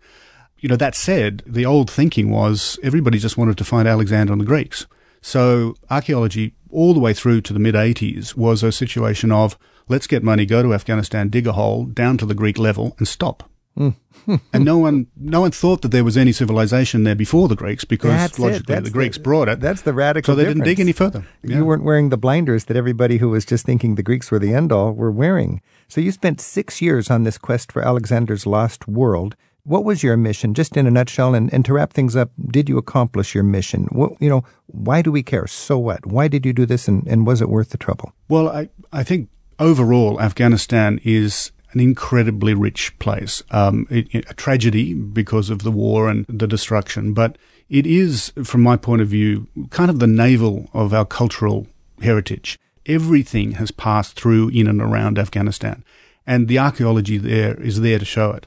You 0.58 0.68
know, 0.68 0.76
that 0.76 0.94
said, 0.94 1.42
the 1.46 1.66
old 1.66 1.90
thinking 1.90 2.30
was 2.30 2.78
everybody 2.82 3.18
just 3.18 3.36
wanted 3.36 3.58
to 3.58 3.64
find 3.64 3.86
Alexander 3.86 4.32
and 4.32 4.40
the 4.40 4.46
Greeks. 4.46 4.86
So 5.20 5.74
archaeology 5.90 6.54
all 6.70 6.94
the 6.94 7.00
way 7.00 7.12
through 7.14 7.42
to 7.42 7.52
the 7.52 7.58
mid 7.58 7.74
80s 7.74 8.36
was 8.36 8.62
a 8.62 8.72
situation 8.72 9.30
of 9.30 9.56
let's 9.88 10.06
get 10.06 10.22
money, 10.22 10.46
go 10.46 10.62
to 10.62 10.74
Afghanistan, 10.74 11.28
dig 11.28 11.46
a 11.46 11.52
hole 11.52 11.84
down 11.84 12.16
to 12.18 12.26
the 12.26 12.34
Greek 12.34 12.58
level 12.58 12.94
and 12.98 13.06
stop. 13.06 13.48
And 14.52 14.64
no 14.64 14.76
one, 14.78 15.06
no 15.16 15.42
one 15.42 15.52
thought 15.52 15.82
that 15.82 15.92
there 15.92 16.02
was 16.02 16.16
any 16.16 16.32
civilization 16.32 17.04
there 17.04 17.14
before 17.14 17.46
the 17.46 17.54
Greeks 17.54 17.84
because 17.84 18.10
That's 18.10 18.38
logically 18.38 18.80
the 18.80 18.90
Greeks 18.90 19.18
brought 19.18 19.48
it. 19.48 19.60
That's 19.60 19.82
the 19.82 19.92
radical. 19.92 20.32
So 20.32 20.36
they 20.36 20.44
didn't 20.44 20.64
dig 20.64 20.80
any 20.80 20.92
further. 20.92 21.24
Yeah. 21.44 21.58
You 21.58 21.64
weren't 21.64 21.84
wearing 21.84 22.08
the 22.08 22.16
blinders 22.16 22.64
that 22.64 22.76
everybody 22.76 23.18
who 23.18 23.28
was 23.28 23.44
just 23.44 23.64
thinking 23.64 23.94
the 23.94 24.02
Greeks 24.02 24.30
were 24.30 24.40
the 24.40 24.52
end 24.52 24.72
all 24.72 24.92
were 24.92 25.12
wearing. 25.12 25.60
So 25.86 26.00
you 26.00 26.10
spent 26.10 26.40
six 26.40 26.82
years 26.82 27.08
on 27.08 27.22
this 27.22 27.38
quest 27.38 27.70
for 27.70 27.82
Alexander's 27.82 28.46
lost 28.46 28.88
world. 28.88 29.36
What 29.62 29.84
was 29.84 30.02
your 30.02 30.16
mission, 30.16 30.54
just 30.54 30.76
in 30.76 30.86
a 30.86 30.90
nutshell? 30.90 31.34
And, 31.34 31.52
and 31.52 31.64
to 31.64 31.74
wrap 31.74 31.92
things 31.92 32.16
up, 32.16 32.30
did 32.50 32.68
you 32.68 32.78
accomplish 32.78 33.34
your 33.34 33.44
mission? 33.44 33.84
What, 33.90 34.12
you 34.20 34.28
know, 34.28 34.42
why 34.66 35.02
do 35.02 35.12
we 35.12 35.22
care? 35.22 35.46
So 35.46 35.78
what? 35.78 36.04
Why 36.06 36.26
did 36.26 36.44
you 36.46 36.52
do 36.52 36.66
this? 36.66 36.88
And, 36.88 37.06
and 37.06 37.26
was 37.26 37.40
it 37.40 37.48
worth 37.48 37.70
the 37.70 37.78
trouble? 37.78 38.12
Well, 38.28 38.48
I, 38.48 38.70
I 38.92 39.04
think 39.04 39.28
overall 39.58 40.20
Afghanistan 40.20 41.00
is 41.04 41.52
an 41.76 41.80
incredibly 41.80 42.54
rich 42.54 42.98
place. 42.98 43.42
Um, 43.50 43.86
it, 43.90 44.14
a 44.30 44.34
tragedy 44.34 44.94
because 44.94 45.50
of 45.50 45.62
the 45.62 45.70
war 45.70 46.08
and 46.08 46.24
the 46.26 46.46
destruction, 46.46 47.12
but 47.12 47.36
it 47.68 47.86
is, 47.86 48.32
from 48.44 48.62
my 48.62 48.76
point 48.76 49.02
of 49.02 49.08
view, 49.08 49.46
kind 49.68 49.90
of 49.90 49.98
the 49.98 50.06
navel 50.06 50.70
of 50.72 50.94
our 50.94 51.04
cultural 51.04 51.66
heritage. 52.00 52.58
Everything 52.86 53.52
has 53.52 53.70
passed 53.70 54.18
through 54.18 54.48
in 54.50 54.66
and 54.68 54.80
around 54.80 55.18
Afghanistan, 55.18 55.84
and 56.26 56.48
the 56.48 56.58
archaeology 56.58 57.18
there 57.18 57.60
is 57.60 57.80
there 57.80 57.98
to 57.98 58.04
show 58.04 58.30
it. 58.32 58.46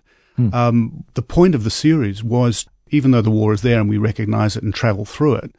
Um, 0.53 1.03
the 1.13 1.21
point 1.21 1.53
of 1.53 1.65
the 1.65 1.69
series 1.69 2.23
was, 2.23 2.65
even 2.89 3.11
though 3.11 3.21
the 3.21 3.29
war 3.29 3.53
is 3.53 3.61
there 3.61 3.79
and 3.79 3.89
we 3.89 3.97
recognize 3.97 4.55
it 4.55 4.63
and 4.63 4.73
travel 4.73 5.05
through 5.05 5.35
it, 5.35 5.53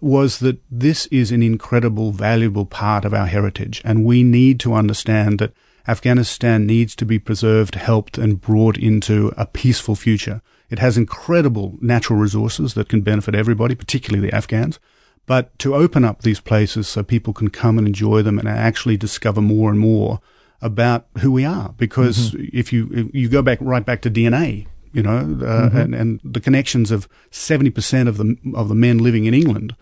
was 0.00 0.38
that 0.38 0.60
this 0.70 1.06
is 1.06 1.32
an 1.32 1.42
incredible, 1.42 2.12
valuable 2.12 2.66
part 2.66 3.04
of 3.04 3.14
our 3.14 3.26
heritage, 3.26 3.82
and 3.84 4.04
we 4.04 4.22
need 4.22 4.60
to 4.60 4.74
understand 4.74 5.38
that 5.38 5.52
Afghanistan 5.88 6.66
needs 6.66 6.94
to 6.96 7.06
be 7.06 7.18
preserved, 7.18 7.74
helped, 7.74 8.18
and 8.18 8.40
brought 8.40 8.76
into 8.76 9.32
a 9.36 9.46
peaceful 9.46 9.96
future. 9.96 10.42
It 10.70 10.78
has 10.78 10.98
incredible 10.98 11.78
natural 11.80 12.18
resources 12.18 12.74
that 12.74 12.88
can 12.90 13.00
benefit 13.00 13.34
everybody, 13.34 13.74
particularly 13.74 14.28
the 14.28 14.36
Afghans. 14.36 14.78
But 15.26 15.58
to 15.60 15.74
open 15.74 16.04
up 16.04 16.22
these 16.22 16.40
places 16.40 16.86
so 16.88 17.02
people 17.02 17.32
can 17.32 17.48
come 17.50 17.78
and 17.78 17.86
enjoy 17.86 18.22
them 18.22 18.38
and 18.38 18.48
actually 18.48 18.96
discover 18.98 19.40
more 19.40 19.70
and 19.70 19.80
more 19.80 20.20
about 20.60 21.06
who 21.20 21.32
we 21.32 21.44
are, 21.44 21.74
because 21.78 22.34
if 22.38 22.72
you 22.72 22.88
if 22.92 23.14
you 23.14 23.28
go 23.28 23.42
back 23.42 23.58
right 23.60 23.84
back 23.84 24.00
to 24.02 24.10
DNA, 24.10 24.66
you 24.92 25.02
know, 25.02 25.18
uh, 25.18 25.70
Mhm. 25.70 25.74
and, 25.84 25.94
and 25.94 26.20
the 26.24 26.40
connections 26.40 26.90
of 26.90 27.08
seventy 27.30 27.70
percent 27.70 28.08
of 28.08 28.16
the 28.16 28.36
of 28.54 28.68
the 28.68 28.74
men 28.74 28.98
living 28.98 29.24
in 29.26 29.34
England 29.34 29.76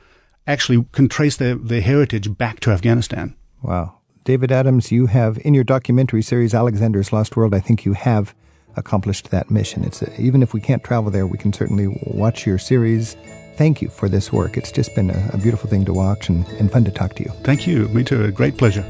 actually 0.47 0.85
can 0.93 1.09
trace 1.09 1.37
their, 1.37 1.55
their 1.57 1.81
heritage 1.81 2.37
back 2.37 2.61
to 2.61 2.71
Afghanistan. 2.71 3.35
Wow. 3.63 3.95
David 4.27 4.51
Adams, 4.51 4.91
you 4.91 5.07
have, 5.07 5.39
in 5.45 5.55
your 5.55 5.63
documentary 5.63 6.21
series, 6.21 6.53
Alexander's 6.53 7.13
Lost 7.13 7.37
World, 7.37 7.55
I 7.55 7.61
think 7.61 7.85
you 7.85 7.93
have 7.93 8.35
accomplished 8.75 9.31
that 9.31 9.53
mission. 9.53 9.85
It's 9.85 10.03
a, 10.03 10.21
even 10.21 10.43
if 10.43 10.53
we 10.53 10.61
can't 10.61 10.83
travel 10.83 11.13
there, 11.13 11.29
we 11.29 11.39
can 11.39 11.53
certainly 11.53 11.97
watch 12.09 12.45
your 12.45 12.59
series. 12.59 13.17
Thank 13.55 13.81
you 13.81 13.89
for 13.89 14.09
this 14.09 14.33
work. 14.33 14.57
It's 14.57 14.73
just 14.73 14.97
been 14.97 15.11
a, 15.11 15.31
a 15.33 15.39
beautiful 15.39 15.71
thing 15.71 15.85
to 15.85 15.93
watch 15.93 16.29
and, 16.29 16.45
and 16.59 16.73
fun 16.73 16.85
to 16.87 16.91
talk 16.91 17.15
to 17.15 17.23
you. 17.23 17.31
Thank 17.45 17.69
you. 17.69 17.87
Me 17.91 18.03
too. 18.03 18.25
A 18.25 18.33
great 18.33 18.59
pleasure. 18.59 18.83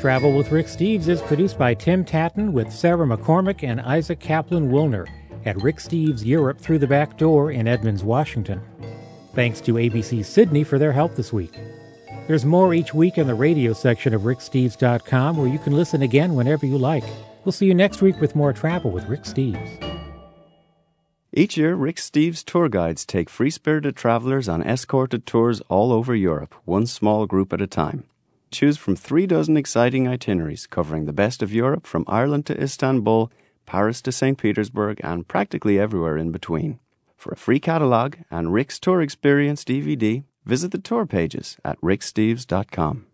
Travel 0.00 0.36
with 0.36 0.52
Rick 0.52 0.66
Steves 0.66 1.08
is 1.08 1.20
produced 1.22 1.58
by 1.58 1.74
Tim 1.74 2.04
Tattan 2.04 2.52
with 2.52 2.72
Sarah 2.72 3.04
McCormick 3.04 3.64
and 3.64 3.80
Isaac 3.80 4.20
Kaplan 4.20 4.70
Woolner 4.70 5.08
at 5.44 5.60
Rick 5.60 5.78
Steves 5.78 6.24
Europe 6.24 6.60
Through 6.60 6.78
the 6.78 6.86
Back 6.86 7.18
Door 7.18 7.50
in 7.50 7.66
Edmonds, 7.66 8.04
Washington. 8.04 8.60
Thanks 9.34 9.60
to 9.62 9.74
ABC 9.74 10.24
Sydney 10.24 10.62
for 10.62 10.78
their 10.78 10.92
help 10.92 11.16
this 11.16 11.32
week. 11.32 11.58
There's 12.28 12.44
more 12.44 12.72
each 12.72 12.94
week 12.94 13.18
in 13.18 13.26
the 13.26 13.34
radio 13.34 13.72
section 13.72 14.14
of 14.14 14.22
ricksteves.com 14.22 15.36
where 15.36 15.48
you 15.48 15.58
can 15.58 15.74
listen 15.74 16.02
again 16.02 16.34
whenever 16.34 16.66
you 16.66 16.78
like. 16.78 17.04
We'll 17.44 17.52
see 17.52 17.66
you 17.66 17.74
next 17.74 18.00
week 18.00 18.20
with 18.20 18.36
more 18.36 18.52
travel 18.52 18.90
with 18.90 19.06
Rick 19.06 19.22
Steves. 19.22 19.90
Each 21.32 21.56
year, 21.56 21.74
Rick 21.74 21.96
Steves 21.96 22.44
tour 22.44 22.68
guides 22.68 23.04
take 23.04 23.28
free 23.28 23.50
spirited 23.50 23.96
travelers 23.96 24.48
on 24.48 24.62
escorted 24.62 25.26
tours 25.26 25.60
all 25.62 25.92
over 25.92 26.14
Europe, 26.14 26.54
one 26.64 26.86
small 26.86 27.26
group 27.26 27.52
at 27.52 27.60
a 27.60 27.66
time. 27.66 28.04
Choose 28.52 28.78
from 28.78 28.94
three 28.94 29.26
dozen 29.26 29.56
exciting 29.56 30.06
itineraries 30.06 30.68
covering 30.68 31.06
the 31.06 31.12
best 31.12 31.42
of 31.42 31.52
Europe 31.52 31.88
from 31.88 32.04
Ireland 32.06 32.46
to 32.46 32.62
Istanbul, 32.62 33.32
Paris 33.66 34.00
to 34.02 34.12
St. 34.12 34.38
Petersburg, 34.38 35.00
and 35.02 35.26
practically 35.26 35.76
everywhere 35.76 36.16
in 36.16 36.30
between. 36.30 36.78
For 37.24 37.32
a 37.32 37.36
free 37.36 37.58
catalogue 37.58 38.18
and 38.30 38.52
Rick's 38.52 38.78
Tour 38.78 39.00
Experience 39.00 39.64
DVD, 39.64 40.24
visit 40.44 40.72
the 40.72 40.78
tour 40.78 41.06
pages 41.06 41.56
at 41.64 41.80
ricksteves.com. 41.80 43.06